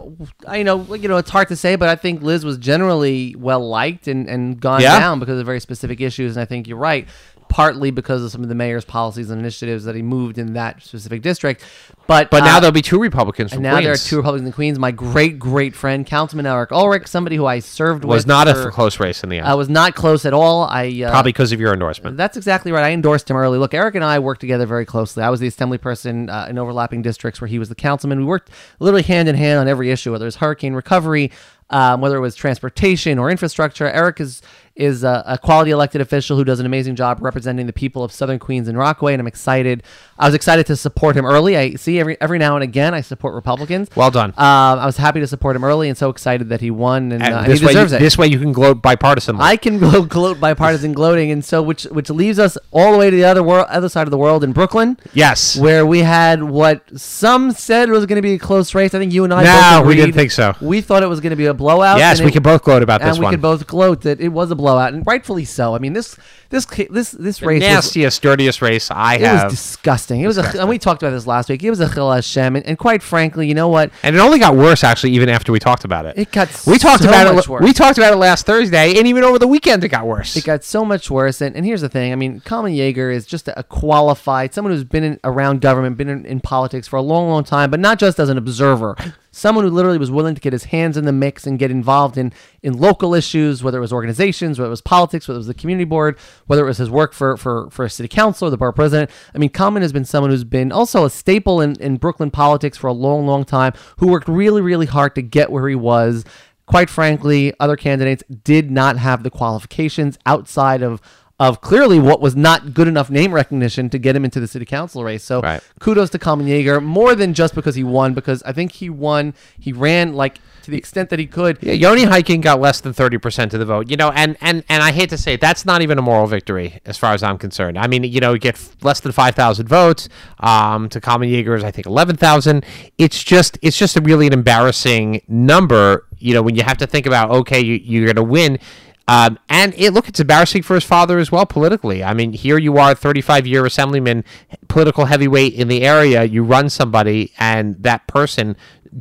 I 0.48 0.64
know, 0.64 0.96
you 0.96 1.08
know, 1.08 1.18
it's 1.18 1.30
hard 1.30 1.50
to 1.50 1.56
say, 1.56 1.76
but 1.76 1.88
I 1.88 1.96
think 1.96 2.24
Liz 2.24 2.44
was 2.44 2.58
generally 2.58 3.36
well 3.38 3.60
liked 3.70 4.08
and, 4.08 4.28
and 4.28 4.60
gone 4.60 4.82
Yeah. 4.82 4.98
down 5.00 5.20
because 5.20 5.40
of 5.40 5.46
very 5.46 5.60
specific 5.60 6.02
issues. 6.02 6.36
And 6.36 6.42
I 6.42 6.46
think 6.46 6.68
you're 6.68 6.78
right, 6.80 7.08
partly 7.54 7.92
because 7.92 8.24
of 8.24 8.32
some 8.32 8.42
of 8.42 8.50
the 8.50 8.56
mayor's 8.56 8.84
policies 8.84 9.30
and 9.30 9.40
initiatives 9.40 9.84
that 9.84 9.94
he 9.94 10.02
moved 10.02 10.40
in 10.40 10.54
that 10.54 10.82
specific 10.82 11.22
district. 11.22 11.64
But 12.08 12.32
But 12.32 12.40
now 12.40 12.58
uh, 12.58 12.60
there'll 12.60 12.74
be 12.74 12.82
two 12.82 13.00
Republicans 13.00 13.52
from 13.52 13.64
and 13.64 13.76
now 13.76 13.80
there 13.80 13.92
are 13.92 13.96
two 13.96 14.18
Republicans 14.18 14.48
in 14.48 14.54
Queens. 14.54 14.80
My 14.80 14.90
great 14.90 15.38
great 15.38 15.76
friend 15.76 16.04
Councilman 16.04 16.48
Eric 16.48 16.72
Ulrich, 16.72 17.06
somebody 17.06 17.36
who 17.36 17.46
I 17.46 17.60
served 17.60 18.06
with. 18.06 18.10
was 18.10 18.24
with, 18.24 18.28
not 18.28 18.48
a 18.48 18.72
close 18.72 19.00
race 19.00 19.24
in 19.24 19.30
the 19.30 19.38
end, 19.38 19.46
I 19.46 19.54
was 19.54 19.70
not 19.70 19.94
close 19.94 20.26
at 20.26 20.34
all. 20.34 20.64
I 20.64 21.04
uh, 21.06 21.12
probably 21.12 21.32
because 21.32 21.52
of 21.52 21.60
your 21.60 21.74
endorsement. 21.74 22.18
that's 22.18 22.38
exactly 22.38 22.72
right. 22.72 22.84
I 22.84 22.90
endorsed 22.90 23.30
him 23.30 23.38
early. 23.38 23.60
Look, 23.60 23.76
Eric 23.76 23.94
and 23.94 24.04
I 24.04 24.18
worked 24.18 24.42
together 24.42 24.66
very 24.66 24.88
closely. 24.88 25.22
I 25.22 25.30
was 25.30 25.40
the 25.40 25.48
assembly 25.48 25.78
person 25.78 26.32
uh, 26.32 26.48
in 26.50 26.58
overlapping 26.58 27.04
districts 27.04 27.40
where 27.40 27.48
he 27.48 27.60
was 27.60 27.70
the 27.70 27.76
councilman. 27.76 28.18
We 28.18 28.26
worked 28.26 28.50
literally 28.80 29.04
hand 29.04 29.30
in 29.30 29.36
hand 29.36 29.60
on 29.60 29.68
every 29.68 29.92
issue, 29.92 30.12
whether 30.12 30.26
it 30.26 30.34
was 30.34 30.38
hurricane 30.38 30.74
recovery, 30.74 31.32
um, 31.70 32.02
whether 32.02 32.18
it 32.18 32.22
was 32.22 32.34
transportation 32.34 33.20
or 33.20 33.30
infrastructure. 33.30 33.88
Eric 33.88 34.20
is 34.20 34.42
is 34.76 35.04
a, 35.04 35.24
a 35.28 35.38
quality 35.38 35.72
elected 35.72 36.02
official 36.02 36.36
who 36.36 36.44
does 36.44 36.60
an 36.60 36.66
amazing 36.66 36.96
job 36.96 37.20
representing 37.22 37.68
the 37.68 37.74
people 37.74 38.04
of 38.04 38.12
Southern 38.12 38.40
Queens 38.40 38.68
and 38.68 38.78
Rockaway, 38.78 39.14
and 39.14 39.20
I'm 39.20 39.28
excited. 39.28 39.84
I 40.18 40.28
was 40.28 40.36
excited 40.36 40.66
to 40.68 40.76
support 40.76 41.18
him 41.18 41.26
early. 41.26 41.58
I 41.58 41.74
see 41.76 42.00
every 42.00 42.18
every 42.22 42.38
now 42.38 42.56
and 42.56 42.64
again 42.64 42.94
I 42.94 43.02
support 43.02 43.34
Republicans. 43.34 43.90
Well 43.96 44.12
done. 44.12 44.30
Um, 44.32 44.36
I 44.80 44.86
was 44.86 44.98
happy 44.98 45.20
to 45.22 45.28
support 45.28 45.56
him 45.56 45.64
early, 45.64 45.90
and 45.90 45.98
so 45.98 46.10
excited 46.10 46.50
that 46.50 46.62
he 46.62 46.70
won, 46.72 47.12
and, 47.12 47.24
And 47.24 47.34
uh, 47.34 47.38
and 47.40 47.48
this 47.52 47.60
he 47.62 47.66
way, 47.66 47.72
you, 47.72 47.78
deserves 47.80 47.94
it. 47.94 48.00
this 48.00 48.18
way 48.18 48.28
you 48.28 48.40
can 48.40 48.52
gloat 48.52 48.82
bipartisan. 48.82 49.38
I 49.40 49.58
can 49.58 49.78
gloat, 49.80 50.10
gloat 50.10 50.40
bipartisan 50.40 50.94
gloating, 50.94 51.32
and 51.32 51.44
so 51.44 51.62
which 51.64 51.84
which 51.86 52.10
leaves 52.10 52.38
us 52.40 52.58
all 52.72 52.92
the 52.92 52.98
way 52.98 53.10
to 53.10 53.16
the 53.16 53.26
other 53.26 53.42
world, 53.44 53.66
other 53.70 53.90
side 53.90 54.06
of 54.08 54.12
the 54.12 54.18
world 54.18 54.44
in 54.44 54.52
Brooklyn, 54.54 54.98
yes. 55.14 55.58
where 55.58 55.86
we 55.86 56.00
had 56.00 56.44
what 56.44 56.84
some 57.00 57.52
said 57.52 57.90
was 57.90 58.06
going 58.06 58.18
to 58.18 58.22
be 58.22 58.34
a 58.34 58.40
close 58.40 58.76
race. 58.76 58.94
I 58.94 59.00
think 59.00 59.14
you 59.14 59.24
and 59.24 59.34
I 59.34 59.44
No, 59.44 59.80
both 59.80 59.88
we 59.88 59.96
didn't 59.96 60.14
think 60.14 60.32
so. 60.32 60.54
We 60.62 60.82
thought 60.82 61.02
it 61.04 61.08
was 61.10 61.22
going 61.22 61.32
to 61.32 61.36
be 61.36 61.48
a 61.48 61.54
blowout. 61.54 61.98
yes, 61.98 62.22
we 62.22 62.28
it- 62.28 62.34
can 62.34 62.44
both 62.44 62.64
gloat 62.64 62.84
about 62.84 63.02
and 63.02 63.10
this 63.10 63.18
we 63.18 63.24
one. 63.26 63.34
could 63.34 63.42
both 63.42 63.66
gloat 63.68 64.02
that 64.02 64.22
it 64.22 64.30
was 64.30 64.52
a 64.52 64.56
blowout, 64.56 64.94
and 64.94 65.06
rightfully 65.08 65.46
so. 65.46 65.76
I 65.76 65.80
mean 65.80 65.94
this 65.94 66.18
this 66.50 66.66
this 66.90 67.12
this 67.12 67.40
the 67.40 67.46
race 67.48 67.62
was, 67.64 67.70
nastiest, 67.70 68.22
dirtiest 68.22 68.62
race 68.62 68.92
I 68.92 69.16
it 69.16 69.22
have. 69.22 69.52
was 69.52 69.78
disgusting. 70.04 70.22
It 70.22 70.28
was 70.28 70.38
a, 70.38 70.60
and 70.60 70.70
we 70.70 70.78
talked 70.78 71.02
about 71.02 71.12
this 71.12 71.28
last 71.28 71.50
week. 71.50 71.64
It 71.64 71.70
was 71.70 71.80
a 71.80 71.92
chil 71.94 72.12
Hashem, 72.12 72.56
and, 72.56 72.66
and 72.66 72.78
quite 72.78 73.02
frankly, 73.02 73.48
you 73.48 73.54
know 73.54 73.68
what? 73.68 73.92
and 74.04 74.16
it 74.16 74.20
only 74.20 74.40
got 74.40 74.56
worse 74.56 74.84
actually 74.84 75.12
even 75.12 75.30
after 75.30 75.52
we 75.52 75.60
talked 75.60 75.86
about 75.86 76.06
it. 76.06 76.18
It 76.18 76.32
got 76.32 76.48
we 76.68 76.78
talked 76.78 77.04
so 77.04 77.10
about 77.10 77.34
much 77.36 77.46
it. 77.46 77.50
worse. 77.50 77.64
We 77.64 77.74
talked 77.74 77.98
about 77.98 78.14
it 78.14 78.18
last 78.18 78.46
Thursday, 78.46 78.98
and 78.98 79.08
even 79.08 79.24
over 79.24 79.40
the 79.40 79.48
weekend 79.48 79.84
it 79.84 79.90
got 79.90 80.06
worse. 80.06 80.36
It 80.36 80.44
got 80.44 80.64
so 80.64 80.86
much 80.86 81.10
worse. 81.10 81.42
And, 81.42 81.56
and 81.56 81.66
here's 81.66 81.82
the 81.82 81.90
thing. 81.90 82.12
I 82.12 82.16
mean, 82.16 82.42
Kalman 82.42 82.74
Yeger 82.74 83.14
is 83.14 83.26
just 83.26 83.48
a 83.48 83.64
qualified, 83.64 84.54
someone 84.54 84.74
who's 84.74 84.84
been 84.84 85.04
in, 85.04 85.20
around 85.24 85.62
government, 85.62 85.98
been 85.98 86.10
in, 86.10 86.26
in 86.26 86.40
politics 86.40 86.88
for 86.88 86.98
a 86.98 87.02
long, 87.02 87.30
long 87.30 87.44
time, 87.44 87.72
but 87.72 87.80
not 87.80 88.00
just 88.00 88.20
as 88.20 88.30
an 88.30 88.38
observer. 88.38 88.96
Someone 89.36 89.66
who 89.66 89.72
literally 89.72 89.98
was 89.98 90.12
willing 90.12 90.36
to 90.36 90.42
get 90.42 90.54
his 90.54 90.66
hands 90.66 90.96
in 90.96 91.06
the 91.06 91.12
mix 91.12 91.48
and 91.48 91.58
get 91.58 91.72
involved 91.72 92.20
in, 92.20 92.32
in 92.62 92.78
local 92.78 93.16
issues, 93.16 93.64
whether 93.64 93.80
it 93.80 93.82
was 93.82 93.92
organizations, 93.92 94.60
whether 94.60 94.68
it 94.68 94.70
was 94.70 94.80
politics, 94.80 95.28
whether 95.28 95.38
it 95.38 95.40
was 95.40 95.48
the 95.48 95.56
community 95.56 95.86
board, 95.86 96.20
whether 96.46 96.64
it 96.64 96.68
was 96.68 96.78
his 96.78 96.92
work 96.92 97.14
for, 97.14 97.36
for, 97.36 97.68
for 97.72 97.84
a 97.84 97.90
city 97.90 98.08
council 98.08 98.48
or 98.48 98.52
the 98.52 98.58
borough 98.58 98.72
president. 98.72 99.10
I 99.34 99.40
mean, 99.40 99.50
Kalman 99.50 99.82
has 99.82 99.92
been 99.92 100.06
someone 100.06 100.30
who's 100.30 100.44
been 100.44 100.72
also 100.72 101.04
a 101.04 101.10
staple 101.10 101.62
in, 101.62 101.76
in 101.82 101.98
Brooklyn 101.98 102.30
politics 102.30 102.78
for 102.78 102.88
a 102.88 102.94
long, 102.94 103.26
long 103.26 103.44
time, 103.44 103.74
who 103.98 104.08
worked 104.08 104.28
really, 104.28 104.62
really 104.62 104.86
hard 104.86 105.16
to 105.16 105.24
get 105.24 105.52
where 105.52 105.68
he 105.68 105.76
was 105.76 106.24
quite 106.66 106.90
frankly, 106.90 107.54
other 107.60 107.76
candidates 107.76 108.24
did 108.44 108.72
not 108.72 108.98
have 108.98 109.24
the 109.24 109.30
qualifications 109.30 110.18
outside 110.26 110.82
of 110.82 111.02
of 111.40 111.62
clearly 111.62 112.00
what 112.00 112.22
was 112.22 112.36
not 112.36 112.74
good 112.74 112.88
enough 112.88 113.10
name 113.10 113.34
recognition 113.34 113.90
to 113.90 113.98
get 113.98 114.16
him 114.16 114.24
into 114.24 114.40
the 114.40 114.48
city 114.48 114.66
council 114.66 115.04
race. 115.04 115.24
So 115.24 115.42
Right. 115.42 115.62
kudos 115.80 116.12
to 116.12 116.20
Kalman 116.20 116.48
Yeger, 116.48 116.82
more 116.82 117.16
than 117.16 117.34
just 117.34 117.56
because 117.56 117.76
he 117.76 117.84
won, 117.84 118.14
because 118.14 118.44
I 118.44 118.52
think 118.54 118.74
he 118.74 118.90
won. 118.90 119.34
He 119.60 119.74
ran 119.74 120.14
like 120.14 120.40
to 120.62 120.72
the 120.72 120.78
extent 120.78 121.10
that 121.10 121.20
he 121.20 121.26
could. 121.26 121.58
Yeah, 121.60 121.74
Yoni 121.74 122.06
Hikind 122.06 122.42
got 122.42 122.62
less 122.62 122.80
than 122.82 122.94
thirty 122.94 123.18
percent 123.18 123.54
of 123.54 123.60
the 123.60 123.66
vote. 123.66 123.90
You 123.90 123.98
know, 123.98 124.12
and 124.12 124.38
and 124.42 124.64
and 124.70 124.84
I 124.84 124.92
hate 124.92 125.10
to 125.10 125.18
say 125.18 125.34
it, 125.34 125.42
that's 125.42 125.66
not 125.66 125.82
even 125.82 125.98
a 125.98 126.02
moral 126.02 126.28
victory 126.28 126.80
as 126.86 126.98
far 126.98 127.14
as 127.14 127.24
I'm 127.24 127.38
concerned. 127.38 127.78
I 127.78 127.88
mean, 127.88 128.04
you 128.04 128.20
know, 128.22 128.34
you 128.34 128.40
get 128.40 128.58
less 128.82 129.00
than 129.02 129.12
five 129.12 129.34
thousand 129.36 129.68
votes. 129.68 130.08
Um, 130.40 130.88
to 130.90 131.02
Kalman 131.02 131.30
Yeger's, 131.30 131.64
I 131.64 131.72
think 131.72 131.88
eleven 131.88 132.16
thousand. 132.16 132.64
It's 132.98 133.22
just 133.24 133.58
it's 133.62 133.78
just 133.78 133.98
a 133.98 134.02
really 134.02 134.28
an 134.28 134.34
embarrassing 134.34 135.22
number. 135.28 136.06
You 136.20 136.36
know, 136.36 136.42
when 136.44 136.56
you 136.56 136.64
have 136.64 136.78
to 136.78 136.88
think 136.88 137.06
about 137.08 137.32
okay, 137.32 137.60
you, 137.60 137.74
you're 137.76 138.06
going 138.06 138.16
to 138.16 138.24
win. 138.24 138.60
Um, 139.08 139.38
and 139.50 139.74
it 139.76 139.92
look, 139.92 140.08
it's 140.08 140.20
embarrassing 140.20 140.64
for 140.64 140.76
his 140.76 140.84
father 140.84 141.20
as 141.20 141.32
well 141.32 141.46
politically. 141.46 142.04
I 142.04 142.14
mean, 142.14 142.34
here 142.34 142.58
you 142.58 142.78
are, 142.78 142.96
35 142.96 143.46
year 143.46 143.66
assemblyman, 143.66 144.24
political 144.68 145.06
heavyweight 145.06 145.54
in 145.54 145.68
the 145.68 145.84
area. 145.84 146.24
You 146.24 146.44
run 146.44 146.70
somebody, 146.70 147.34
and 147.38 147.82
that 147.84 148.08
person 148.08 148.56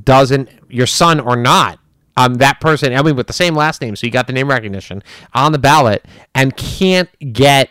doesn't, 0.05 0.49
your 0.69 0.87
son 0.87 1.21
or 1.21 1.37
not, 1.37 1.79
um, 2.17 2.35
that 2.35 2.61
person, 2.61 2.93
I 2.95 3.03
mean, 3.03 3.17
with 3.17 3.27
the 3.27 3.33
same 3.33 3.55
last 3.55 3.81
name, 3.81 3.97
so 3.97 4.07
you 4.07 4.11
got 4.11 4.27
the 4.27 4.33
name 4.33 4.49
recognition 4.49 5.03
on 5.35 5.53
the 5.53 5.59
ballot, 5.59 6.05
and 6.35 6.57
can't 6.57 7.09
get 7.33 7.71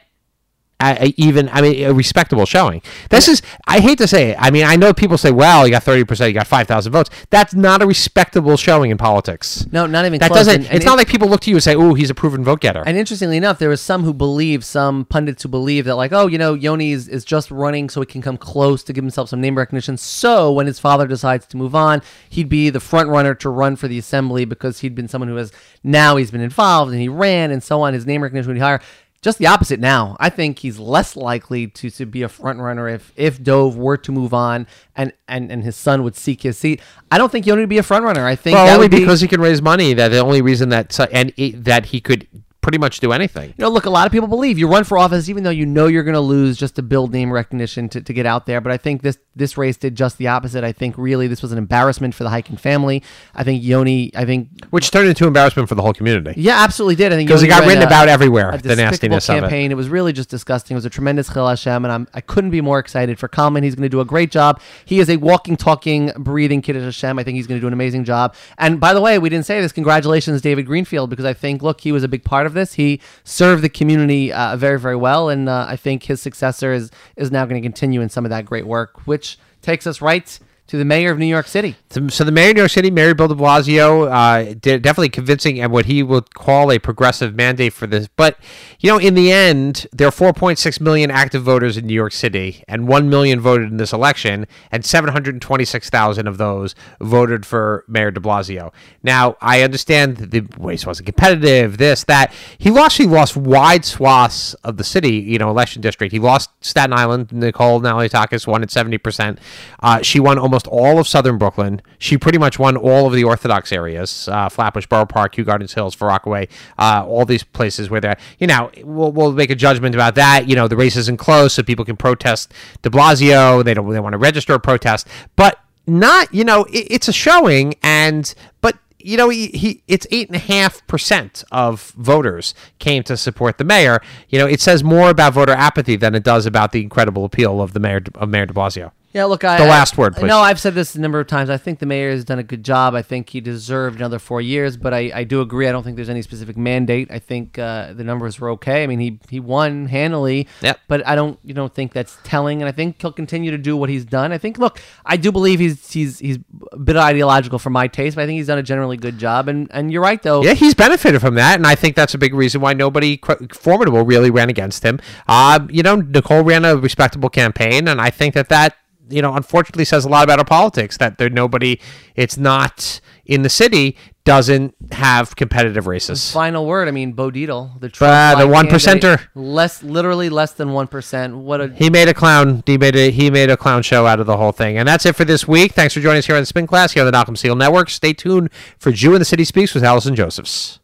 even 1.17 1.49
I 1.49 1.61
mean 1.61 1.83
a 1.85 1.93
respectable 1.93 2.45
showing. 2.45 2.81
This 3.09 3.27
is 3.27 3.41
I 3.67 3.79
hate 3.79 3.97
to 3.99 4.07
say 4.07 4.31
it. 4.31 4.37
I 4.39 4.51
mean 4.51 4.63
I 4.65 4.75
know 4.75 4.93
people 4.93 5.17
say, 5.17 5.31
"Well, 5.31 5.65
you 5.67 5.71
got 5.71 5.83
thirty 5.83 6.03
percent, 6.03 6.29
you 6.29 6.33
got 6.33 6.47
five 6.47 6.67
thousand 6.67 6.91
votes." 6.91 7.09
That's 7.29 7.53
not 7.53 7.81
a 7.81 7.85
respectable 7.85 8.57
showing 8.57 8.91
in 8.91 8.97
politics. 8.97 9.65
No, 9.71 9.85
not 9.87 10.05
even 10.05 10.19
That 10.19 10.27
close. 10.27 10.39
doesn't. 10.39 10.55
And- 10.55 10.65
and 10.65 10.75
it's 10.75 10.85
it- 10.85 10.87
not 10.87 10.97
like 10.97 11.07
people 11.07 11.27
look 11.27 11.41
to 11.41 11.49
you 11.49 11.55
and 11.57 11.63
say, 11.63 11.75
"Oh, 11.75 11.93
he's 11.93 12.09
a 12.09 12.13
proven 12.15 12.43
vote 12.43 12.61
getter." 12.61 12.83
And 12.85 12.97
interestingly 12.97 13.37
enough, 13.37 13.59
there 13.59 13.69
was 13.69 13.81
some 13.81 14.03
who 14.03 14.13
believe, 14.13 14.63
some 14.65 15.05
pundits 15.05 15.43
who 15.43 15.49
believe 15.49 15.85
that, 15.85 15.95
like, 15.95 16.11
oh, 16.13 16.27
you 16.27 16.37
know, 16.37 16.53
Yoni 16.53 16.91
is, 16.91 17.07
is 17.07 17.23
just 17.25 17.51
running 17.51 17.89
so 17.89 18.01
he 18.01 18.05
can 18.05 18.21
come 18.21 18.37
close 18.37 18.83
to 18.83 18.93
give 18.93 19.03
himself 19.03 19.29
some 19.29 19.41
name 19.41 19.57
recognition. 19.57 19.97
So 19.97 20.51
when 20.51 20.67
his 20.67 20.79
father 20.79 21.07
decides 21.07 21.45
to 21.47 21.57
move 21.57 21.75
on, 21.75 22.01
he'd 22.29 22.49
be 22.49 22.69
the 22.69 22.79
front 22.79 23.09
runner 23.09 23.33
to 23.35 23.49
run 23.49 23.75
for 23.75 23.87
the 23.87 23.97
assembly 23.97 24.45
because 24.45 24.79
he'd 24.79 24.95
been 24.95 25.07
someone 25.07 25.27
who 25.29 25.35
has 25.35 25.51
now 25.83 26.15
he's 26.17 26.31
been 26.31 26.41
involved 26.41 26.91
and 26.91 27.01
he 27.01 27.09
ran 27.09 27.51
and 27.51 27.61
so 27.63 27.81
on. 27.81 27.93
His 27.93 28.05
name 28.05 28.21
recognition 28.23 28.47
would 28.49 28.55
be 28.55 28.59
higher. 28.59 28.81
Just 29.21 29.37
the 29.37 29.45
opposite 29.45 29.79
now. 29.79 30.17
I 30.19 30.29
think 30.29 30.59
he's 30.59 30.79
less 30.79 31.15
likely 31.15 31.67
to, 31.67 31.91
to 31.91 32.07
be 32.07 32.23
a 32.23 32.29
front 32.29 32.59
runner 32.59 32.89
if 32.89 33.13
if 33.15 33.41
Dov 33.41 33.77
were 33.77 33.97
to 33.97 34.11
move 34.11 34.33
on 34.33 34.65
and, 34.95 35.13
and, 35.27 35.51
and 35.51 35.63
his 35.63 35.75
son 35.75 36.01
would 36.03 36.15
seek 36.15 36.41
his 36.41 36.57
seat. 36.57 36.81
I 37.11 37.19
don't 37.19 37.31
think 37.31 37.45
Yoni 37.45 37.61
would 37.61 37.69
be 37.69 37.77
a 37.77 37.83
front 37.83 38.03
runner. 38.03 38.25
I 38.25 38.35
think 38.35 38.55
well, 38.55 38.65
that 38.65 38.73
only 38.73 38.85
would 38.85 38.91
be, 38.91 38.99
because 38.99 39.21
he 39.21 39.27
can 39.27 39.39
raise 39.39 39.61
money. 39.61 39.93
That 39.93 40.07
the 40.07 40.19
only 40.19 40.41
reason 40.41 40.69
that 40.69 40.99
and 41.11 41.31
it, 41.37 41.63
that 41.63 41.87
he 41.87 42.01
could 42.01 42.27
pretty 42.61 42.77
much 42.77 42.99
do 42.99 43.11
anything. 43.11 43.49
You 43.57 43.63
know, 43.65 43.69
look, 43.69 43.85
a 43.85 43.89
lot 43.89 44.05
of 44.05 44.11
people 44.11 44.27
believe 44.27 44.57
you 44.59 44.67
run 44.67 44.83
for 44.83 44.97
office 44.97 45.29
even 45.29 45.43
though 45.43 45.49
you 45.49 45.65
know 45.65 45.87
you're 45.87 46.03
going 46.03 46.13
to 46.13 46.19
lose 46.19 46.57
just 46.57 46.75
to 46.75 46.81
build 46.83 47.11
name 47.11 47.31
recognition 47.31 47.89
to, 47.89 48.01
to 48.01 48.13
get 48.13 48.25
out 48.25 48.45
there. 48.45 48.61
But 48.61 48.71
I 48.71 48.77
think 48.77 49.01
this 49.01 49.17
this 49.35 49.57
race 49.57 49.77
did 49.77 49.95
just 49.95 50.17
the 50.17 50.27
opposite. 50.27 50.63
I 50.63 50.71
think 50.73 50.97
really 50.97 51.27
this 51.27 51.41
was 51.41 51.51
an 51.51 51.57
embarrassment 51.57 52.13
for 52.13 52.23
the 52.25 52.29
Hikind 52.29 52.59
family. 52.59 53.01
I 53.33 53.43
think 53.43 53.63
Yoni, 53.63 54.11
I 54.15 54.25
think, 54.25 54.49
Which 54.71 54.91
turned 54.91 55.07
into 55.07 55.25
embarrassment 55.25 55.69
for 55.69 55.75
the 55.75 55.81
whole 55.81 55.93
community. 55.93 56.33
yeah, 56.39 56.61
absolutely 56.63 56.95
did. 56.95 57.13
I 57.13 57.15
think 57.15 57.29
Because 57.29 57.41
it 57.41 57.47
got 57.47 57.65
written 57.65 57.81
a- 57.81 57.85
about 57.87 58.09
everywhere, 58.09 58.57
the 58.57 58.75
nastiness 58.75 59.29
of 59.29 59.37
it. 59.37 59.41
campaign. 59.41 59.71
It. 59.71 59.75
was 59.75 59.87
really 59.89 60.11
just 60.13 60.29
disgusting. 60.29 60.75
It 60.75 60.79
was 60.79 60.85
a 60.85 60.89
tremendous 60.89 61.31
Chil 61.31 61.47
Hashem, 61.47 61.85
and 61.85 61.91
I'm, 61.93 62.07
I 62.13 62.19
couldn't 62.21 62.51
be 62.51 62.59
more 62.61 62.77
excited 62.77 63.17
for 63.19 63.27
Kalman. 63.29 63.63
He's 63.63 63.73
going 63.75 63.83
to 63.83 63.89
do 63.89 64.01
a 64.01 64.05
great 64.05 64.31
job. 64.31 64.59
He 64.83 64.99
is 64.99 65.09
a 65.09 65.15
walking, 65.15 65.55
talking, 65.55 66.11
breathing 66.17 66.61
Kiddush 66.61 66.83
Hashem. 66.83 67.17
I 67.17 67.23
think 67.23 67.37
he's 67.37 67.47
going 67.47 67.57
to 67.57 67.61
do 67.61 67.67
an 67.67 67.73
amazing 67.73 68.03
job. 68.03 68.35
And 68.57 68.79
by 68.81 68.93
the 68.93 68.99
way, 69.01 69.17
we 69.17 69.29
didn't 69.29 69.45
say 69.45 69.61
this. 69.61 69.71
Congratulations, 69.71 70.41
David 70.41 70.65
Greenfield, 70.65 71.09
because 71.09 71.25
I 71.25 71.33
think, 71.33 71.63
look, 71.63 71.79
he 71.81 71.93
was 71.93 72.03
a 72.03 72.07
big 72.09 72.25
part 72.25 72.45
of 72.45 72.50
this. 72.53 72.73
He 72.73 73.01
served 73.23 73.63
the 73.63 73.69
community 73.69 74.31
uh, 74.31 74.55
very, 74.57 74.79
very 74.79 74.95
well, 74.95 75.29
and 75.29 75.49
uh, 75.49 75.65
I 75.67 75.75
think 75.75 76.03
his 76.03 76.21
successor 76.21 76.73
is 76.73 76.91
is 77.15 77.31
now 77.31 77.45
going 77.45 77.61
to 77.61 77.65
continue 77.65 78.01
in 78.01 78.09
some 78.09 78.25
of 78.25 78.29
that 78.29 78.45
great 78.45 78.65
work, 78.65 79.05
which 79.07 79.37
takes 79.61 79.85
us 79.85 80.01
right 80.01 80.39
to 80.71 80.77
the 80.77 80.85
mayor 80.85 81.11
of 81.11 81.19
New 81.19 81.25
York 81.25 81.47
City. 81.47 81.75
So 81.89 82.23
the 82.23 82.31
mayor 82.31 82.51
of 82.51 82.55
New 82.55 82.61
York 82.61 82.71
City, 82.71 82.89
Mayor 82.89 83.13
Bill 83.13 83.27
de 83.27 83.35
Blasio, 83.35 84.09
uh, 84.09 84.53
did 84.53 84.81
definitely 84.81 85.09
convincing 85.09 85.59
and 85.59 85.69
what 85.69 85.85
he 85.85 86.01
would 86.01 86.33
call 86.33 86.71
a 86.71 86.79
progressive 86.79 87.35
mandate 87.35 87.73
for 87.73 87.87
this. 87.87 88.07
But, 88.15 88.39
you 88.79 88.89
know, 88.89 88.97
in 88.97 89.13
the 89.13 89.33
end, 89.33 89.85
there 89.91 90.07
are 90.07 90.11
4.6 90.11 90.79
million 90.79 91.11
active 91.11 91.43
voters 91.43 91.75
in 91.75 91.87
New 91.87 91.93
York 91.93 92.13
City, 92.13 92.63
and 92.69 92.87
1 92.87 93.09
million 93.09 93.41
voted 93.41 93.69
in 93.69 93.75
this 93.75 93.91
election, 93.91 94.47
and 94.71 94.85
726,000 94.85 96.25
of 96.25 96.37
those 96.37 96.73
voted 97.01 97.45
for 97.45 97.83
Mayor 97.89 98.09
de 98.09 98.21
Blasio. 98.21 98.71
Now, 99.03 99.35
I 99.41 99.63
understand 99.63 100.15
the 100.15 100.47
race 100.57 100.85
wasn't 100.85 101.07
competitive, 101.07 101.79
this, 101.79 102.05
that. 102.05 102.33
He 102.57 102.71
lost, 102.71 102.97
he 102.97 103.07
lost 103.07 103.35
wide 103.35 103.83
swaths 103.83 104.53
of 104.63 104.77
the 104.77 104.85
city, 104.85 105.17
you 105.17 105.37
know, 105.37 105.49
election 105.49 105.81
district. 105.81 106.13
He 106.13 106.19
lost 106.19 106.49
Staten 106.61 106.93
Island. 106.93 107.33
Nicole 107.33 107.81
Malliotakis 107.81 108.47
won 108.47 108.63
at 108.63 108.69
70%. 108.69 109.37
Uh, 109.83 110.01
she 110.01 110.21
won 110.21 110.39
almost 110.39 110.60
almost 110.67 110.91
all 110.91 110.99
of 110.99 111.07
southern 111.07 111.37
Brooklyn. 111.37 111.81
She 111.97 112.17
pretty 112.17 112.37
much 112.37 112.59
won 112.59 112.77
all 112.77 113.07
of 113.07 113.13
the 113.13 113.23
Orthodox 113.23 113.71
areas: 113.71 114.27
uh, 114.27 114.49
Flatbush, 114.49 114.87
Borough 114.87 115.05
Park, 115.05 115.33
Kew 115.33 115.43
Gardens 115.43 115.73
Hills, 115.73 115.99
Rockaway, 115.99 116.47
uh, 116.77 117.05
all 117.07 117.25
these 117.25 117.43
places 117.43 117.89
where 117.89 118.01
they're. 118.01 118.17
You 118.39 118.47
know, 118.47 118.71
we'll, 118.83 119.11
we'll 119.11 119.31
make 119.31 119.49
a 119.49 119.55
judgment 119.55 119.95
about 119.95 120.15
that. 120.15 120.47
You 120.47 120.55
know, 120.55 120.67
the 120.67 120.75
race 120.75 120.95
isn't 120.95 121.17
close, 121.17 121.53
so 121.53 121.63
people 121.63 121.85
can 121.85 121.97
protest 121.97 122.53
De 122.81 122.89
Blasio. 122.89 123.63
They 123.63 123.73
don't. 123.73 123.89
They 123.89 123.99
want 123.99 124.13
to 124.13 124.17
register 124.17 124.53
a 124.53 124.59
protest, 124.59 125.07
but 125.35 125.59
not. 125.87 126.33
You 126.33 126.43
know, 126.43 126.65
it, 126.65 126.87
it's 126.89 127.07
a 127.07 127.13
showing, 127.13 127.75
and 127.83 128.33
but 128.61 128.77
you 129.03 129.17
know, 129.17 129.29
he, 129.29 129.47
he 129.47 129.83
it's 129.87 130.07
eight 130.11 130.27
and 130.27 130.35
a 130.35 130.39
half 130.39 130.85
percent 130.87 131.43
of 131.51 131.91
voters 131.91 132.53
came 132.79 133.03
to 133.03 133.17
support 133.17 133.57
the 133.57 133.63
mayor. 133.63 133.99
You 134.29 134.39
know, 134.39 134.47
it 134.47 134.61
says 134.61 134.83
more 134.83 135.09
about 135.09 135.33
voter 135.33 135.53
apathy 135.53 135.95
than 135.95 136.15
it 136.15 136.23
does 136.23 136.45
about 136.45 136.71
the 136.71 136.81
incredible 136.81 137.25
appeal 137.25 137.61
of 137.61 137.73
the 137.73 137.79
mayor 137.79 138.01
of 138.15 138.29
Mayor 138.29 138.45
De 138.45 138.53
Blasio. 138.53 138.91
Yeah, 139.13 139.25
look, 139.25 139.43
I, 139.43 139.57
The 139.57 139.65
last 139.65 139.97
I- 139.97 140.01
word, 140.01 140.15
please. 140.15 140.27
No, 140.27 140.39
I've 140.39 140.59
said 140.59 140.73
this 140.73 140.95
a 140.95 141.01
number 141.01 141.19
of 141.19 141.27
times. 141.27 141.49
I 141.49 141.57
think 141.57 141.79
the 141.79 141.85
mayor 141.85 142.11
has 142.11 142.23
done 142.23 142.39
a 142.39 142.43
good 142.43 142.63
job. 142.63 142.95
I 142.95 143.01
think 143.01 143.29
he 143.29 143.41
deserved 143.41 143.97
another 143.97 144.19
four 144.19 144.39
years, 144.41 144.77
but 144.77 144.93
I, 144.93 145.11
I 145.13 145.23
do 145.25 145.41
agree. 145.41 145.67
I 145.67 145.71
don't 145.71 145.83
think 145.83 145.97
there's 145.97 146.09
any 146.09 146.21
specific 146.21 146.55
mandate. 146.55 147.09
I 147.11 147.19
think 147.19 147.59
uh, 147.59 147.93
the 147.93 148.03
numbers 148.03 148.39
were 148.39 148.49
okay. 148.51 148.83
I 148.83 148.87
mean, 148.87 148.99
he 148.99 149.19
he 149.29 149.39
won 149.39 149.87
handily. 149.87 150.47
Yep. 150.61 150.79
But 150.87 151.05
I 151.05 151.15
don't 151.15 151.37
you 151.43 151.53
don't 151.53 151.73
think 151.73 151.91
that's 151.93 152.17
telling, 152.23 152.61
and 152.61 152.69
I 152.69 152.71
think 152.71 153.01
he'll 153.01 153.11
continue 153.11 153.51
to 153.51 153.57
do 153.57 153.75
what 153.75 153.89
he's 153.89 154.05
done. 154.05 154.31
I 154.31 154.37
think, 154.37 154.57
look, 154.57 154.81
I 155.05 155.17
do 155.17 155.31
believe 155.31 155.59
he's 155.59 155.91
he's 155.91 156.19
he's 156.19 156.37
a 156.71 156.77
bit 156.77 156.95
ideological 156.95 157.59
for 157.59 157.69
my 157.69 157.87
taste, 157.87 158.15
but 158.15 158.23
I 158.23 158.25
think 158.25 158.37
he's 158.37 158.47
done 158.47 158.59
a 158.59 158.63
generally 158.63 158.97
good 158.97 159.17
job. 159.17 159.47
And 159.49 159.67
and 159.71 159.91
you're 159.91 160.01
right 160.01 160.21
though. 160.21 160.41
Yeah, 160.43 160.53
he's 160.53 160.73
benefited 160.73 161.19
from 161.21 161.35
that, 161.35 161.55
and 161.55 161.67
I 161.67 161.75
think 161.75 161.95
that's 161.95 162.13
a 162.13 162.17
big 162.17 162.33
reason 162.33 162.61
why 162.61 162.73
nobody 162.73 163.19
formidable 163.53 164.03
really 164.03 164.31
ran 164.31 164.49
against 164.49 164.83
him. 164.83 164.99
Uh, 165.27 165.59
you 165.69 165.83
know, 165.83 165.95
Nicole 165.97 166.43
ran 166.43 166.63
a 166.63 166.77
respectable 166.77 167.29
campaign, 167.29 167.87
and 167.87 167.99
I 167.99 168.09
think 168.09 168.33
that 168.35 168.47
that 168.49 168.75
you 169.09 169.21
know 169.21 169.33
unfortunately 169.33 169.85
says 169.85 170.05
a 170.05 170.09
lot 170.09 170.23
about 170.23 170.39
our 170.39 170.45
politics 170.45 170.97
that 170.97 171.17
there 171.17 171.29
nobody. 171.29 171.79
It's 172.15 172.37
not 172.37 172.99
in 173.25 173.43
the 173.43 173.49
city 173.49 173.95
doesn't 174.23 174.75
have 174.91 175.35
competitive 175.35 175.87
races. 175.87 176.31
Final 176.31 176.65
word. 176.67 176.87
I 176.87 176.91
mean, 176.91 177.13
Bo 177.13 177.31
Dietl, 177.31 177.79
the 177.79 177.89
Trump 177.89 178.11
Ah, 178.13 178.35
the 178.39 178.47
one 178.47 178.67
percenter. 178.67 179.27
less, 179.33 179.81
literally 179.81 180.29
less 180.29 180.51
than 180.53 180.73
one 180.73 180.87
percent. 180.87 181.37
What 181.37 181.61
a 181.61 181.69
He 181.69 181.89
made 181.89 182.07
a 182.07 182.13
clown. 182.13 182.61
He 182.65 182.77
made 182.77 182.95
a 182.95 183.09
he 183.11 183.31
made 183.31 183.49
a 183.49 183.57
clown 183.57 183.81
show 183.81 184.05
out 184.05 184.19
of 184.19 184.27
the 184.27 184.37
whole 184.37 184.51
thing, 184.51 184.77
and 184.77 184.87
that's 184.87 185.05
it 185.05 185.15
for 185.15 185.25
this 185.25 185.47
week. 185.47 185.71
Thanks 185.73 185.93
for 185.93 186.01
joining 186.01 186.19
us 186.19 186.25
here 186.27 186.35
on 186.35 186.41
the 186.41 186.45
Spin 186.45 186.67
Class 186.67 186.91
here 186.91 187.03
on 187.05 187.11
the 187.11 187.17
Nachum 187.17 187.29
Segal 187.35 187.57
Network. 187.57 187.89
Stay 187.89 188.13
tuned 188.13 188.49
for 188.77 188.91
Jew 188.91 189.13
in 189.13 189.19
the 189.19 189.25
City 189.25 189.43
Speaks 189.43 189.73
with 189.73 189.83
Allison 189.83 190.15
Josephs. 190.15 190.79